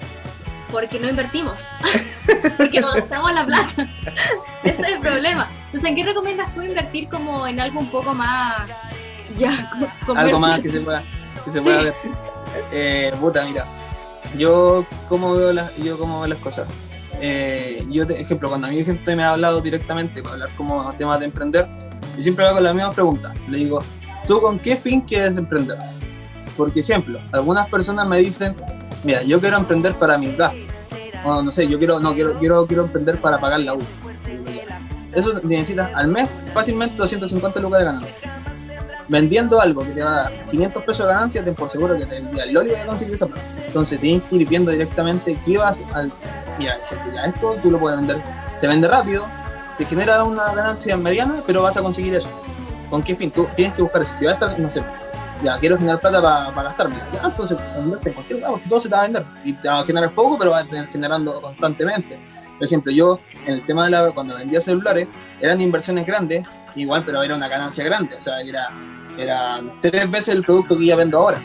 Porque 0.71 0.99
no 0.99 1.09
invertimos. 1.09 1.69
Porque 2.57 2.81
no 2.81 2.93
gastamos 2.93 3.33
la 3.33 3.45
plata. 3.45 3.87
Ese 4.65 4.83
es 4.83 4.89
el 4.89 5.01
problema. 5.01 5.51
Entonces, 5.67 5.91
¿en 5.91 5.97
qué 5.97 6.05
recomiendas 6.05 6.55
tú 6.55 6.63
invertir 6.63 7.09
como 7.09 7.47
en 7.47 7.61
algo 7.61 7.81
un 7.81 7.91
poco 7.91 8.15
más... 8.15 8.71
Ya, 9.37 9.71
algo 10.15 10.39
más 10.39 10.61
que 10.61 10.71
se 10.71 10.81
pueda, 10.81 11.03
que 11.45 11.51
se 11.51 11.63
pueda 11.63 11.81
sí. 11.81 11.85
ver. 11.87 11.95
Eh, 12.71 13.13
puta, 13.19 13.45
mira, 13.45 13.67
yo 14.37 14.87
como 15.09 15.35
veo 15.35 15.53
las, 15.53 15.75
yo 15.77 15.99
como 15.99 16.21
veo 16.21 16.29
las 16.29 16.39
cosas. 16.39 16.69
Eh, 17.21 17.85
yo, 17.91 18.07
te, 18.07 18.21
ejemplo, 18.21 18.49
cuando 18.49 18.67
a 18.67 18.71
mí 18.71 18.83
gente 18.85 19.17
me 19.17 19.25
ha 19.25 19.31
hablado 19.31 19.61
directamente 19.61 20.23
para 20.23 20.35
hablar 20.35 20.51
como 20.57 20.93
temas 20.95 21.19
de 21.21 21.27
emprender, 21.27 21.67
yo 22.17 22.23
siempre 22.23 22.47
hago 22.47 22.61
la 22.61 22.75
misma 22.75 22.91
pregunta. 22.91 23.33
Le 23.49 23.59
digo, 23.59 23.81
¿tú 24.27 24.41
con 24.41 24.59
qué 24.59 24.77
fin 24.77 25.01
quieres 25.01 25.37
emprender? 25.37 25.79
Porque, 26.57 26.81
ejemplo, 26.81 27.19
algunas 27.33 27.69
personas 27.69 28.07
me 28.07 28.19
dicen, 28.19 28.55
mira, 29.05 29.23
yo 29.23 29.41
quiero 29.41 29.57
emprender 29.57 29.95
para 29.95 30.19
mi 30.19 30.27
edad. 30.27 30.53
O 31.25 31.43
no 31.43 31.53
sé, 31.53 31.67
yo 31.69 31.79
quiero, 31.79 32.01
no, 32.01 32.15
quiero, 32.15 32.39
quiero, 32.39 32.67
quiero 32.67 32.85
emprender 32.85 33.21
para 33.21 33.39
pagar 33.39 33.61
la 33.61 33.75
U. 33.75 33.81
Eso 35.15 35.33
necesitas 35.43 35.91
al 35.95 36.09
mes 36.09 36.29
fácilmente 36.53 36.97
250 36.97 37.61
lucas 37.61 37.79
de 37.81 37.85
ganancia. 37.85 38.17
Vendiendo 39.09 39.61
algo 39.61 39.83
que 39.85 39.93
te 39.93 40.03
va 40.03 40.13
a 40.13 40.23
dar 40.23 40.33
500 40.51 40.83
pesos 40.85 41.07
de 41.07 41.13
ganancia, 41.13 41.45
ten 41.45 41.55
por 41.55 41.69
seguro 41.69 41.97
que 41.97 42.07
te 42.07 42.15
vendía 42.15 42.45
el 42.45 42.53
loli 42.53 42.71
y 42.73 42.87
conseguir 42.87 43.15
esa 43.15 43.27
plata. 43.27 43.43
Entonces 43.67 44.01
tienes 44.01 44.23
que 44.29 44.37
ir 44.37 44.49
viendo 44.49 44.71
directamente 44.71 45.39
qué 45.45 45.59
vas 45.59 45.81
a... 45.95 46.05
Mira, 46.59 46.77
esto 47.27 47.57
tú 47.63 47.71
lo 47.71 47.79
puedes 47.79 47.99
vender. 47.99 48.19
Te 48.61 48.67
vende 48.67 48.89
rápido, 48.89 49.27
te 49.79 49.85
genera 49.85 50.23
una 50.25 50.53
ganancia 50.53 50.97
mediana, 50.97 51.43
pero 51.47 51.63
vas 51.63 51.77
a 51.77 51.83
conseguir 51.83 52.15
eso. 52.15 52.29
¿Con 52.91 53.03
qué 53.03 53.17
fin? 53.17 53.31
Tú 53.31 53.47
tienes 53.57 53.75
que 53.75 53.83
buscar 53.83 54.03
eso. 54.03 54.15
Si 54.17 54.27
vas 54.27 54.33
a 54.33 54.47
estar, 54.47 54.61
no 54.61 54.71
sé, 54.71 54.83
ya 55.43 55.59
quiero 55.59 55.77
generar 55.79 56.01
plata 56.01 56.23
para 56.23 56.55
pa 56.55 56.63
gastarme. 56.63 56.97
Ya, 57.13 57.23
entonces, 57.25 57.57
venderte 57.77 58.09
en 58.09 58.15
cualquier 58.15 58.39
lugar, 58.39 58.53
porque 58.53 58.69
todo 58.69 58.81
se 58.81 58.89
te 58.89 58.95
va 58.95 59.01
a 59.01 59.05
vender. 59.05 59.25
Y 59.45 59.53
te 59.55 59.69
va 59.69 59.81
a 59.81 59.85
generar 59.85 60.15
poco, 60.15 60.39
pero 60.39 60.51
vas 60.51 60.65
a 60.65 60.67
tener 60.67 60.89
generando 60.89 61.41
constantemente. 61.41 62.19
Por 62.59 62.67
ejemplo, 62.67 62.93
yo, 62.93 63.19
en 63.47 63.55
el 63.55 63.65
tema 63.65 63.85
de 63.85 63.91
la, 63.91 64.11
cuando 64.13 64.37
vendía 64.37 64.61
celulares, 64.61 65.09
eran 65.41 65.61
inversiones 65.61 66.07
grandes, 66.07 66.47
igual, 66.77 67.03
pero 67.05 67.23
era 67.23 67.35
una 67.35 67.49
ganancia 67.49 67.85
grande. 67.85 68.15
O 68.17 68.23
sea, 68.23 68.41
era, 68.41 68.69
era 69.19 69.61
tres 69.81 70.11
veces 70.11 70.29
el 70.29 70.45
producto 70.45 70.77
que 70.77 70.87
ya 70.87 70.97
vendo 70.97 71.19
ahora. 71.19 71.39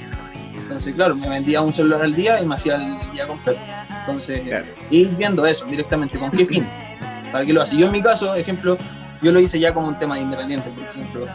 Entonces, 0.53 0.93
claro, 0.93 1.15
me 1.15 1.29
vendía 1.29 1.61
un 1.61 1.73
celular 1.73 2.01
al 2.01 2.13
día 2.13 2.41
y 2.41 2.45
me 2.45 2.55
hacía 2.55 2.75
el 2.75 3.11
día 3.11 3.25
completo. 3.25 3.59
Entonces, 4.01 4.41
claro. 4.41 4.65
ir 4.91 5.09
viendo 5.15 5.45
eso 5.45 5.65
directamente, 5.65 6.19
¿con 6.19 6.29
qué 6.29 6.45
fin? 6.45 6.67
¿Para 7.37 7.45
qué 7.45 7.53
lo 7.53 7.61
hace? 7.61 7.77
Yo 7.77 7.85
en 7.85 7.91
mi 7.91 8.01
caso, 8.01 8.33
ejemplo, 8.33 8.79
yo 9.21 9.31
lo 9.31 9.39
hice 9.39 9.59
ya 9.59 9.71
como 9.71 9.87
un 9.87 9.99
tema 9.99 10.15
de 10.15 10.21
independiente, 10.21 10.71
por 10.71 10.85
ejemplo. 10.85 11.27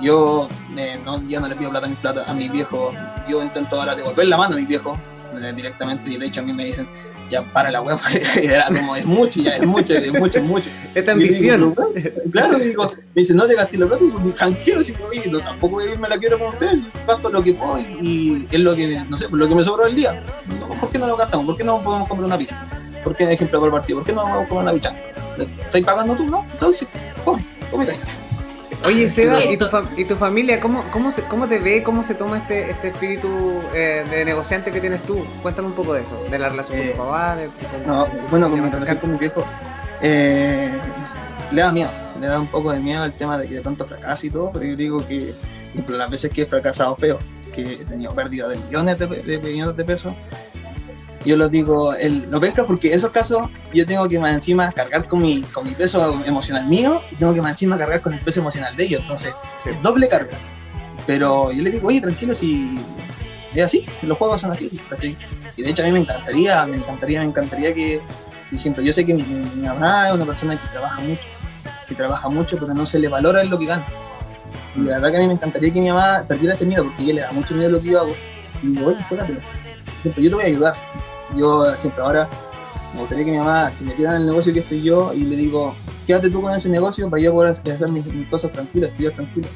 Yo 0.00 0.48
eh, 0.78 0.98
no, 1.04 1.22
ya 1.28 1.40
no 1.40 1.48
le 1.48 1.56
pido 1.56 1.68
plata 1.68 1.84
a 1.84 1.90
mi, 1.90 1.94
plata, 1.94 2.24
a 2.26 2.32
mi 2.32 2.48
viejo, 2.48 2.94
yo 3.28 3.42
intento 3.42 3.78
ahora 3.78 3.94
devolver 3.94 4.28
la 4.28 4.38
mano 4.38 4.54
a 4.54 4.58
mi 4.58 4.64
viejo 4.64 4.98
eh, 5.38 5.52
directamente 5.54 6.10
y 6.10 6.16
de 6.16 6.24
hecho 6.24 6.40
a 6.40 6.44
mí 6.44 6.54
me 6.54 6.64
dicen, 6.64 6.88
ya 7.30 7.42
para 7.52 7.70
la 7.70 7.82
web, 7.82 7.98
era 8.42 8.64
como, 8.68 8.96
es 8.96 9.04
mucho, 9.04 9.42
ya 9.42 9.56
es 9.56 9.66
mucho, 9.66 9.92
es 9.92 10.10
mucho, 10.10 10.38
es 10.38 10.44
mucho. 10.46 10.70
Esta 10.94 11.12
ambición. 11.12 11.74
Digo, 11.94 12.10
claro, 12.30 12.58
digo, 12.58 12.90
me 13.14 13.20
dice, 13.20 13.34
no 13.34 13.46
te 13.46 13.54
gasté 13.54 13.76
la 13.76 13.84
plata, 13.84 14.02
y 14.02 14.30
tranquilo, 14.30 14.82
si 14.82 14.94
no, 15.30 15.40
tampoco 15.40 15.76
me 15.76 16.08
la 16.08 16.16
quiero 16.16 16.38
con 16.38 16.48
usted, 16.48 16.78
gasto 17.06 17.28
lo 17.28 17.44
que 17.44 17.52
puedo 17.52 17.78
y, 17.78 17.98
y, 18.00 18.48
es 18.50 18.60
lo 18.60 18.74
que, 18.74 19.04
no 19.06 19.18
sé, 19.18 19.26
lo 19.30 19.46
que 19.46 19.54
me 19.54 19.62
sobró 19.62 19.84
el 19.84 19.94
día. 19.94 20.24
¿Por 20.80 20.90
qué 20.90 20.98
no 20.98 21.06
lo 21.06 21.18
gastamos? 21.18 21.44
¿Por 21.44 21.58
qué 21.58 21.64
no 21.64 21.82
podemos 21.84 22.08
comprar 22.08 22.24
una 22.24 22.38
pizza? 22.38 22.58
¿Por 23.04 23.14
qué, 23.14 23.30
ejemplo, 23.30 23.58
por 23.58 23.68
el 23.68 23.72
partido? 23.72 23.98
¿Por 23.98 24.06
qué 24.06 24.12
no 24.14 24.22
vamos 24.22 24.46
a 24.46 24.48
comer 24.48 24.62
una 24.62 24.72
bichanga? 24.72 25.11
¿Estás 25.38 25.80
pagando 25.82 26.14
tú? 26.14 26.26
No, 26.26 26.44
entonces, 26.52 26.88
come, 27.24 27.44
come 27.70 27.86
Oye, 28.84 29.08
Seba, 29.08 29.44
¿y 29.44 29.56
tu, 29.56 29.66
¿y 29.96 30.04
tu 30.04 30.16
familia 30.16 30.58
cómo, 30.58 30.84
cómo, 30.90 31.12
se, 31.12 31.22
cómo 31.22 31.46
te 31.46 31.60
ve, 31.60 31.82
cómo 31.84 32.02
se 32.02 32.14
toma 32.14 32.38
este, 32.38 32.70
este 32.70 32.88
espíritu 32.88 33.28
eh, 33.74 34.04
de 34.10 34.24
negociante 34.24 34.72
que 34.72 34.80
tienes 34.80 35.02
tú? 35.02 35.24
Cuéntame 35.40 35.68
un 35.68 35.74
poco 35.74 35.94
de 35.94 36.02
eso, 36.02 36.20
de 36.28 36.38
la 36.38 36.48
relación 36.48 36.78
eh, 36.78 36.82
con 36.82 36.90
tu 36.90 36.96
papá. 36.98 37.36
De, 37.36 37.46
con, 37.46 37.86
no, 37.86 38.06
bueno, 38.28 38.50
con 38.50 38.60
mi 38.60 38.68
relación 38.68 38.98
con 38.98 39.12
mi 39.12 39.18
viejo, 39.18 39.44
eh, 40.00 40.72
le 41.52 41.62
da 41.62 41.70
miedo, 41.70 41.90
le 42.20 42.26
da 42.26 42.40
un 42.40 42.48
poco 42.48 42.72
de 42.72 42.80
miedo 42.80 43.04
el 43.04 43.12
tema 43.12 43.38
de 43.38 43.46
que 43.46 43.54
de 43.54 43.60
pronto 43.60 43.86
fracase 43.86 44.26
y 44.26 44.30
todo, 44.30 44.50
pero 44.52 44.64
yo 44.64 44.74
digo 44.74 45.06
que, 45.06 45.32
por 45.32 45.72
ejemplo, 45.74 45.96
las 45.96 46.10
veces 46.10 46.32
que 46.32 46.42
he 46.42 46.46
fracasado 46.46 46.96
feo, 46.96 47.20
que 47.54 47.62
he 47.62 47.84
tenido 47.84 48.12
pérdida 48.14 48.48
de 48.48 48.56
millones 48.56 48.98
de, 48.98 49.06
de 49.06 49.38
millones 49.38 49.76
de 49.76 49.84
pesos, 49.84 50.12
yo 51.24 51.36
lo 51.36 51.48
digo, 51.48 51.94
el, 51.94 52.28
lo 52.30 52.40
pesca 52.40 52.64
porque 52.64 52.88
en 52.88 52.94
esos 52.94 53.10
casos 53.10 53.48
yo 53.72 53.86
tengo 53.86 54.08
que 54.08 54.18
más 54.18 54.32
encima 54.32 54.72
cargar 54.72 55.06
con 55.06 55.22
mi, 55.22 55.42
con 55.42 55.66
mi 55.66 55.72
peso 55.72 56.20
emocional 56.26 56.66
mío 56.66 57.00
y 57.10 57.16
tengo 57.16 57.32
que 57.34 57.42
más 57.42 57.52
encima 57.52 57.78
cargar 57.78 58.00
con 58.00 58.14
el 58.14 58.20
peso 58.20 58.40
emocional 58.40 58.74
de 58.76 58.84
ellos. 58.84 59.00
Entonces, 59.00 59.34
es 59.64 59.80
doble 59.82 60.08
carga. 60.08 60.36
Pero 61.06 61.52
yo 61.52 61.62
le 61.62 61.70
digo, 61.70 61.88
oye, 61.88 62.00
tranquilo, 62.00 62.34
si 62.34 62.74
es 63.54 63.62
así, 63.62 63.86
los 64.02 64.16
juegos 64.16 64.40
son 64.40 64.52
así, 64.52 64.80
¿cachai? 64.88 65.16
Y 65.56 65.62
de 65.62 65.70
hecho 65.70 65.82
a 65.82 65.86
mí 65.86 65.92
me 65.92 66.00
encantaría, 66.00 66.64
me 66.66 66.76
encantaría, 66.76 67.20
me 67.20 67.26
encantaría 67.26 67.74
que, 67.74 68.00
por 68.50 68.58
ejemplo, 68.58 68.82
yo 68.82 68.92
sé 68.92 69.04
que 69.04 69.14
mi, 69.14 69.22
mi 69.22 69.66
mamá 69.66 70.08
es 70.08 70.14
una 70.14 70.24
persona 70.24 70.60
que 70.60 70.68
trabaja 70.68 71.00
mucho, 71.00 71.22
que 71.88 71.94
trabaja 71.94 72.28
mucho, 72.28 72.56
pero 72.58 72.72
no 72.72 72.86
se 72.86 72.98
le 72.98 73.08
valora 73.08 73.42
en 73.42 73.50
lo 73.50 73.58
que 73.58 73.66
gana. 73.66 73.86
Y 74.76 74.82
la 74.82 74.94
verdad 74.94 75.10
que 75.10 75.16
a 75.16 75.20
mí 75.20 75.26
me 75.26 75.34
encantaría 75.34 75.72
que 75.72 75.80
mi 75.80 75.88
mamá 75.88 76.24
perdiera 76.26 76.54
ese 76.54 76.64
miedo, 76.64 76.84
porque 76.84 77.02
ella 77.02 77.14
le 77.14 77.20
da 77.22 77.32
mucho 77.32 77.54
miedo 77.54 77.68
a 77.68 77.72
lo 77.72 77.82
que 77.82 77.90
yo 77.90 78.00
hago. 78.00 78.14
Y 78.62 78.68
digo, 78.68 78.86
oye, 78.86 79.00
espérate, 79.00 79.38
yo 80.04 80.12
te 80.12 80.34
voy 80.34 80.44
a 80.44 80.46
ayudar. 80.46 80.74
Yo, 81.36 81.58
por 81.58 81.74
ejemplo, 81.74 82.04
ahora 82.04 82.28
me 82.94 83.00
gustaría 83.00 83.24
que 83.24 83.30
mi 83.30 83.38
mamá 83.38 83.70
se 83.70 83.84
metiera 83.84 84.16
en 84.16 84.22
el 84.22 84.26
negocio 84.26 84.52
que 84.52 84.60
estoy 84.60 84.82
yo 84.82 85.12
y 85.14 85.24
le 85.24 85.36
digo, 85.36 85.74
quédate 86.06 86.30
tú 86.30 86.42
con 86.42 86.52
ese 86.52 86.68
negocio 86.68 87.08
para 87.08 87.22
yo 87.22 87.32
poder 87.32 87.52
hacer 87.52 87.88
mis, 87.90 88.04
cosas 88.28 88.50
tranquilas, 88.50 88.90
estudiar 88.90 89.14
tranquilo. 89.14 89.48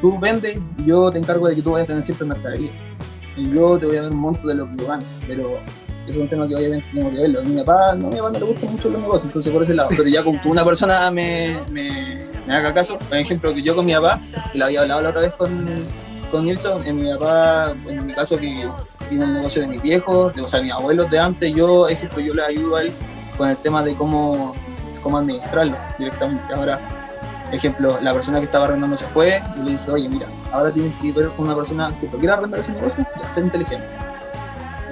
Tú 0.00 0.18
vende 0.18 0.60
y 0.78 0.84
yo 0.84 1.10
te 1.10 1.18
encargo 1.18 1.48
de 1.48 1.56
que 1.56 1.62
tú 1.62 1.72
vayas 1.72 1.84
a 1.84 1.88
tener 1.88 2.04
siempre 2.04 2.26
mercadería. 2.26 2.70
Y 3.36 3.50
yo 3.52 3.78
te 3.78 3.86
voy 3.86 3.96
a 3.96 4.02
dar 4.02 4.12
un 4.12 4.18
monto 4.18 4.46
de 4.46 4.54
lo 4.54 4.70
que 4.70 4.76
yo 4.76 4.86
gano. 4.86 5.02
Pero 5.26 5.58
es 6.06 6.16
un 6.16 6.28
tema 6.28 6.46
que 6.46 6.54
obviamente 6.54 6.86
tengo 6.92 7.10
que 7.10 7.16
verlo. 7.16 7.42
Mi 7.42 7.62
papá, 7.62 7.94
no, 7.96 8.08
mi 8.08 8.16
papá 8.16 8.30
no 8.30 8.38
le 8.38 8.44
gustan 8.44 8.70
mucho 8.70 8.90
los 8.90 9.00
negocios, 9.00 9.24
entonces 9.24 9.52
por 9.52 9.62
ese 9.62 9.74
lado. 9.74 9.88
Pero 9.90 10.08
ya 10.08 10.22
como 10.22 10.38
una 10.44 10.64
persona 10.64 11.10
me, 11.10 11.56
me, 11.70 12.26
me 12.46 12.54
haga 12.54 12.72
caso, 12.74 12.98
por 12.98 13.16
ejemplo, 13.16 13.54
que 13.54 13.62
yo 13.62 13.74
con 13.74 13.86
mi 13.86 13.94
papá, 13.94 14.20
que 14.52 14.58
lo 14.58 14.66
había 14.66 14.82
hablado 14.82 15.02
la 15.02 15.08
otra 15.08 15.22
vez 15.22 15.32
con, 15.32 15.66
con 16.34 16.46
Nilsson, 16.46 16.84
en 16.84 16.96
mi 16.96 17.12
papá, 17.12 17.72
en 17.86 18.06
mi 18.06 18.12
caso 18.12 18.36
que 18.36 18.68
tiene 19.08 19.24
el 19.24 19.34
negocio 19.34 19.62
de 19.62 19.68
mis 19.68 19.80
viejos, 19.80 20.34
de, 20.34 20.42
o 20.42 20.48
sea, 20.48 20.60
mis 20.60 20.72
abuelos 20.72 21.08
de 21.08 21.20
antes, 21.20 21.54
yo, 21.54 21.86
ejemplo, 21.86 22.18
yo 22.18 22.34
le 22.34 22.42
ayudo 22.42 22.74
a 22.74 22.82
él 22.82 22.92
con 23.38 23.50
el 23.50 23.56
tema 23.58 23.84
de 23.84 23.94
cómo, 23.94 24.52
cómo 25.00 25.18
administrarlo 25.18 25.76
directamente. 25.96 26.52
Ahora, 26.52 26.80
ejemplo, 27.52 27.98
la 28.02 28.12
persona 28.12 28.40
que 28.40 28.46
estaba 28.46 28.64
arrendando 28.64 28.96
se 28.96 29.06
fue 29.06 29.40
y 29.56 29.62
le 29.62 29.70
dice, 29.70 29.88
oye, 29.92 30.08
mira, 30.08 30.26
ahora 30.50 30.72
tienes 30.72 30.92
que 30.96 31.12
ver 31.12 31.28
con 31.28 31.44
una 31.44 31.54
persona 31.54 31.92
que 32.00 32.08
quiera 32.08 32.34
arrendar 32.34 32.58
ese 32.58 32.72
negocio 32.72 33.06
y 33.16 33.30
ser 33.30 33.44
inteligente. 33.44 33.86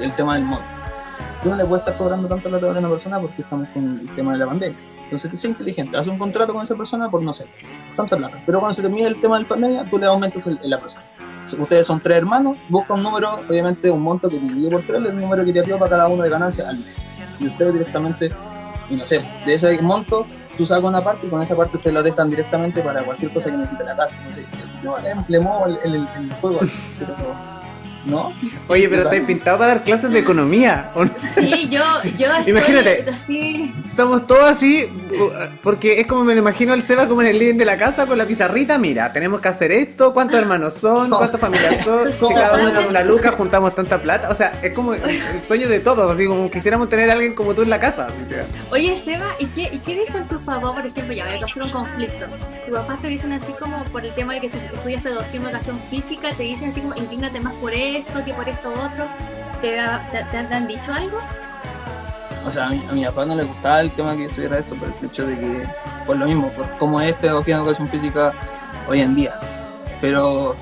El 0.01 0.13
tema 0.13 0.35
del 0.35 0.45
monto 0.45 0.82
tú 1.43 1.51
no 1.51 1.57
le 1.57 1.65
puedes 1.65 1.83
estar 1.83 1.97
cobrando 1.97 2.29
tanto 2.29 2.49
la 2.49 2.59
a 2.59 2.79
una 2.79 2.89
persona 2.89 3.19
porque 3.19 3.43
estamos 3.43 3.69
con 3.69 3.99
el 3.99 4.15
tema 4.15 4.33
de 4.33 4.39
la 4.39 4.47
pandemia. 4.47 4.79
Entonces, 5.05 5.39
sé 5.39 5.49
inteligente, 5.49 5.97
haz 5.97 6.07
un 6.07 6.17
contrato 6.17 6.55
con 6.55 6.63
esa 6.63 6.75
persona 6.75 7.11
por, 7.11 7.23
no 7.23 7.35
sé, 7.35 7.47
tanta 7.95 8.17
plata. 8.17 8.43
Pero 8.47 8.61
cuando 8.61 8.75
se 8.75 8.83
termine 8.83 9.09
el 9.09 9.21
tema 9.21 9.37
de 9.37 9.43
la 9.43 9.49
pandemia, 9.49 9.85
tú 9.85 9.99
le 9.99 10.07
aumentas 10.07 10.47
el, 10.47 10.59
la 10.63 10.79
persona. 10.79 11.03
Ustedes 11.59 11.87
son 11.87 12.01
tres 12.01 12.19
hermanos, 12.19 12.57
busca 12.69 12.95
un 12.95 13.03
número, 13.03 13.41
obviamente 13.49 13.91
un 13.91 14.01
monto 14.01 14.29
que 14.29 14.39
divide 14.39 14.71
por 14.71 14.87
tres, 14.87 15.05
el 15.05 15.21
número 15.21 15.45
que 15.45 15.53
te 15.53 15.63
dio 15.63 15.79
para 15.79 15.91
cada 15.91 16.09
uno 16.09 16.23
de 16.23 16.31
ganancias 16.31 16.67
al 16.67 16.83
Y 17.41 17.47
ustedes 17.49 17.73
directamente, 17.75 18.31
y 18.89 18.95
no 18.95 19.05
sé, 19.05 19.23
de 19.45 19.55
ese 19.55 19.83
monto, 19.83 20.27
tú 20.57 20.65
sacas 20.65 20.85
una 20.85 21.03
parte 21.03 21.27
y 21.27 21.31
con 21.31 21.43
esa 21.43 21.57
parte 21.57 21.77
ustedes 21.77 21.95
la 21.95 22.03
dejan 22.03 22.31
directamente 22.31 22.81
para 22.81 23.05
cualquier 23.05 23.33
cosa 23.33 23.51
que 23.51 23.57
necesite 23.57 23.85
la 23.85 23.97
casa. 23.97 24.15
No 24.25 24.33
sé, 24.33 24.45
le, 25.29 25.41
muevo 25.41 25.67
el, 25.67 25.79
el, 25.85 25.95
el 25.95 26.33
juego. 26.41 26.61
¿No? 28.05 28.33
Oye, 28.69 28.89
pero 28.89 29.09
te 29.09 29.19
has 29.19 29.25
pintado 29.25 29.59
para 29.59 29.75
dar 29.75 29.85
clases 29.85 30.11
de 30.11 30.19
economía, 30.19 30.91
¿o 30.95 31.05
Sí, 31.05 31.69
yo, 31.69 31.83
yo 32.17 32.27
estoy 32.33 32.51
Imagínate, 32.51 33.05
así. 33.11 33.73
Estamos 33.85 34.27
todos 34.27 34.45
así, 34.45 34.89
porque 35.63 36.01
es 36.01 36.07
como 36.07 36.25
me 36.25 36.35
lo 36.35 36.41
imagino 36.41 36.73
al 36.73 36.83
Seba 36.83 37.07
como 37.07 37.23
en 37.23 37.29
el 37.29 37.39
living 37.39 37.59
de 37.59 37.65
la 37.65 37.77
casa 37.77 38.07
con 38.07 38.19
la 38.19 38.27
pizarrita, 38.27 38.79
mira, 38.79 39.13
tenemos 39.13 39.41
que 39.41 39.49
hacer 39.49 39.73
esto, 39.73 40.13
cuántos 40.13 40.41
hermanos 40.41 40.75
son, 40.75 41.11
cuántas 41.11 41.41
familias 41.41 41.85
son, 41.85 42.13
si 42.15 42.27
cada 42.35 42.61
uno 42.61 42.73
da 42.73 42.89
una 42.89 43.03
luca, 43.05 43.33
juntamos 43.33 43.75
tanta 43.75 44.01
plata, 44.01 44.29
o 44.31 44.35
sea, 44.35 44.59
es 44.63 44.73
como 44.73 44.95
el 44.95 45.43
sueño 45.43 45.69
de 45.69 45.81
todos, 45.81 46.11
así 46.15 46.27
como 46.27 46.51
quisiéramos 46.51 46.89
tener 46.89 47.11
a 47.11 47.15
alguien 47.15 47.35
como 47.35 47.55
tú 47.55 47.63
en 47.63 47.71
la 47.71 47.81
casa. 47.81 48.09
Oye, 48.71 48.97
Seba, 48.97 49.35
¿y 49.39 49.47
qué, 49.47 49.71
¿y 49.73 49.79
qué 49.79 50.01
dicen 50.01 50.27
tus 50.29 50.43
papás, 50.43 50.75
por 50.75 50.87
ejemplo, 50.87 51.13
ya 51.13 51.25
voy 51.27 51.35
a 51.35 51.39
causar 51.39 51.63
un 51.65 51.71
conflicto? 51.71 52.27
Tus 52.67 52.75
papás 52.75 53.03
te 53.03 53.09
dicen 53.09 53.33
así 53.33 53.53
como 53.53 53.85
por 53.85 54.05
el 54.05 54.13
tema 54.15 54.35
de 54.35 54.41
que 54.41 54.47
estudiaste 54.47 55.09
de 55.09 55.15
educación 55.15 55.81
física, 55.91 56.31
te 56.37 56.45
dicen 56.45 56.71
así 56.71 56.81
como, 56.81 56.95
inclínate 56.97 57.41
más 57.41 57.55
por 57.55 57.73
él 57.73 57.92
esto, 57.97 58.25
que 58.25 58.33
por 58.35 58.49
esto 58.49 58.71
otro. 58.71 59.07
¿Te, 59.61 59.77
te, 60.31 60.37
han 60.37 60.67
dicho 60.67 60.93
algo? 60.93 61.19
O 62.45 62.51
sea, 62.51 62.67
a 62.67 62.71
mi, 62.71 62.83
a 62.91 62.93
mi, 62.93 63.05
papá 63.05 63.25
no 63.25 63.37
le 63.37 63.45
gustaba 63.45 63.81
el 63.81 63.93
tema 63.93 64.17
que 64.17 64.25
estudiara 64.25 64.59
esto 64.59 64.75
por 64.75 64.89
el 64.89 65.07
hecho 65.07 65.27
de 65.27 65.39
que, 65.39 65.67
por 66.07 66.17
lo 66.17 66.27
mismo, 66.27 66.49
por 66.51 66.69
cómo 66.79 67.01
es 67.01 67.13
pedagogía 67.15 67.57
de 67.57 67.63
educación 67.63 67.89
física 67.89 68.33
hoy 68.89 69.01
en 69.01 69.15
día. 69.15 69.39
Pero 70.01 70.57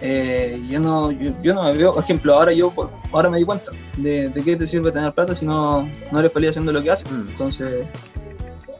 eh, 0.00 0.60
yo 0.68 0.80
no 0.80 1.10
yo, 1.12 1.54
no 1.54 1.64
me 1.64 1.72
veo, 1.72 1.92
por 1.92 2.02
ejemplo, 2.02 2.34
ahora 2.34 2.52
yo 2.52 2.72
ahora 3.12 3.28
me 3.28 3.38
di 3.38 3.44
cuenta 3.44 3.70
de, 3.96 4.30
de 4.30 4.42
qué 4.42 4.56
te 4.56 4.66
sirve 4.66 4.90
tener 4.90 5.12
plata 5.12 5.34
si 5.34 5.44
no, 5.44 5.88
no 6.10 6.18
eres 6.18 6.32
feliz 6.32 6.50
haciendo 6.50 6.72
lo 6.72 6.82
que 6.82 6.90
haces. 6.90 7.10
Mm. 7.10 7.28
Entonces, 7.28 7.86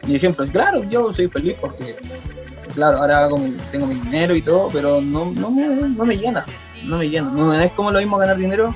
mi 0.07 0.17
ejemplo 0.17 0.45
es 0.45 0.51
claro, 0.51 0.83
yo 0.85 1.13
soy 1.15 1.29
feliz 1.29 1.57
porque 1.61 1.97
claro, 2.75 2.99
ahora 2.99 3.29
tengo 3.71 3.87
mi 3.87 3.95
dinero 3.95 4.35
y 4.35 4.43
todo, 4.43 4.71
pero 4.73 5.01
no, 5.01 5.33
no, 5.33 5.51
no 5.51 6.05
me 6.05 6.16
llena, 6.16 6.45
no 6.85 6.97
me 6.99 7.09
llena. 7.09 7.31
No 7.31 7.47
me 7.47 7.64
es 7.64 7.73
como 7.73 7.91
lo 7.91 7.99
mismo 7.99 8.18
ganar 8.18 8.37
dinero, 8.37 8.75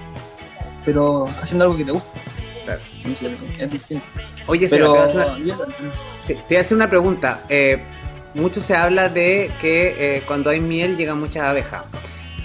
pero 0.85 1.27
haciendo 1.41 1.65
algo 1.65 1.77
que 1.77 1.85
te 1.85 1.93
gusta. 1.93 2.11
Claro. 2.65 2.81
es 3.59 3.71
distinto. 3.71 4.07
Oye, 4.47 4.69
pero, 4.69 5.01
a 5.01 5.07
una, 5.07 5.37
sí, 6.23 6.37
te 6.49 6.59
hacer 6.59 6.77
una 6.77 6.89
pregunta. 6.89 7.43
Eh, 7.49 7.83
mucho 8.35 8.61
se 8.61 8.75
habla 8.75 9.09
de 9.09 9.51
que 9.61 10.17
eh, 10.17 10.23
cuando 10.27 10.51
hay 10.51 10.61
miel 10.61 10.97
llegan 10.97 11.21
muchas 11.21 11.45
abejas. 11.45 11.85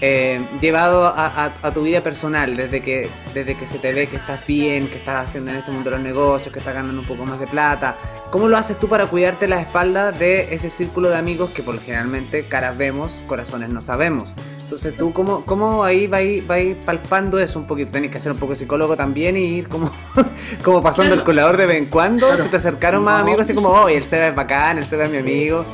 Eh, 0.01 0.39
llevado 0.61 1.07
a, 1.07 1.73
tu 1.73 1.83
vida 1.83 1.99
personal, 2.01 2.55
desde 2.55 2.79
que, 2.79 3.09
desde 3.33 3.57
que 3.57 3.65
se 3.65 3.79
te 3.79 3.91
ve 3.91 4.07
que 4.07 4.15
estás 4.15 4.45
bien, 4.47 4.87
que 4.87 4.97
estás 4.97 5.27
haciendo 5.27 5.51
en 5.51 5.57
este 5.57 5.71
mundo 5.71 5.91
los 5.91 5.99
negocios, 5.99 6.53
que 6.53 6.59
estás 6.59 6.73
ganando 6.73 7.01
un 7.01 7.07
poco 7.07 7.25
más 7.25 7.37
de 7.39 7.47
plata, 7.47 7.97
¿cómo 8.31 8.47
lo 8.47 8.57
haces 8.57 8.79
tú 8.79 8.87
para 8.87 9.07
cuidarte 9.07 9.47
la 9.47 9.59
espalda 9.61 10.11
de 10.11 10.53
ese 10.53 10.69
círculo 10.69 11.09
de 11.09 11.17
amigos 11.17 11.51
que 11.51 11.63
por 11.63 11.75
lo 11.75 11.81
generalmente 11.81 12.47
caras 12.47 12.77
vemos, 12.77 13.23
corazones 13.27 13.69
no 13.69 13.81
sabemos? 13.81 14.33
Entonces 14.63 14.95
tú, 14.95 15.11
¿cómo, 15.13 15.43
cómo 15.45 15.83
ahí 15.83 16.05
vas 16.05 16.21
va 16.49 16.57
palpando 16.85 17.39
eso 17.39 17.57
un 17.57 17.65
poquito? 17.65 17.91
Tenés 17.91 18.11
que 18.11 18.19
ser 18.19 18.31
un 18.31 18.37
poco 18.37 18.55
psicólogo 18.55 18.95
también 18.95 19.35
y 19.35 19.41
ir 19.41 19.67
como, 19.67 19.91
como 20.63 20.83
pasando 20.83 21.15
el 21.15 21.23
colador 21.23 21.57
de 21.57 21.65
vez 21.65 21.77
en 21.77 21.85
cuando. 21.87 22.37
Se 22.37 22.43
te 22.43 22.57
acercaron 22.57 23.03
más 23.03 23.21
amigos 23.23 23.41
así 23.41 23.55
como, 23.55 23.69
oh, 23.69 23.89
el 23.89 24.03
Seba 24.03 24.27
es 24.27 24.35
bacán, 24.35 24.77
el 24.77 24.85
Seba 24.85 25.05
es 25.05 25.11
mi 25.11 25.17
amigo. 25.17 25.65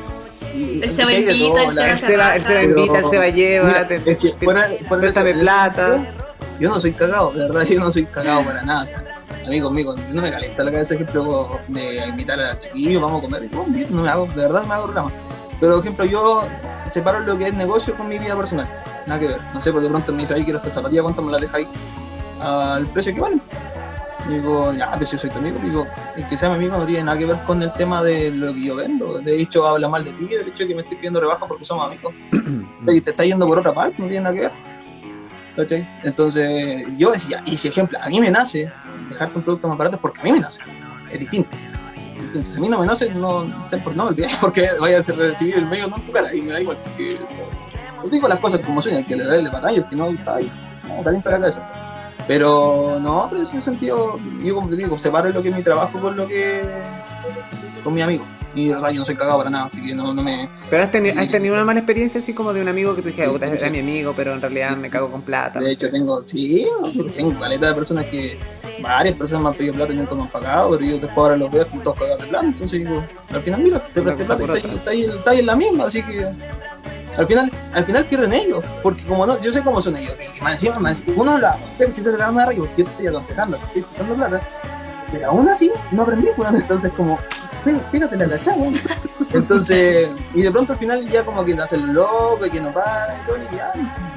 Él 0.53 0.93
se 0.93 1.03
va 1.03 1.11
invita, 1.11 1.63
él 1.63 1.73
se 1.97 2.15
va 2.15 2.35
Él 2.37 2.43
se 2.43 2.53
va 2.55 2.63
invita, 2.63 2.99
él 2.99 3.05
se 3.09 3.17
va 3.17 3.27
lleva, 3.27 3.85
te, 3.85 3.95
es 3.95 4.17
que 4.17 4.33
préstame 4.87 5.33
plata. 5.33 6.13
Yo 6.57 6.69
no 6.69 6.79
soy 6.79 6.93
cagado, 6.93 7.31
de 7.31 7.39
verdad, 7.39 7.63
yo 7.63 7.79
no 7.81 7.91
soy 7.91 8.05
cagado 8.05 8.45
para 8.45 8.63
nada. 8.63 8.87
A 9.45 9.49
mí 9.49 9.61
conmigo, 9.61 9.95
no 10.13 10.21
me 10.21 10.31
calienta 10.31 10.63
la 10.63 10.71
cabeza, 10.71 10.95
ejemplo, 10.95 11.59
de 11.67 12.07
invitar 12.07 12.39
a 12.39 12.59
chiquillos, 12.59 13.01
vamos 13.01 13.19
a 13.19 13.25
comer. 13.25 13.49
No, 13.51 14.01
me 14.01 14.09
hago, 14.09 14.25
de 14.27 14.41
verdad 14.41 14.65
me 14.65 14.73
hago 14.73 14.87
drama. 14.87 15.11
Pero, 15.59 15.75
por 15.75 15.83
ejemplo, 15.83 16.05
yo 16.05 16.43
separo 16.89 17.19
lo 17.19 17.37
que 17.37 17.47
es 17.47 17.53
negocio 17.53 17.95
con 17.95 18.07
mi 18.07 18.17
vida 18.17 18.35
personal. 18.35 18.67
Nada 19.05 19.19
que 19.19 19.27
ver. 19.27 19.41
No 19.53 19.61
sé, 19.61 19.71
porque 19.71 19.85
de 19.85 19.91
pronto 19.91 20.11
me 20.13 20.23
dice, 20.23 20.33
ahí 20.33 20.43
quiero 20.43 20.57
esta 20.57 20.71
zapatilla, 20.71 21.03
¿cuánto 21.03 21.21
me 21.21 21.31
la 21.31 21.37
dejáis? 21.37 21.67
Al 22.41 22.87
precio 22.87 23.13
que 23.13 23.21
vale 23.21 23.39
digo, 24.29 24.73
ya, 24.73 24.91
pues 24.95 25.09
si 25.09 25.19
soy 25.19 25.29
tu 25.29 25.39
amigo, 25.39 25.59
digo, 25.61 25.85
el 26.15 26.27
que 26.27 26.37
sea 26.37 26.49
mi 26.49 26.55
amigo 26.55 26.77
no 26.77 26.85
tiene 26.85 27.03
nada 27.03 27.17
que 27.17 27.25
ver 27.25 27.37
con 27.45 27.61
el 27.61 27.71
tema 27.73 28.03
de 28.03 28.31
lo 28.31 28.53
que 28.53 28.61
yo 28.61 28.75
vendo. 28.75 29.19
De 29.19 29.39
hecho, 29.39 29.67
habla 29.67 29.87
mal 29.87 30.03
de 30.03 30.13
ti, 30.13 30.25
de 30.25 30.41
hecho 30.41 30.67
que 30.67 30.75
me 30.75 30.81
estoy 30.81 30.97
pidiendo 30.97 31.19
rebaja 31.19 31.45
porque 31.47 31.65
somos 31.65 31.87
amigos. 31.87 32.13
y 32.87 33.01
te 33.01 33.11
está 33.11 33.23
yendo 33.23 33.47
por 33.47 33.59
otra 33.59 33.73
parte, 33.73 34.01
no 34.01 34.07
tiene 34.07 34.21
nada 34.21 34.35
que 34.35 34.41
ver. 34.41 34.51
Entonces, 36.03 36.97
yo 36.97 37.11
decía, 37.11 37.41
y 37.45 37.57
si 37.57 37.69
ejemplo, 37.69 37.97
a 38.01 38.09
mí 38.09 38.19
me 38.19 38.29
nace 38.29 38.71
dejarte 39.09 39.37
un 39.37 39.43
producto 39.43 39.67
más 39.67 39.77
barato 39.77 39.97
porque 39.99 40.21
a 40.21 40.23
mí 40.23 40.31
me 40.31 40.39
nace. 40.39 40.61
Es 41.09 41.19
distinto. 41.19 41.49
a 42.55 42.59
mí 42.59 42.67
no 42.67 42.79
me 42.79 42.85
nace, 42.85 43.13
no, 43.13 43.45
no 43.45 44.11
me 44.11 44.27
porque 44.41 44.67
vaya 44.79 44.97
a 44.97 45.01
recibir 45.01 45.55
el 45.55 45.65
medio 45.65 45.87
no 45.87 45.97
en 45.97 46.05
tu 46.05 46.11
cara 46.11 46.33
y 46.33 46.41
me 46.41 46.51
da 46.51 46.61
igual. 46.61 46.77
Porque, 46.83 47.19
digo 48.11 48.27
las 48.27 48.39
cosas 48.39 48.59
como 48.59 48.81
son, 48.81 48.95
hay 48.95 49.03
que 49.03 49.15
le 49.15 49.23
darle 49.23 49.49
batalla, 49.49 49.87
que 49.89 49.95
no 49.95 50.09
está 50.09 50.35
ahí. 50.35 50.51
No, 50.87 51.03
calienta 51.03 51.31
la 51.31 51.39
cabeza. 51.39 51.71
Pero 52.27 52.99
no, 52.99 53.27
pero 53.29 53.41
en 53.41 53.47
ese 53.47 53.61
sentido, 53.61 54.19
yo 54.41 54.55
como 54.55 54.69
te 54.69 54.75
digo, 54.75 54.97
separo 54.97 55.29
lo 55.29 55.41
que 55.41 55.49
es 55.49 55.55
mi 55.55 55.63
trabajo 55.63 55.99
con 55.99 56.15
lo 56.15 56.27
que. 56.27 56.61
con 57.83 57.93
mi 57.93 58.01
amigo. 58.01 58.25
Y 58.55 58.67
de 58.67 58.73
verdad 58.73 58.89
yo 58.91 58.99
no 58.99 59.05
soy 59.05 59.15
cagado 59.15 59.39
para 59.39 59.49
nada, 59.49 59.65
así 59.65 59.81
que 59.81 59.93
no, 59.93 60.13
no 60.13 60.23
me. 60.23 60.49
¿Pero 60.69 60.83
has, 60.83 60.91
tenido 60.91 61.53
una 61.53 61.65
mala 61.65 61.79
experiencia 61.79 62.19
así 62.19 62.33
como 62.33 62.53
de 62.53 62.61
un 62.61 62.69
amigo 62.69 62.95
que 62.95 63.01
tú 63.01 63.09
dijiste, 63.09 63.29
puta, 63.29 63.45
es 63.45 63.71
mi 63.71 63.79
amigo, 63.79 64.13
pero 64.15 64.33
en 64.33 64.41
realidad 64.41 64.77
me 64.77 64.89
cago 64.89 65.11
con 65.11 65.21
plata? 65.21 65.59
De 65.59 65.71
hecho, 65.71 65.91
tengo, 65.91 66.23
sí, 66.25 66.65
tengo 67.13 67.37
caleta 67.37 67.67
de 67.67 67.73
personas 67.73 68.05
que. 68.05 68.39
varias 68.81 69.17
personas 69.17 69.43
me 69.43 69.49
han 69.49 69.55
pedido 69.55 69.73
plata 69.73 69.93
y 69.93 69.97
nunca 69.97 70.15
me 70.15 70.21
han 70.23 70.31
pagado, 70.31 70.71
pero 70.71 70.85
yo 70.85 70.93
después 70.93 71.17
ahora 71.17 71.35
los 71.35 71.51
veo, 71.51 71.63
estoy 71.63 71.79
todos 71.81 71.99
cagados 71.99 72.21
de 72.21 72.27
plata, 72.27 72.45
entonces 72.45 72.79
digo, 72.79 73.03
al 73.31 73.41
final, 73.41 73.61
mira, 73.61 73.85
te 73.93 74.01
presté 74.01 74.23
plata 74.23 74.43
y 74.43 74.75
está 74.75 74.89
ahí, 74.91 75.03
está 75.03 75.31
ahí 75.31 75.39
en 75.39 75.45
la 75.45 75.55
misma, 75.55 75.85
así 75.85 76.01
que 76.01 76.25
al 77.17 77.27
final, 77.27 77.51
al 77.73 77.83
final 77.85 78.05
pierden 78.05 78.33
ellos, 78.33 78.63
porque 78.83 79.03
como 79.03 79.25
no, 79.25 79.41
yo 79.41 79.51
sé 79.51 79.61
cómo 79.63 79.81
son 79.81 79.95
ellos, 79.95 80.15
y 80.37 80.41
más 80.41 80.53
encima, 80.53 80.79
más 80.79 81.01
encima 81.01 81.21
uno 81.21 81.37
la 81.37 81.57
sé 81.71 81.91
si 81.91 82.01
se 82.01 82.11
le 82.11 82.17
da 82.17 82.31
más 82.31 82.47
arriba, 82.47 82.65
yo 82.75 82.83
estoy 82.83 83.07
aconsejando, 83.07 83.57
estoy 83.57 83.81
pasando 83.83 84.15
plata, 84.15 84.41
pero 85.11 85.29
aún 85.29 85.47
así 85.47 85.71
no 85.91 86.03
aprendí, 86.03 86.27
pues, 86.35 86.53
entonces 86.61 86.91
como, 86.93 87.17
fíjate 87.91 88.17
la 88.17 88.39
chavo. 88.39 88.71
Entonces, 89.33 90.09
y 90.33 90.41
de 90.41 90.51
pronto 90.51 90.73
al 90.73 90.79
final 90.79 91.05
ya 91.07 91.23
como 91.23 91.43
que 91.43 91.53
hace 91.53 91.75
el 91.75 91.93
loco 91.93 92.45
y 92.45 92.49
que 92.49 92.61
no 92.61 92.71
paga 92.73 93.19
y 93.21 93.27
todo, 93.27 93.37
y 93.37 93.55
ya, 93.55 93.73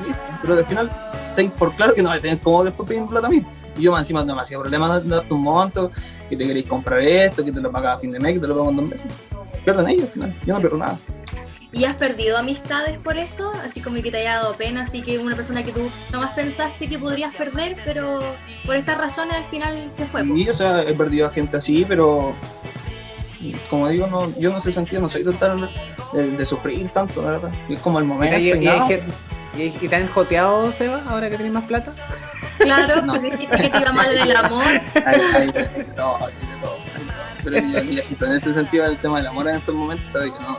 listo. 0.06 0.22
Pero 0.42 0.54
al 0.54 0.66
final, 0.66 0.90
ten 1.34 1.50
por 1.50 1.74
claro 1.74 1.94
que 1.94 2.02
no 2.02 2.20
tener 2.20 2.38
como 2.40 2.64
después 2.64 2.88
pedir 2.88 3.06
plata 3.06 3.26
a 3.26 3.30
mí. 3.30 3.44
Y 3.76 3.82
yo 3.82 3.92
más 3.92 4.00
encima 4.00 4.24
no 4.24 4.34
me 4.34 4.42
hacía 4.42 4.58
problema 4.58 4.98
de 4.98 5.08
darte 5.08 5.34
un 5.34 5.42
monto, 5.42 5.90
que 6.28 6.36
te 6.36 6.46
queréis 6.46 6.66
comprar 6.66 7.00
esto, 7.00 7.44
que 7.44 7.52
te 7.52 7.60
lo 7.60 7.70
pagas 7.70 7.96
a 7.96 7.98
fin 7.98 8.10
de 8.12 8.20
mes, 8.20 8.34
que 8.34 8.40
te 8.40 8.48
lo 8.48 8.56
pago 8.56 8.70
en 8.70 8.76
dos 8.76 8.88
meses. 8.88 9.06
Pierden 9.64 9.88
ellos 9.88 10.04
al 10.04 10.10
final, 10.10 10.34
yo 10.44 10.54
no 10.54 10.60
pierdo 10.60 10.78
nada. 10.78 10.98
¿Y 11.70 11.84
has 11.84 11.96
perdido 11.96 12.38
amistades 12.38 12.98
por 12.98 13.18
eso? 13.18 13.52
Así 13.62 13.80
como 13.82 14.02
que 14.02 14.10
te 14.10 14.18
haya 14.18 14.36
dado 14.36 14.54
pena, 14.54 14.82
así 14.82 15.02
que 15.02 15.18
una 15.18 15.36
persona 15.36 15.62
que 15.62 15.72
tú 15.72 15.90
nomás 16.10 16.34
pensaste 16.34 16.88
que 16.88 16.98
podrías 16.98 17.34
perder, 17.34 17.76
pero 17.84 18.20
por 18.64 18.76
estas 18.76 18.96
razones 18.96 19.34
al 19.34 19.44
final 19.44 19.90
se 19.92 20.06
fue. 20.06 20.22
Sí, 20.22 20.48
o 20.48 20.54
sea, 20.54 20.82
he 20.82 20.94
perdido 20.94 21.26
a 21.26 21.30
gente 21.30 21.58
así, 21.58 21.84
pero 21.86 22.34
como 23.70 23.88
digo, 23.88 24.06
no, 24.06 24.26
yo 24.38 24.50
no 24.52 24.60
sé 24.60 24.72
sentido, 24.72 25.00
no 25.02 25.08
soy 25.08 25.22
de, 26.12 26.30
de 26.32 26.46
sufrir 26.46 26.88
tanto, 26.90 27.22
la 27.22 27.30
verdad. 27.32 27.50
Es 27.68 27.80
como 27.80 27.98
el 27.98 28.04
momento. 28.04 28.36
Y, 28.38 28.50
y 28.50 28.52
y, 28.52 28.68
y, 29.56 29.62
y- 29.62 29.76
y 29.80 29.88
te 29.88 29.96
han 29.96 30.08
joteado, 30.08 30.72
Seba, 30.72 31.02
ahora 31.08 31.28
que 31.30 31.36
tenés 31.36 31.52
más 31.52 31.64
plata? 31.64 31.92
Claro, 32.58 33.02
No. 33.06 33.14
porque 33.14 33.30
dijiste 33.30 33.56
que 33.56 33.68
te 33.70 33.78
iba 33.80 33.92
mal 33.92 34.12
en 34.14 34.20
el 34.22 34.36
amor. 34.36 34.64
Hay 35.04 35.46
de 35.52 35.84
todo. 35.96 36.18
Pero, 37.44 37.58
yo- 37.58 37.82
y- 37.82 37.98
y- 37.98 38.16
pero 38.18 38.32
en 38.32 38.36
este 38.38 38.54
sentido, 38.54 38.86
el 38.86 38.96
tema 38.98 39.18
del 39.18 39.28
amor 39.28 39.48
en 39.48 39.56
estos 39.56 39.74
momentos, 39.74 40.22
de 40.22 40.32
que 40.32 40.38
no, 40.40 40.58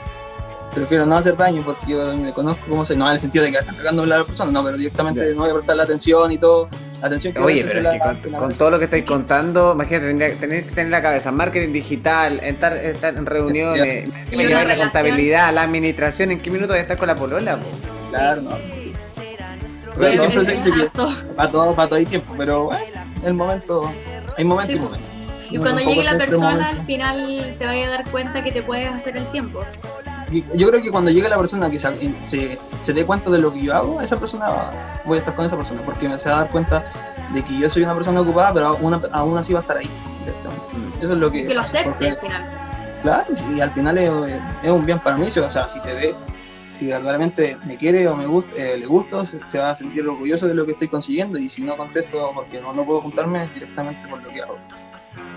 prefiero 0.74 1.05
no 1.05 1.17
hacer 1.17 1.36
daño 1.38 1.61
porque 1.65 1.91
yo 1.91 2.15
me 2.15 2.32
conozco 2.34 2.65
como 2.70 2.86
soy. 2.86 2.97
No 2.97 3.07
en 3.07 3.13
el 3.13 3.20
sentido 3.20 3.45
de 3.45 3.51
que 3.51 3.57
están 3.57 3.76
cagando 3.76 4.03
a 4.03 4.07
la 4.07 4.24
persona, 4.24 4.51
no, 4.51 4.63
pero 4.63 4.78
directamente 4.78 5.34
no 5.34 5.41
voy 5.41 5.49
a 5.49 5.53
prestar 5.53 5.76
la 5.76 5.84
atención 5.84 6.32
y 6.32 6.38
todo. 6.38 6.70
La 7.01 7.07
atención 7.07 7.34
que 7.34 7.39
a 7.39 7.43
Oye, 7.45 7.63
pero 7.63 7.80
es 7.80 7.93
que 8.01 8.30
la- 8.30 8.38
con, 8.38 8.53
todo 8.53 8.72
lo 8.72 8.78
que 8.80 8.86
estáis 8.86 9.05
contando, 9.05 9.72
imagínate, 9.74 10.07
tendría- 10.07 10.36
tenés 10.36 10.63
que 10.65 10.70
tener 10.72 10.86
en 10.88 10.91
la 10.91 11.01
cabeza 11.01 11.32
marketing 11.32 11.72
digital, 11.72 12.39
estar, 12.41 12.76
estar 12.76 13.15
en 13.15 13.26
reuniones, 13.26 14.09
me 14.32 14.45
llevar 14.45 14.67
la 14.67 14.78
contabilidad, 14.78 15.53
la 15.53 15.61
administración, 15.63 16.32
¿en 16.32 16.41
qué 16.41 16.51
minuto 16.51 16.74
voy 16.74 16.80
a 16.80 16.82
estar 16.82 16.97
con 16.97 17.07
la 17.07 17.15
polola? 17.15 17.55
po? 17.55 17.65
Claro, 18.09 18.41
no. 18.41 18.49
O 18.49 18.55
Sí, 18.57 19.99
sea, 19.99 20.09
es- 20.13 20.20
siempre 20.20 20.41
es 20.41 20.47
se 20.47 20.53
dice 20.53 20.72
que 20.72 20.82
harto. 20.84 21.09
para 21.36 21.51
todo, 21.51 21.76
para 21.76 21.88
todo 21.89 21.99
hay 21.99 22.05
tiempo, 22.05 22.34
pero 22.38 22.65
bueno, 22.65 22.82
el 23.26 23.34
momento, 23.34 23.91
hay 24.38 24.43
momento 24.43 24.72
Sí, 24.74 24.78
y 24.78 24.82
momento. 24.82 25.05
Y 25.51 25.57
cuando 25.57 25.82
llegue 25.82 26.03
la 26.03 26.11
este 26.11 26.26
persona, 26.26 26.51
momento. 26.51 26.70
al 26.80 26.86
final 26.86 27.55
te 27.57 27.65
vayas 27.65 27.88
a 27.88 27.91
dar 27.91 28.09
cuenta 28.09 28.43
que 28.43 28.51
te 28.51 28.61
puedes 28.61 28.88
hacer 28.88 29.17
el 29.17 29.26
tiempo. 29.32 29.63
Yo 30.32 30.70
creo 30.70 30.82
que 30.82 30.92
cuando 30.92 31.10
llegue 31.12 31.28
la 31.30 31.38
persona 31.38 31.70
que 31.70 31.80
se, 31.80 31.90
se, 32.24 32.60
se 32.82 32.94
dé 32.94 33.06
cuenta 33.06 33.30
de 33.30 33.40
lo 33.40 33.54
que 33.54 33.62
yo 33.64 33.76
hago, 33.76 34.02
esa 34.02 34.18
persona 34.20 34.48
voy 35.06 35.18
a 35.18 35.20
estar 35.20 35.36
con 35.36 35.46
esa 35.46 35.58
persona, 35.58 35.82
porque 35.84 36.08
me 36.08 36.20
se 36.20 36.30
va 36.30 36.36
a 36.38 36.40
dar 36.42 36.50
cuenta 36.52 36.84
de 37.34 37.44
que 37.44 37.58
yo 37.58 37.70
soy 37.70 37.84
una 37.84 37.96
persona 37.96 38.22
ocupada, 38.22 38.54
pero 38.54 38.68
aún, 38.68 39.02
aún 39.12 39.38
así 39.38 39.54
va 39.54 39.60
a 39.60 39.62
estar 39.62 39.78
ahí. 39.78 39.90
Eso 41.02 41.14
es 41.14 41.20
lo 41.20 41.32
que. 41.32 41.46
Que 41.46 41.54
lo 41.54 41.62
acepte 41.62 41.90
porque- 41.90 42.10
al 42.10 42.18
final. 42.18 42.50
Claro, 43.02 43.26
y 43.56 43.62
al 43.62 43.72
final 43.72 43.98
es, 43.98 44.12
es 44.62 44.70
un 44.70 44.86
bien 44.86 45.00
para 45.00 45.16
mí, 45.18 45.28
o 45.28 45.50
sea, 45.50 45.68
si 45.70 45.80
te 45.82 45.94
ve, 45.94 46.16
si 46.76 46.88
verdaderamente 46.88 47.58
me 47.66 47.78
quiere 47.78 48.06
o 48.10 48.16
me 48.16 48.26
gusta, 48.26 48.54
eh, 48.58 48.78
le 48.78 48.86
gusto, 48.86 49.26
se, 49.26 49.40
se 49.48 49.58
va 49.58 49.72
a 49.72 49.76
sentir 49.76 50.06
orgulloso 50.06 50.48
de 50.48 50.54
lo 50.54 50.66
que 50.66 50.74
estoy 50.74 50.90
consiguiendo, 50.90 51.40
y 51.40 51.48
si 51.48 51.62
no 51.62 51.78
contesto 51.78 52.32
porque 52.36 52.60
no, 52.60 52.74
no 52.74 52.86
puedo 52.86 53.00
juntarme 53.00 53.48
directamente 53.54 54.06
por 54.10 54.22
lo 54.22 54.30
que 54.30 54.42
hago. 54.42 54.58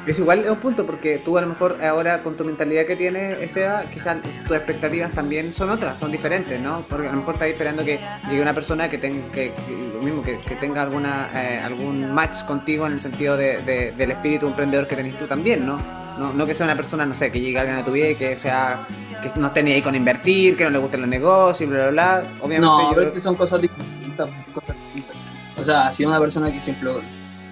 Es 0.07 0.19
igual, 0.19 0.41
es 0.41 0.49
un 0.49 0.57
punto, 0.57 0.85
porque 0.85 1.19
tú 1.25 1.39
a 1.39 1.41
lo 1.43 1.47
mejor 1.47 1.83
ahora 1.83 2.23
con 2.23 2.37
tu 2.37 2.45
mentalidad 2.45 2.85
que 2.87 2.97
tienes, 2.97 3.51
Seba, 3.51 3.83
quizás 3.83 4.17
tus 4.47 4.57
expectativas 4.57 5.11
también 5.13 5.55
son 5.55 5.71
otras, 5.71 5.99
son 5.99 6.11
diferentes, 6.11 6.61
¿no? 6.61 6.81
Porque 6.89 7.07
a 7.09 7.13
lo 7.13 7.19
mejor 7.19 7.35
estás 7.35 7.49
esperando 7.49 7.85
que 7.85 8.01
llegue 8.29 8.43
una 8.43 8.55
persona 8.55 8.89
que 8.89 8.99
tenga, 8.99 9.25
que, 9.33 9.53
que- 9.53 9.93
lo 9.95 10.03
mismo, 10.03 10.23
que, 10.23 10.41
que 10.41 10.57
tenga 10.57 10.83
alguna, 10.83 11.31
eh, 11.35 11.61
algún 11.61 12.13
match 12.13 12.43
contigo 12.45 12.87
en 12.87 12.95
el 12.95 13.01
sentido 13.01 13.37
de, 13.37 13.59
de- 13.63 13.93
del 13.93 14.11
espíritu 14.11 14.47
emprendedor 14.49 14.89
que 14.89 14.97
tenés 14.97 15.17
tú 15.19 15.27
también, 15.27 15.65
¿no? 15.65 15.79
¿no? 16.19 16.33
No 16.33 16.47
que 16.47 16.55
sea 16.55 16.67
una 16.67 16.75
persona, 16.77 17.07
no 17.07 17.15
sé, 17.15 17.31
que 17.31 17.41
llegue 17.41 17.59
alguien 17.59 17.79
a 17.79 17.85
tu 17.85 17.93
vida 17.93 18.09
y 18.11 18.15
que 18.17 18.37
sea, 18.37 18.87
que 19.23 19.31
no 19.37 19.47
esté 19.47 19.63
ni 19.63 19.73
ahí 19.73 19.83
con 19.83 19.95
invertir, 19.95 20.57
que 20.57 20.65
no 20.65 20.71
le 20.71 20.79
gusten 20.79 21.01
los 21.03 21.09
negocios, 21.09 21.71
bla, 21.71 21.89
bla, 21.89 21.91
bla. 22.21 22.33
Obviamente 22.41 22.61
No, 22.67 22.91
yo 22.91 22.97
creo 22.99 23.13
que 23.13 23.21
son 23.21 23.35
cosas 23.37 23.61
distintas, 23.63 24.29
cosas 24.53 24.77
distintas. 24.95 25.17
O 25.57 25.65
sea, 25.65 25.93
si 25.93 26.05
una 26.05 26.19
persona 26.19 26.51
que, 26.51 26.59
ejemplo, 26.59 27.01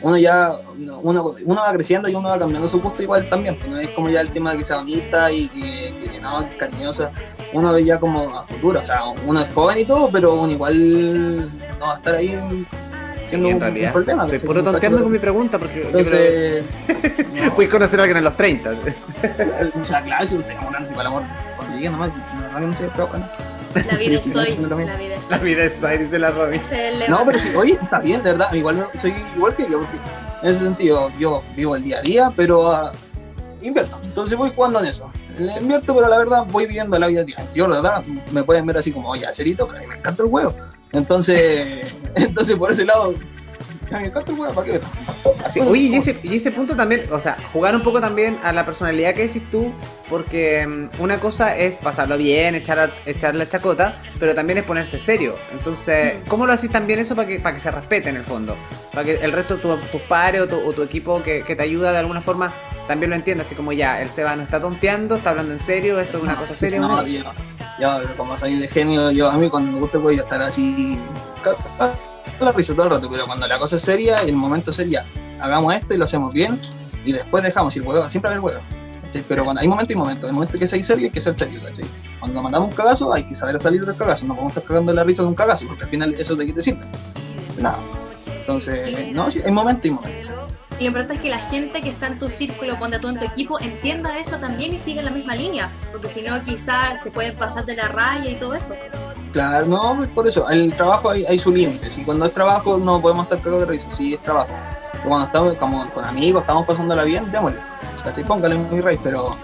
uno 0.03 0.17
ya, 0.17 0.53
uno, 1.03 1.35
uno 1.45 1.61
va 1.61 1.73
creciendo 1.73 2.09
y 2.09 2.15
uno 2.15 2.29
va 2.29 2.39
cambiando 2.39 2.69
su 2.69 2.81
gusto 2.81 3.03
igual 3.03 3.29
también, 3.29 3.57
pues 3.57 3.71
no 3.71 3.79
es 3.79 3.89
como 3.91 4.09
ya 4.09 4.21
el 4.21 4.31
tema 4.31 4.53
de 4.53 4.59
que 4.59 4.65
sea 4.65 4.77
bonita 4.77 5.31
y 5.31 5.49
que, 5.49 6.11
que 6.11 6.21
no, 6.21 6.49
que 6.49 6.57
cariñosa, 6.57 7.11
uno 7.53 7.73
ve 7.73 7.85
ya 7.85 7.99
como 7.99 8.39
a 8.39 8.43
futuro, 8.43 8.81
o 8.81 8.83
sea, 8.83 9.03
uno 9.27 9.41
es 9.41 9.53
joven 9.55 9.79
y 9.79 9.85
todo, 9.85 10.11
pero 10.11 10.35
uno 10.35 10.53
igual 10.53 11.41
no 11.79 11.87
va 11.87 11.95
a 11.95 11.97
estar 11.97 12.15
ahí 12.15 12.67
siendo 13.25 13.49
en 13.49 13.55
un, 13.55 13.61
realidad. 13.61 13.89
un 13.89 13.93
problema. 13.93 14.25
Estoy 14.25 14.41
puro 14.41 14.65
tonteando 14.65 15.03
con 15.03 15.13
mi 15.13 15.19
pregunta, 15.19 15.59
porque 15.59 15.85
yo 15.85 15.91
creo 15.91 16.01
Entonces, 16.01 16.65
puedes 17.55 17.71
conocer 17.71 18.01
a 18.01 18.03
alguien 18.05 18.19
a 18.19 18.23
los 18.23 18.37
30. 18.37 18.71
o 19.81 19.85
sea, 19.85 20.03
claro, 20.03 20.27
si 20.27 20.37
usted 20.37 20.53
enamorarse 20.53 20.93
para 20.93 21.03
el 21.03 21.07
amor, 21.09 21.23
llegue 21.75 21.91
nomás, 21.91 22.11
verdad 22.15 22.61
que 22.61 22.67
no 22.67 22.77
se 22.77 23.19
¿no? 23.19 23.50
La 23.75 23.97
vida 23.97 24.19
es 24.19 24.35
hoy. 24.35 24.57
La 24.69 24.77
vida 24.77 25.15
es 25.17 25.31
La 25.31 25.39
hoy. 25.39 25.45
vida 25.45 25.65
es 25.65 25.85
ahí, 25.85 25.99
dice 25.99 26.19
la 26.19 26.31
lema. 26.31 27.09
No, 27.09 27.25
pero 27.25 27.39
sí, 27.39 27.49
oye, 27.57 27.73
está 27.73 28.01
bien, 28.01 28.23
de 28.23 28.33
verdad. 28.33 28.53
Igual 28.53 28.77
me- 28.77 29.01
soy 29.01 29.15
igual 29.37 29.55
que 29.55 29.63
yo, 29.71 29.79
porque 29.81 29.97
en 30.43 30.49
ese 30.51 30.61
sentido 30.61 31.11
yo 31.19 31.43
vivo 31.57 31.77
el 31.77 31.83
día 31.85 31.99
a 31.99 32.03
día, 32.03 32.33
pero 32.37 32.71
ah, 32.71 32.93
invierto. 33.63 33.99
Entonces 34.03 34.37
voy 34.37 34.51
jugando 34.55 34.81
en 34.81 34.87
eso. 34.87 35.11
Le 35.39 35.53
invierto, 35.59 35.95
pero 35.95 36.09
la 36.09 36.19
verdad 36.19 36.45
voy 36.51 36.67
viviendo 36.67 36.99
la 36.99 37.07
vida 37.07 37.23
diaria. 37.25 37.47
Yo, 37.55 37.67
la 37.69 37.77
verdad, 37.81 38.05
me 38.33 38.43
pueden 38.43 38.67
ver 38.67 38.77
así 38.79 38.91
como, 38.93 39.09
oye, 39.11 39.25
cerito, 39.33 39.67
pero 39.67 39.79
a 39.79 39.83
mí 39.83 39.87
me 39.87 39.97
encanta 39.97 40.23
el 40.23 40.29
huevo. 40.29 40.55
Entonces, 40.93 41.95
entonces 42.17 42.57
por 42.57 42.73
ese 42.73 42.85
lado, 42.85 43.15
a 43.93 43.97
mí 43.97 44.03
me 44.03 44.09
encanta 44.09 44.33
el 44.33 44.39
huevo, 44.39 44.55
¿para 44.55 44.67
qué? 44.67 44.81
Así, 45.45 45.61
oye, 45.61 45.83
y 45.83 45.95
ese, 45.97 46.19
y 46.23 46.37
ese 46.37 46.51
punto 46.53 46.77
también, 46.77 47.03
o 47.11 47.19
sea, 47.21 47.37
jugar 47.53 47.75
un 47.75 47.83
poco 47.83 48.01
también 48.01 48.39
a 48.43 48.53
la 48.53 48.65
personalidad 48.65 49.15
que 49.15 49.27
decís 49.27 49.43
tú, 49.51 49.73
porque 50.09 50.67
mm, 50.67 51.01
una 51.03 51.19
cosa 51.19 51.57
es 51.57 51.77
pasarlo 51.77 52.17
bien, 52.19 52.55
echar, 52.55 52.79
a- 52.79 52.91
echar 53.07 53.35
la 53.35 53.47
chacota, 53.47 54.01
pero 54.19 54.35
también 54.35 54.59
es 54.59 54.65
ponerse 54.65 54.99
serio. 54.99 55.37
Entonces, 55.53 56.15
Mm. 56.25 56.29
¿cómo 56.29 56.47
lo 56.47 56.53
haces 56.53 56.71
también 56.71 56.99
eso 56.99 57.15
para 57.17 57.27
que, 57.29 57.41
para 57.41 57.55
que 57.55 57.61
se 57.61 57.71
respete 57.71 58.11
en 58.11 58.17
el 58.17 58.25
fondo? 58.25 58.57
Para 58.93 59.05
que 59.05 59.15
el 59.17 59.33
resto 59.33 59.57
de 59.57 59.63
tu- 59.63 59.77
tus 59.77 60.01
pares 60.03 60.41
o 60.43 60.47
tu, 60.49 60.57
o 60.57 60.73
tu 60.73 60.83
equipo 60.83 61.23
que, 61.23 61.43
que 61.43 61.57
te 61.57 61.63
ayuda 61.63 61.93
de 61.93 61.99
alguna 61.99 62.21
forma 62.21 62.53
también 62.89 63.11
lo 63.11 63.17
entienda, 63.17 63.45
así 63.45 63.55
como 63.55 63.73
ya, 63.73 64.03
el 64.03 64.11
Seba 64.11 64.35
no 64.35 64.43
está 64.43 64.61
tonteando, 64.61 65.15
está 65.17 65.31
hablando 65.31 65.53
en 65.53 65.61
serio, 65.61 66.01
esto 66.01 66.17
es 66.17 66.23
una 66.25 66.35
cosa 66.35 66.57
seria. 66.57 66.81
No, 66.81 67.07
yo, 67.07 67.23
yo, 67.81 68.17
como 68.17 68.37
soy 68.37 68.57
de 68.59 68.67
genio, 68.67 69.13
yo 69.13 69.31
a 69.31 69.39
mí 69.39 69.49
cuando 69.49 69.71
me 69.71 69.79
gusta 69.79 69.99
voy 69.99 70.19
a 70.19 70.23
estar 70.23 70.43
así, 70.43 70.99
la 72.41 72.53
risa 72.53 72.75
todo 72.75 72.85
el 72.85 72.91
rato, 72.91 73.09
pero 73.11 73.27
cuando 73.27 73.47
la 73.47 73.59
cosa 73.59 73.77
es 73.77 73.83
seria 73.83 74.23
el 74.23 74.35
momento 74.35 74.73
sería, 74.73 75.05
hagamos 75.39 75.75
esto 75.75 75.95
y 75.95 75.99
lo 75.99 76.05
hacemos 76.05 76.33
bien, 76.33 76.59
y 77.05 77.13
después 77.13 77.43
dejamos 77.43 77.77
el 77.77 77.83
huevo, 77.83 78.09
siempre 78.09 78.31
haber 78.31 78.41
huevo. 78.41 78.61
¿cachai? 79.03 79.25
Pero 79.27 79.45
cuando 79.45 79.61
hay 79.61 79.69
momento 79.69 79.93
y 79.93 79.97
momento, 79.97 80.27
el 80.27 80.33
momento 80.33 80.59
que 80.59 80.67
ser 80.67 80.83
serio 80.83 81.07
hay 81.07 81.11
que 81.11 81.21
ser 81.21 81.35
serio, 81.35 81.61
¿cachai? 81.63 81.85
Cuando 82.19 82.43
mandamos 82.43 82.69
un 82.69 82.75
cagazo 82.75 83.13
hay 83.13 83.25
que 83.25 83.35
saber 83.35 83.59
salir 83.59 83.85
del 83.85 83.97
cagazo, 83.97 84.27
no 84.27 84.35
podemos 84.35 84.53
estar 84.53 84.65
cagando 84.65 84.93
la 84.93 85.05
risa 85.05 85.23
de 85.23 85.29
un 85.29 85.35
cagazo, 85.35 85.67
porque 85.67 85.85
al 85.85 85.91
final 85.91 86.15
eso 86.15 86.37
de 86.37 86.47
qué 86.47 86.53
te 86.53 86.63
sirve. 86.63 86.85
Nada. 87.59 87.79
Entonces, 88.41 89.13
no, 89.13 89.27
hay 89.27 89.53
momento 89.53 89.89
y 89.89 89.91
momento. 89.91 90.40
Y 90.81 90.85
lo 90.85 90.89
importante 90.89 91.15
es 91.15 91.21
que 91.21 91.29
la 91.29 91.39
gente 91.39 91.83
que 91.83 91.91
está 91.91 92.07
en 92.07 92.19
tu 92.19 92.31
círculo, 92.31 92.79
ponte 92.79 92.99
tú 92.99 93.09
en 93.09 93.19
tu 93.19 93.27
equipo, 93.27 93.61
entienda 93.61 94.19
eso 94.19 94.39
también 94.39 94.73
y 94.73 94.79
siga 94.79 95.03
la 95.03 95.11
misma 95.11 95.35
línea. 95.35 95.69
Porque 95.93 96.09
si 96.09 96.23
no, 96.23 96.43
quizás 96.43 97.03
se 97.03 97.11
pueden 97.11 97.37
pasar 97.37 97.67
de 97.67 97.77
la 97.77 97.89
raya 97.89 98.31
y 98.31 98.37
todo 98.37 98.55
eso. 98.55 98.73
Claro, 99.31 99.67
no, 99.67 100.09
por 100.15 100.27
eso, 100.27 100.49
el 100.49 100.73
trabajo 100.73 101.11
hay, 101.11 101.27
hay 101.27 101.39
su 101.39 101.53
límite. 101.53 101.91
Si 101.91 102.03
cuando 102.03 102.25
es 102.25 102.33
trabajo 102.33 102.79
no 102.79 102.99
podemos 102.99 103.25
estar 103.25 103.39
cagados 103.41 103.61
de 103.61 103.67
risa, 103.67 103.89
si 103.95 104.15
es 104.15 104.21
trabajo. 104.21 104.49
Pero 104.93 105.05
cuando 105.05 105.27
estamos 105.27 105.55
como 105.59 105.91
con 105.91 106.03
amigos, 106.03 106.41
estamos 106.41 106.67
pasándola 106.67 107.05
bien, 107.05 107.31
démosle. 107.31 107.61
¿Cachai? 108.03 108.25
Póngale 108.25 108.55
muy 108.55 108.81
rey, 108.81 108.99
pero, 109.05 109.37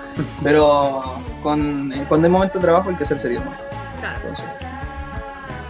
pero 0.43 1.21
con, 1.43 1.93
eh, 1.93 2.07
cuando 2.09 2.29
hay 2.29 2.33
momento 2.33 2.59
de 2.59 2.65
trabajo 2.65 2.89
hay 2.89 2.97
que 2.97 3.05
ser 3.05 3.19
serio. 3.19 3.43
¿no? 3.45 3.51
Claro, 4.01 4.19
Entonces, 4.23 4.47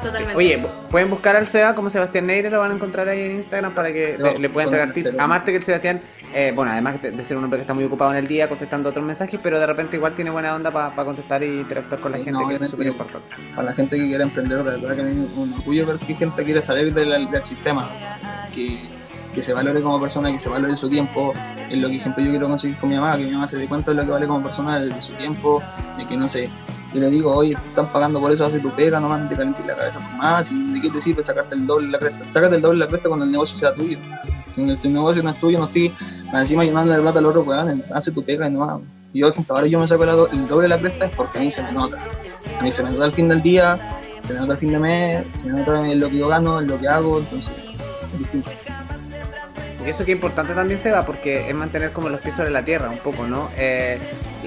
totalmente. 0.07 0.37
Oye, 0.37 0.67
pueden 0.91 1.11
buscar 1.11 1.37
al 1.37 1.47
Seba 1.49 1.75
como 1.75 1.91
Sebastián 1.91 2.27
Neire, 2.27 2.51
lo 2.51 2.61
van 2.61 2.71
a 2.73 2.75
encontrar 2.75 3.09
ahí 3.09 3.21
en 3.21 3.33
Instagram 3.33 3.75
para 3.75 3.93
que 3.93 4.17
No, 4.19 4.33
le, 4.33 4.39
le 4.39 4.49
puedan 4.51 4.69
entregar 4.69 4.93
tips. 4.95 5.19
Amarte 5.19 5.51
que 5.53 5.59
el 5.59 5.63
Sebastián, 5.63 6.01
eh, 6.35 6.53
bueno, 6.55 6.73
además 6.73 7.01
de 7.03 7.11
de 7.11 7.23
ser 7.23 7.37
un 7.37 7.45
hombre 7.45 7.59
que 7.59 7.63
está 7.63 7.75
muy 7.75 7.85
ocupado 7.85 8.11
en 8.13 8.19
el 8.19 8.27
día 8.27 8.49
contestando 8.49 8.89
otros 8.89 9.05
mensajes, 9.05 9.41
pero 9.43 9.59
de 9.61 9.67
repente 9.67 9.97
igual 9.97 10.15
tiene 10.15 10.31
buena 10.31 10.55
onda 10.55 10.71
para 10.71 10.95
contestar 11.05 11.43
y 11.43 11.47
interactuar 11.61 12.01
con 12.01 12.13
la 12.13 12.19
Sí, 12.19 12.25
gente, 12.25 12.41
no, 12.41 12.49
que 12.49 12.55
es 12.57 12.71
súper 12.71 12.87
importante. 12.89 13.37
para 13.55 13.63
la 13.69 13.73
gente 13.75 13.97
que 13.97 14.07
quiere 14.07 14.23
emprender, 14.25 14.59
de 14.59 14.65
verdad 14.65 14.95
que 14.97 15.01
a 15.01 15.05
mí 15.05 15.25
es 15.31 15.37
un 15.37 15.53
orgullo 15.55 15.87
ver 15.87 15.97
que 15.99 16.15
gente 16.15 16.45
quiere 16.45 16.63
salir 16.63 16.93
del, 16.93 17.31
del 17.31 17.43
sistema, 17.43 17.89
que, 18.55 18.79
que 19.37 19.43
se 19.43 19.53
valore 19.53 19.81
como 19.83 20.01
persona, 20.01 20.33
que 20.33 20.39
se 20.41 20.49
valore 20.49 20.77
su 20.77 20.89
tiempo, 20.89 21.33
es 21.71 21.77
lo 21.79 21.89
que 21.89 21.97
ejemplo 21.97 22.25
yo 22.25 22.31
quiero 22.31 22.49
conseguir 22.49 22.77
con 22.79 22.89
mi 22.89 22.97
mamá, 22.97 23.17
que 23.17 23.25
mi 23.25 23.31
mamá 23.33 23.47
se 23.47 23.57
dé 23.59 23.69
cuenta 23.69 23.93
de 23.93 23.99
lo 23.99 24.05
que 24.05 24.11
vale 24.11 24.27
como 24.27 24.43
persona, 24.43 24.81
de 24.81 25.01
su 25.01 25.13
tiempo, 25.13 25.63
de 25.99 26.07
que 26.07 26.17
no 26.17 26.27
sé, 26.29 26.51
yo 26.95 27.01
le 27.01 27.11
digo, 27.11 27.33
oye, 27.33 27.55
te 27.55 27.69
están 27.69 27.93
pagando 27.93 28.19
por 28.19 28.33
eso, 28.33 28.47
hace 28.47 28.59
tu 28.59 28.71
pega, 28.71 28.99
no 28.99 29.09
más 29.11 29.29
te 29.29 29.37
la 29.37 29.77
cabeza 29.77 30.01
por 30.01 30.13
más, 30.17 30.51
y 30.51 30.73
de 30.73 30.81
qué 30.81 30.89
te 30.91 31.01
sirve 31.01 31.23
sacarte 31.23 31.55
el 31.55 31.67
doble 31.67 31.89
la 31.89 31.99
cresta, 31.99 32.29
sácate 32.31 32.57
el 32.57 32.63
doble 32.63 32.79
la 32.79 32.89
cresta 32.89 33.09
cuando 33.09 33.25
el 33.27 33.31
negocio 33.31 33.59
sea 33.59 33.75
tuyo, 33.75 33.99
si 34.55 34.63
el, 34.63 34.71
el 34.71 34.93
negocio 34.93 35.23
no 35.23 35.31
es 35.31 35.39
tuyo, 35.39 35.59
no 35.59 35.67
estoy 35.67 35.95
encima 36.33 36.65
llenando 36.65 36.93
de 36.93 37.01
plata 37.01 37.19
al 37.19 37.27
otro, 37.27 37.43
weón, 37.43 37.85
hace 37.93 38.11
tu 38.11 38.25
pega 38.25 38.49
y 38.49 38.51
no 38.51 38.65
más. 38.67 38.81
Y 39.13 39.21
yo, 39.21 39.29
ejemplo, 39.29 39.55
ahora 39.55 39.67
yo 39.67 39.79
me 39.79 39.87
saco 39.87 40.05
el, 40.05 40.11
do- 40.11 40.29
el 40.31 40.47
doble 40.49 40.69
la 40.69 40.79
cresta 40.79 41.05
es 41.07 41.11
porque 41.13 41.39
a 41.39 41.41
mí 41.43 41.51
se 41.51 41.63
me 41.63 41.73
nota. 41.73 41.99
A 42.59 42.63
mí 42.63 42.73
se 42.73 42.83
me 42.83 42.91
nota 42.91 43.05
al 43.05 43.13
fin 43.13 43.29
del 43.29 43.41
día, 43.43 43.79
se 44.23 44.33
me 44.35 44.41
nota 44.41 44.53
al 44.55 44.59
fin 44.59 44.73
de 44.73 44.79
mes, 44.79 45.25
se 45.37 45.47
me 45.47 45.59
nota 45.61 45.87
en 45.89 46.01
lo 46.01 46.09
que 46.11 46.17
yo 46.19 46.29
gano, 46.29 46.61
en 46.61 46.67
lo 46.67 46.79
que 46.79 46.89
hago, 46.89 47.19
entonces 47.19 47.55
es 48.13 48.19
distinto. 48.19 48.51
Y 49.87 49.91
eso 49.91 50.05
que 50.05 50.11
es 50.11 50.17
importante 50.19 50.53
también, 50.53 50.81
Seba, 50.81 51.07
porque 51.07 51.49
es 51.49 51.55
mantener 51.55 51.93
como 51.93 52.09
los 52.09 52.21
pies 52.21 52.35
sobre 52.35 52.51
la 52.51 52.65
tierra 52.65 52.91
un 52.91 52.99
poco, 52.99 53.27
¿no? 53.29 53.49
Eh, 53.57 53.99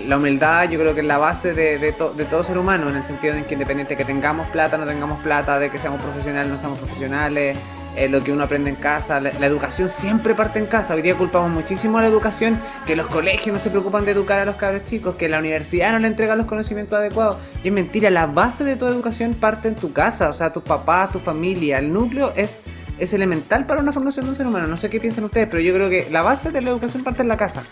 la 0.06 0.18
humildad 0.18 0.70
yo 0.70 0.78
creo 0.78 0.94
que 0.94 1.00
es 1.00 1.08
la 1.08 1.18
base 1.18 1.54
de, 1.54 1.78
de, 1.80 1.94
to- 1.94 2.14
de 2.14 2.26
todo 2.26 2.44
ser 2.44 2.58
humano, 2.58 2.90
en 2.90 2.98
el 2.98 3.04
sentido 3.06 3.34
de 3.34 3.46
que 3.46 3.54
independiente 3.54 3.96
que 3.96 4.04
tengamos 4.04 4.48
plata, 4.48 4.78
no 4.78 4.86
tengamos 4.86 5.22
plata, 5.22 5.58
de 5.58 5.70
que 5.70 5.80
seamos 5.80 6.02
profesionales, 6.02 6.52
no 6.52 6.58
seamos 6.58 6.78
profesionales, 6.80 7.58
eh, 7.96 8.10
lo 8.10 8.22
que 8.22 8.32
uno 8.34 8.44
aprende 8.44 8.70
en 8.70 8.76
casa, 8.76 9.20
la, 9.22 9.32
la 9.40 9.46
educación 9.46 9.90
siempre 9.90 10.36
parte 10.36 10.60
en 10.60 10.66
casa. 10.66 10.94
Hoy 10.94 11.02
día 11.02 11.16
culpamos 11.16 11.50
muchísimo 11.52 11.98
a 11.98 12.02
la 12.02 12.08
educación, 12.10 12.60
que 12.86 12.98
los 12.98 13.08
colegios 13.08 13.54
no 13.54 13.60
se 13.60 13.70
preocupan 13.70 14.04
de 14.06 14.12
educar 14.12 14.40
a 14.40 14.46
los 14.46 14.58
cabros 14.58 14.84
chicos, 14.84 15.16
que 15.16 15.30
la 15.30 15.40
universidad 15.40 15.94
no 15.94 16.00
le 16.00 16.08
entrega 16.08 16.36
los 16.36 16.48
conocimientos 16.48 17.00
adecuados. 17.00 17.38
Y 17.64 17.70
es 17.70 17.74
mentira, 17.74 18.10
la 18.10 18.26
base 18.26 18.66
de 18.66 18.76
tu 18.76 18.86
educación 18.88 19.34
parte 19.34 19.70
en 19.70 19.76
tu 19.76 19.94
casa, 19.94 20.30
o 20.30 20.34
sea, 20.34 20.52
tus 20.52 20.64
papás, 20.64 21.14
tu 21.14 21.20
familia, 21.20 21.80
el 21.80 21.92
núcleo 21.94 22.34
es 22.36 22.60
es 23.00 23.14
elemental 23.14 23.66
para 23.66 23.82
una 23.82 23.91
formación 23.91 24.26
de 24.26 24.32
un 24.32 24.36
ser 24.36 24.47
humano. 24.47 24.68
No 24.68 24.78
sé 24.78 24.89
qué 24.89 25.00
piensan 25.00 25.24
ustedes, 25.24 25.47
pero 25.50 25.62
yo 25.62 25.74
creo 25.74 25.89
que 25.89 26.10
la 26.10 26.22
base 26.22 26.52
de 26.52 26.62
la 26.62 26.70
educación 26.70 27.04
parte 27.04 27.22
en 27.22 27.28
la 27.28 27.38
casa. 27.38 27.64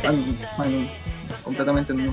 Sí. 0.00 0.06
Ay, 0.06 0.38
ay, 0.58 0.90
completamente 1.42 1.94
nuevo. 1.94 2.12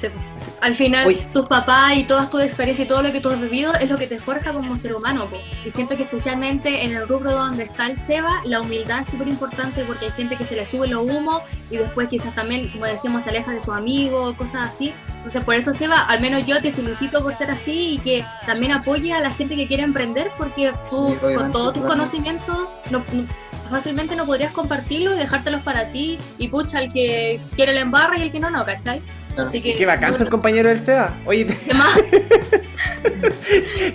Sí. 0.00 0.50
Al 0.60 0.74
final, 0.74 1.06
Uy. 1.08 1.16
tus 1.32 1.46
papás 1.46 1.96
y 1.96 2.04
todas 2.04 2.30
tus 2.30 2.42
experiencias 2.42 2.86
y 2.86 2.88
todo 2.88 3.02
lo 3.02 3.12
que 3.12 3.20
tú 3.20 3.28
has 3.30 3.40
vivido 3.40 3.74
es 3.74 3.90
lo 3.90 3.98
que 3.98 4.06
te 4.06 4.18
forja 4.18 4.52
como 4.52 4.76
ser 4.76 4.94
humano. 4.94 5.28
Y 5.64 5.70
siento 5.70 5.96
que 5.96 6.04
especialmente 6.04 6.84
en 6.84 6.96
el 6.96 7.06
rubro 7.08 7.32
donde 7.32 7.64
está 7.64 7.86
el 7.86 7.98
SEBA, 7.98 8.40
la 8.44 8.60
humildad 8.60 9.00
es 9.02 9.10
súper 9.10 9.28
importante 9.28 9.84
porque 9.84 10.06
hay 10.06 10.12
gente 10.12 10.36
que 10.36 10.44
se 10.44 10.56
le 10.56 10.66
sube 10.66 10.88
los 10.88 11.02
humos 11.02 11.42
y 11.70 11.76
después 11.76 12.08
quizás 12.08 12.34
también, 12.34 12.68
como 12.70 12.86
decíamos, 12.86 13.24
se 13.24 13.30
aleja 13.30 13.52
de 13.52 13.60
sus 13.60 13.74
amigos, 13.74 14.34
cosas 14.36 14.68
así. 14.68 14.92
Entonces, 15.16 15.44
por 15.44 15.54
eso, 15.54 15.72
Seba, 15.74 16.02
al 16.06 16.20
menos 16.20 16.46
yo 16.46 16.60
te 16.62 16.72
felicito 16.72 17.22
por 17.22 17.36
ser 17.36 17.50
así 17.50 17.94
y 17.94 17.98
que 17.98 18.24
también 18.46 18.72
apoye 18.72 19.12
a 19.12 19.20
la 19.20 19.30
gente 19.32 19.54
que 19.56 19.66
quiere 19.66 19.82
emprender 19.82 20.30
porque 20.38 20.72
tú, 20.88 21.14
con 21.20 21.52
todos 21.52 21.74
tus 21.74 21.82
conocimientos, 21.84 22.68
no- 22.90 23.04
no- 23.12 23.26
fácilmente 23.68 24.16
no 24.16 24.26
podrías 24.26 24.50
compartirlo 24.52 25.14
y 25.14 25.18
dejártelos 25.18 25.60
para 25.62 25.92
ti 25.92 26.18
y 26.38 26.48
pucha, 26.48 26.80
el 26.80 26.92
que 26.92 27.38
quiere 27.54 27.72
la 27.72 27.80
embarra 27.82 28.18
y 28.18 28.22
el 28.22 28.32
que 28.32 28.40
no, 28.40 28.50
no, 28.50 28.64
¿cachai? 28.64 29.00
Así 29.36 29.62
que... 29.62 29.74
Qué 29.74 29.86
bacán 29.86 30.14
ser 30.14 30.28
compañero 30.28 30.68
del 30.68 30.82
SEBA. 30.82 31.14
Oye, 31.26 31.46
¿Qué 31.46 31.74
más? 31.74 31.98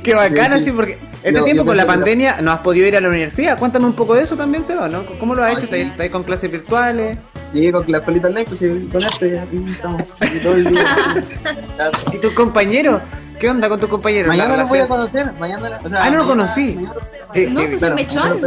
qué 0.03 0.13
bacán 0.15 0.51
Sí, 0.53 0.57
sí. 0.57 0.61
así, 0.63 0.71
porque 0.71 0.97
este 1.23 1.39
Yo- 1.39 1.43
tiempo 1.43 1.63
yo 1.63 1.67
con 1.67 1.77
la 1.77 1.85
pandemia 1.85 2.41
no 2.41 2.51
has 2.51 2.59
podido 2.59 2.87
ir 2.87 2.95
a 2.95 3.01
la 3.01 3.09
universidad. 3.09 3.57
Cuéntame 3.57 3.85
un 3.85 3.93
poco 3.93 4.15
de 4.15 4.23
eso 4.23 4.35
también, 4.35 4.63
Seba, 4.63 4.87
¿no? 4.89 5.03
¿Cómo 5.19 5.35
lo 5.35 5.43
has 5.43 5.49
Ah, 5.49 5.57
hecho? 5.59 5.61
sí. 5.67 5.75
¿Estás 5.75 5.87
¿Estás 5.91 5.99
ahí 6.01 6.09
con 6.09 6.23
clases 6.23 6.51
virtuales? 6.51 7.17
Llegué 7.53 7.71
con 7.71 7.85
la 7.87 7.99
escuelita 7.99 8.27
online, 8.27 8.45
pues 8.45 8.61
y 8.61 8.87
con 8.91 9.01
este, 9.01 9.39
aquí 9.39 9.65
estamos 9.69 10.01
aquí 10.19 10.39
todo 10.39 10.55
el 10.55 10.65
día. 10.65 10.83
¿Y 12.13 12.17
tus 12.17 12.33
compañeros? 12.33 13.01
¿Qué 13.39 13.49
onda 13.49 13.69
con 13.69 13.79
tus 13.79 13.89
compañeros? 13.89 14.27
mañana 14.29 14.57
los 14.57 14.69
voy 14.69 14.79
a 14.79 14.87
conocer, 14.87 15.31
mañana, 15.39 15.79
o 15.83 15.89
sea, 15.89 16.03
Ah, 16.03 16.09
no 16.09 16.17
lo 16.19 16.27
conocí. 16.27 16.75
mañana- 16.75 16.93
Eh, 17.33 17.47
No, 17.51 17.61
pues 17.65 17.79
claro, 17.79 17.95
mechón. 17.95 18.41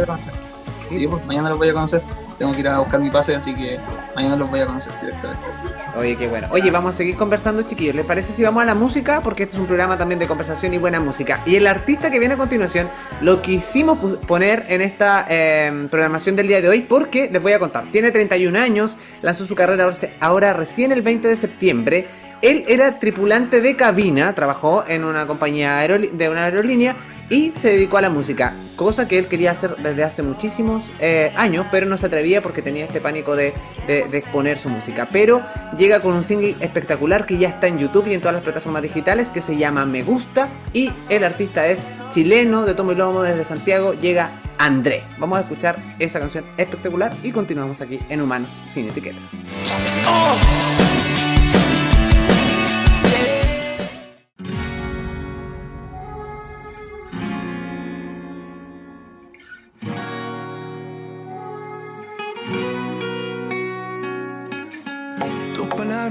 Sí, 0.89 1.07
pues 1.07 1.25
mañana 1.25 1.49
los 1.49 1.57
voy 1.59 1.69
a 1.69 1.73
conocer. 1.73 2.01
Tengo 2.39 2.53
que 2.53 2.61
ir 2.61 2.67
a 2.69 2.79
buscar 2.79 3.01
mi 3.01 3.09
pase, 3.09 3.35
así 3.35 3.53
que 3.53 3.77
mañana 4.15 4.37
los 4.37 4.49
voy 4.49 4.61
a 4.61 4.65
conocer 4.65 4.93
directamente. 5.01 5.45
Oye, 5.97 6.15
qué 6.15 6.27
bueno. 6.29 6.47
Oye, 6.51 6.71
vamos 6.71 6.95
a 6.95 6.97
seguir 6.97 7.17
conversando, 7.17 7.63
chiquillos. 7.63 7.93
¿Les 7.95 8.05
parece 8.05 8.31
si 8.31 8.43
vamos 8.43 8.63
a 8.63 8.65
la 8.65 8.75
música? 8.75 9.19
Porque 9.21 9.43
este 9.43 9.55
es 9.55 9.59
un 9.59 9.67
programa 9.67 9.97
también 9.97 10.19
de 10.19 10.27
conversación 10.27 10.73
y 10.73 10.77
buena 10.77 11.01
música. 11.01 11.41
Y 11.45 11.57
el 11.57 11.67
artista 11.67 12.09
que 12.09 12.17
viene 12.17 12.35
a 12.35 12.37
continuación 12.37 12.87
lo 13.19 13.41
quisimos 13.41 13.99
poner 14.19 14.65
en 14.69 14.81
esta 14.81 15.25
eh, 15.27 15.87
programación 15.91 16.37
del 16.37 16.47
día 16.47 16.61
de 16.61 16.69
hoy 16.69 16.81
porque 16.81 17.29
les 17.29 17.41
voy 17.41 17.51
a 17.51 17.59
contar. 17.59 17.91
Tiene 17.91 18.11
31 18.11 18.57
años, 18.57 18.95
lanzó 19.21 19.43
su 19.45 19.53
carrera 19.53 19.91
ahora 20.21 20.53
recién 20.53 20.93
el 20.93 21.01
20 21.01 21.27
de 21.27 21.35
septiembre. 21.35 22.07
Él 22.41 22.63
era 22.67 22.91
tripulante 22.91 23.61
de 23.61 23.75
cabina, 23.75 24.33
trabajó 24.33 24.83
en 24.87 25.03
una 25.03 25.27
compañía 25.27 25.77
de 25.79 26.29
una 26.29 26.45
aerolínea 26.45 26.95
y 27.29 27.51
se 27.51 27.69
dedicó 27.69 27.97
a 27.97 28.01
la 28.01 28.09
música, 28.09 28.53
cosa 28.75 29.07
que 29.07 29.19
él 29.19 29.27
quería 29.27 29.51
hacer 29.51 29.75
desde 29.75 30.03
hace 30.03 30.23
muchísimos 30.23 30.83
eh, 30.99 31.31
años, 31.35 31.65
pero 31.69 31.85
no 31.85 31.97
se 31.97 32.07
atrevía 32.07 32.41
porque 32.41 32.61
tenía 32.61 32.85
este 32.85 33.01
pánico 33.01 33.35
de, 33.35 33.53
exponer 33.87 34.57
su 34.57 34.69
música. 34.69 35.07
Pero 35.11 35.41
llega 35.77 35.99
con 35.99 36.13
un 36.13 36.23
single 36.23 36.55
espectacular 36.59 37.25
que 37.25 37.37
ya 37.37 37.49
está 37.49 37.67
en 37.67 37.77
YouTube 37.77 38.07
y 38.07 38.13
en 38.13 38.21
todas 38.21 38.35
las 38.35 38.43
plataformas 38.43 38.83
digitales 38.83 39.31
que 39.31 39.41
se 39.41 39.57
llama 39.57 39.85
Me 39.85 40.03
Gusta 40.03 40.47
y 40.73 40.91
el 41.09 41.23
artista 41.23 41.67
es 41.67 41.81
chileno 42.09 42.65
de 42.65 42.73
Tomo 42.73 42.93
y 42.93 42.95
Lomo 42.95 43.21
desde 43.21 43.43
Santiago, 43.43 43.93
llega 43.93 44.31
André. 44.57 45.03
Vamos 45.17 45.39
a 45.39 45.41
escuchar 45.41 45.77
esa 45.99 46.19
canción 46.19 46.45
espectacular 46.57 47.13
y 47.23 47.31
continuamos 47.31 47.81
aquí 47.81 47.99
en 48.09 48.21
Humanos 48.21 48.49
sin 48.69 48.89
etiquetas. 48.89 49.29
Tus 49.31 50.88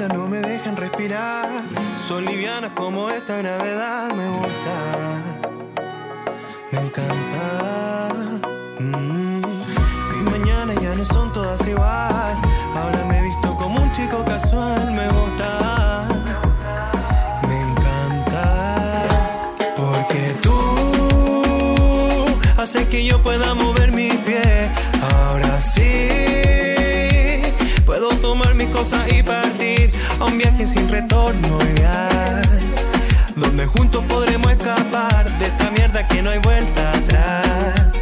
no 0.06 0.28
me 0.28 0.38
dejan 0.40 0.76
respirar. 0.76 1.48
Son 2.06 2.24
livianas 2.24 2.70
como 2.72 3.10
esta 3.10 3.38
gravedad. 3.38 4.12
Me 4.14 4.28
gusta, 4.30 4.74
me 6.70 6.78
encanta. 6.78 8.08
Mm. 8.78 9.42
Mis 10.12 10.24
mañanas 10.30 10.76
ya 10.80 10.94
no 10.94 11.04
son 11.04 11.32
todas 11.32 11.66
igual. 11.66 12.36
Ahora 12.76 13.04
me 13.08 13.18
he 13.18 13.22
visto 13.22 13.56
como 13.56 13.82
un 13.82 13.90
chico 13.92 14.24
casual. 14.24 14.92
Me 14.92 15.08
gusta, 15.08 16.06
me 17.48 17.60
encanta. 17.60 19.02
Porque 19.76 20.36
tú 20.42 20.54
haces 22.56 22.86
que 22.88 23.04
yo 23.04 23.20
pueda 23.20 23.54
mover 23.54 23.90
mis 23.90 24.14
pies. 24.18 24.70
Ahora 25.02 25.60
sí, 25.60 26.27
mis 28.58 28.68
cosas 28.70 29.00
y 29.12 29.22
partir 29.22 29.92
a 30.18 30.24
un 30.24 30.36
viaje 30.36 30.66
sin 30.66 30.88
retorno 30.88 31.58
ideal. 31.72 32.42
Donde 33.36 33.66
juntos 33.66 34.04
podremos 34.08 34.50
escapar 34.50 35.30
de 35.38 35.46
esta 35.46 35.70
mierda 35.70 36.06
que 36.08 36.20
no 36.22 36.30
hay 36.30 36.40
vuelta 36.40 36.90
atrás. 36.90 37.92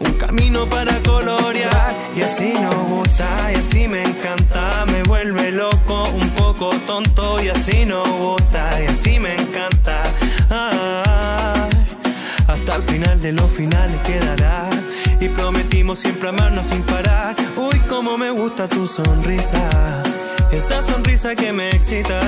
Un 0.00 0.12
camino 0.14 0.68
para 0.68 0.92
colorear 1.04 1.94
y 2.16 2.22
así 2.22 2.52
nos 2.60 2.74
gusta 2.74 3.26
y 3.52 3.54
así 3.54 3.86
me 3.86 4.02
encanta. 4.02 4.84
Me 4.90 5.04
vuelve 5.04 5.52
loco, 5.52 6.08
un 6.08 6.30
poco 6.30 6.70
tonto 6.84 7.40
y 7.40 7.48
así 7.48 7.84
nos 7.84 8.08
gusta 8.08 8.82
y 8.82 8.86
así 8.86 9.20
me 9.20 9.34
encanta. 9.34 10.02
Hasta 12.48 12.74
el 12.74 12.82
final 12.82 13.22
de 13.22 13.32
los 13.32 13.50
finales 13.52 14.00
quedarás 14.04 14.74
y 15.20 15.28
prometimos 15.28 16.00
siempre 16.00 16.30
amarnos 16.30 16.66
sin 16.66 16.82
parar. 16.82 17.35
Uy, 18.06 18.12
cómo 18.12 18.18
me 18.18 18.30
gusta 18.30 18.68
tu 18.68 18.86
sonrisa, 18.86 19.68
esa 20.52 20.80
sonrisa 20.82 21.34
que 21.34 21.52
me 21.52 21.70
excita. 21.70 22.20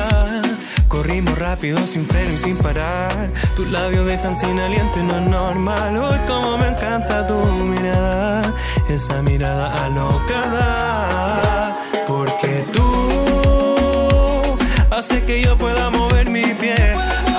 Corrimos 0.89 1.39
rápido 1.39 1.79
sin 1.87 2.05
freno 2.05 2.35
y 2.35 2.39
sin 2.39 2.57
parar. 2.57 3.31
Tus 3.55 3.71
labios 3.71 4.05
dejan 4.07 4.35
sin 4.35 4.59
aliento 4.59 4.99
y 4.99 5.03
no 5.05 5.19
es 5.19 5.27
normal. 5.29 5.97
Uy, 5.97 6.19
cómo 6.27 6.59
me 6.59 6.69
encanta 6.69 7.25
tu 7.27 7.35
mirada, 7.35 8.53
esa 8.89 9.23
mirada 9.23 9.85
alocada. 9.85 11.79
Porque 12.09 12.65
tú 12.73 14.59
haces 14.91 15.23
que 15.25 15.43
yo 15.43 15.57
pueda 15.57 15.91
mover 15.91 16.29
mi 16.29 16.43
pie. 16.55 16.75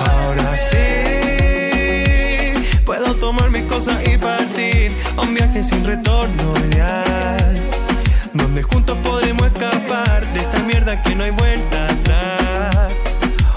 Ahora 0.08 0.56
sí, 0.70 0.78
puedo 2.86 3.14
tomar 3.16 3.50
mis 3.50 3.64
cosas 3.64 3.96
y 4.06 4.16
partir 4.16 4.92
un 5.22 5.34
viaje 5.34 5.62
sin 5.62 5.84
retorno 5.84 6.54
ideal. 6.70 7.59
Donde 8.32 8.62
juntos 8.62 8.96
podremos 9.02 9.46
escapar 9.46 10.24
de 10.32 10.40
esta 10.40 10.62
mierda 10.62 11.02
que 11.02 11.14
no 11.14 11.24
hay 11.24 11.30
vuelta 11.30 11.86
atrás. 11.86 12.92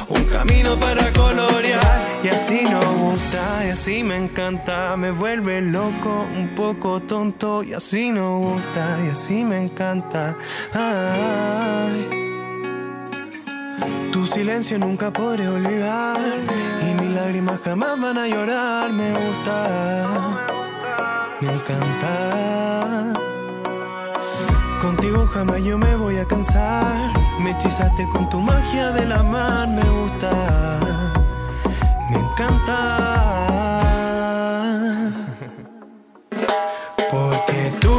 Un 0.10 0.24
camino 0.26 0.80
para 0.80 1.12
colorear 1.14 2.02
y 2.24 2.28
así 2.30 2.64
nos 2.64 2.86
gusta 2.86 3.66
y 3.68 3.70
así 3.70 4.04
me 4.04 4.18
encanta. 4.18 4.98
Me 4.98 5.12
vuelve 5.12 5.62
loco, 5.62 6.26
un 6.38 6.50
poco 6.56 7.02
tonto 7.02 7.64
y 7.64 7.74
así 7.74 8.12
nos 8.12 8.40
gusta 8.46 9.00
y 9.06 9.10
así 9.10 9.44
me 9.44 9.60
encanta. 9.62 10.36
Ay. 10.74 12.24
Tu 14.12 14.26
silencio 14.28 14.78
nunca 14.80 15.12
podré 15.12 15.48
olvidar 15.48 16.18
y 16.82 17.02
mis 17.02 17.12
lágrimas 17.12 17.60
jamás 17.64 18.00
van 18.00 18.18
a 18.18 18.28
llorar. 18.28 18.92
Me 18.92 19.12
gusta, 19.12 19.68
me 21.42 21.52
encanta. 21.52 23.33
Contigo 24.84 25.26
jamás 25.28 25.64
yo 25.64 25.78
me 25.78 25.96
voy 25.96 26.18
a 26.18 26.26
cansar. 26.26 26.94
Me 27.40 27.52
hechizaste 27.52 28.06
con 28.12 28.30
tu 28.30 28.38
magia 28.42 28.92
del 28.92 29.14
amar. 29.14 29.66
Me 29.70 29.82
gusta, 29.82 30.30
me 32.10 32.18
encanta. 32.18 32.80
Porque 37.10 37.72
tú 37.80 37.96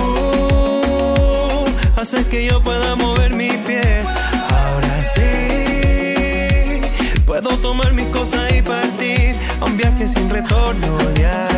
haces 1.96 2.26
que 2.26 2.44
yo 2.44 2.62
pueda 2.62 2.94
mover 2.96 3.32
mis 3.32 3.54
pies. 3.68 4.04
Ahora 4.50 5.02
sí, 5.14 6.82
puedo 7.24 7.56
tomar 7.60 7.94
mis 7.94 8.08
cosas 8.08 8.52
y 8.52 8.60
partir 8.60 9.34
a 9.58 9.64
un 9.64 9.78
viaje 9.78 10.06
sin 10.06 10.28
retorno 10.28 10.98
ya. 11.14 11.48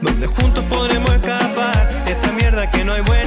Donde 0.00 0.26
juntos 0.26 0.64
podremos 0.64 1.12
escapar 1.12 2.04
de 2.06 2.12
esta 2.12 2.32
mierda 2.32 2.70
que 2.70 2.82
no 2.84 2.94
hay 2.94 3.02
vuelta 3.02 3.17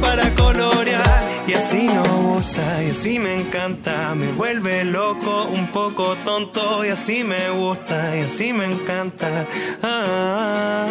para 0.00 0.34
colorear 0.34 1.22
y 1.46 1.52
así 1.54 1.86
nos 1.86 2.08
gusta 2.08 2.82
y 2.84 2.90
así 2.90 3.18
me 3.18 3.40
encanta. 3.40 4.14
Me 4.14 4.32
vuelve 4.32 4.84
loco, 4.84 5.44
un 5.44 5.68
poco 5.68 6.16
tonto 6.24 6.84
y 6.84 6.88
así 6.88 7.24
me 7.24 7.50
gusta 7.50 8.16
y 8.16 8.20
así 8.20 8.52
me 8.52 8.66
encanta. 8.66 9.46
Ah. 9.82 10.86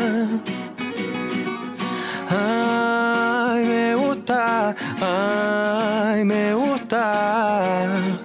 Ay, 2.30 3.64
me 3.66 3.95
gusta, 3.95 4.76
ay, 5.01 6.26
me 6.26 6.53
gusta. 6.53 8.24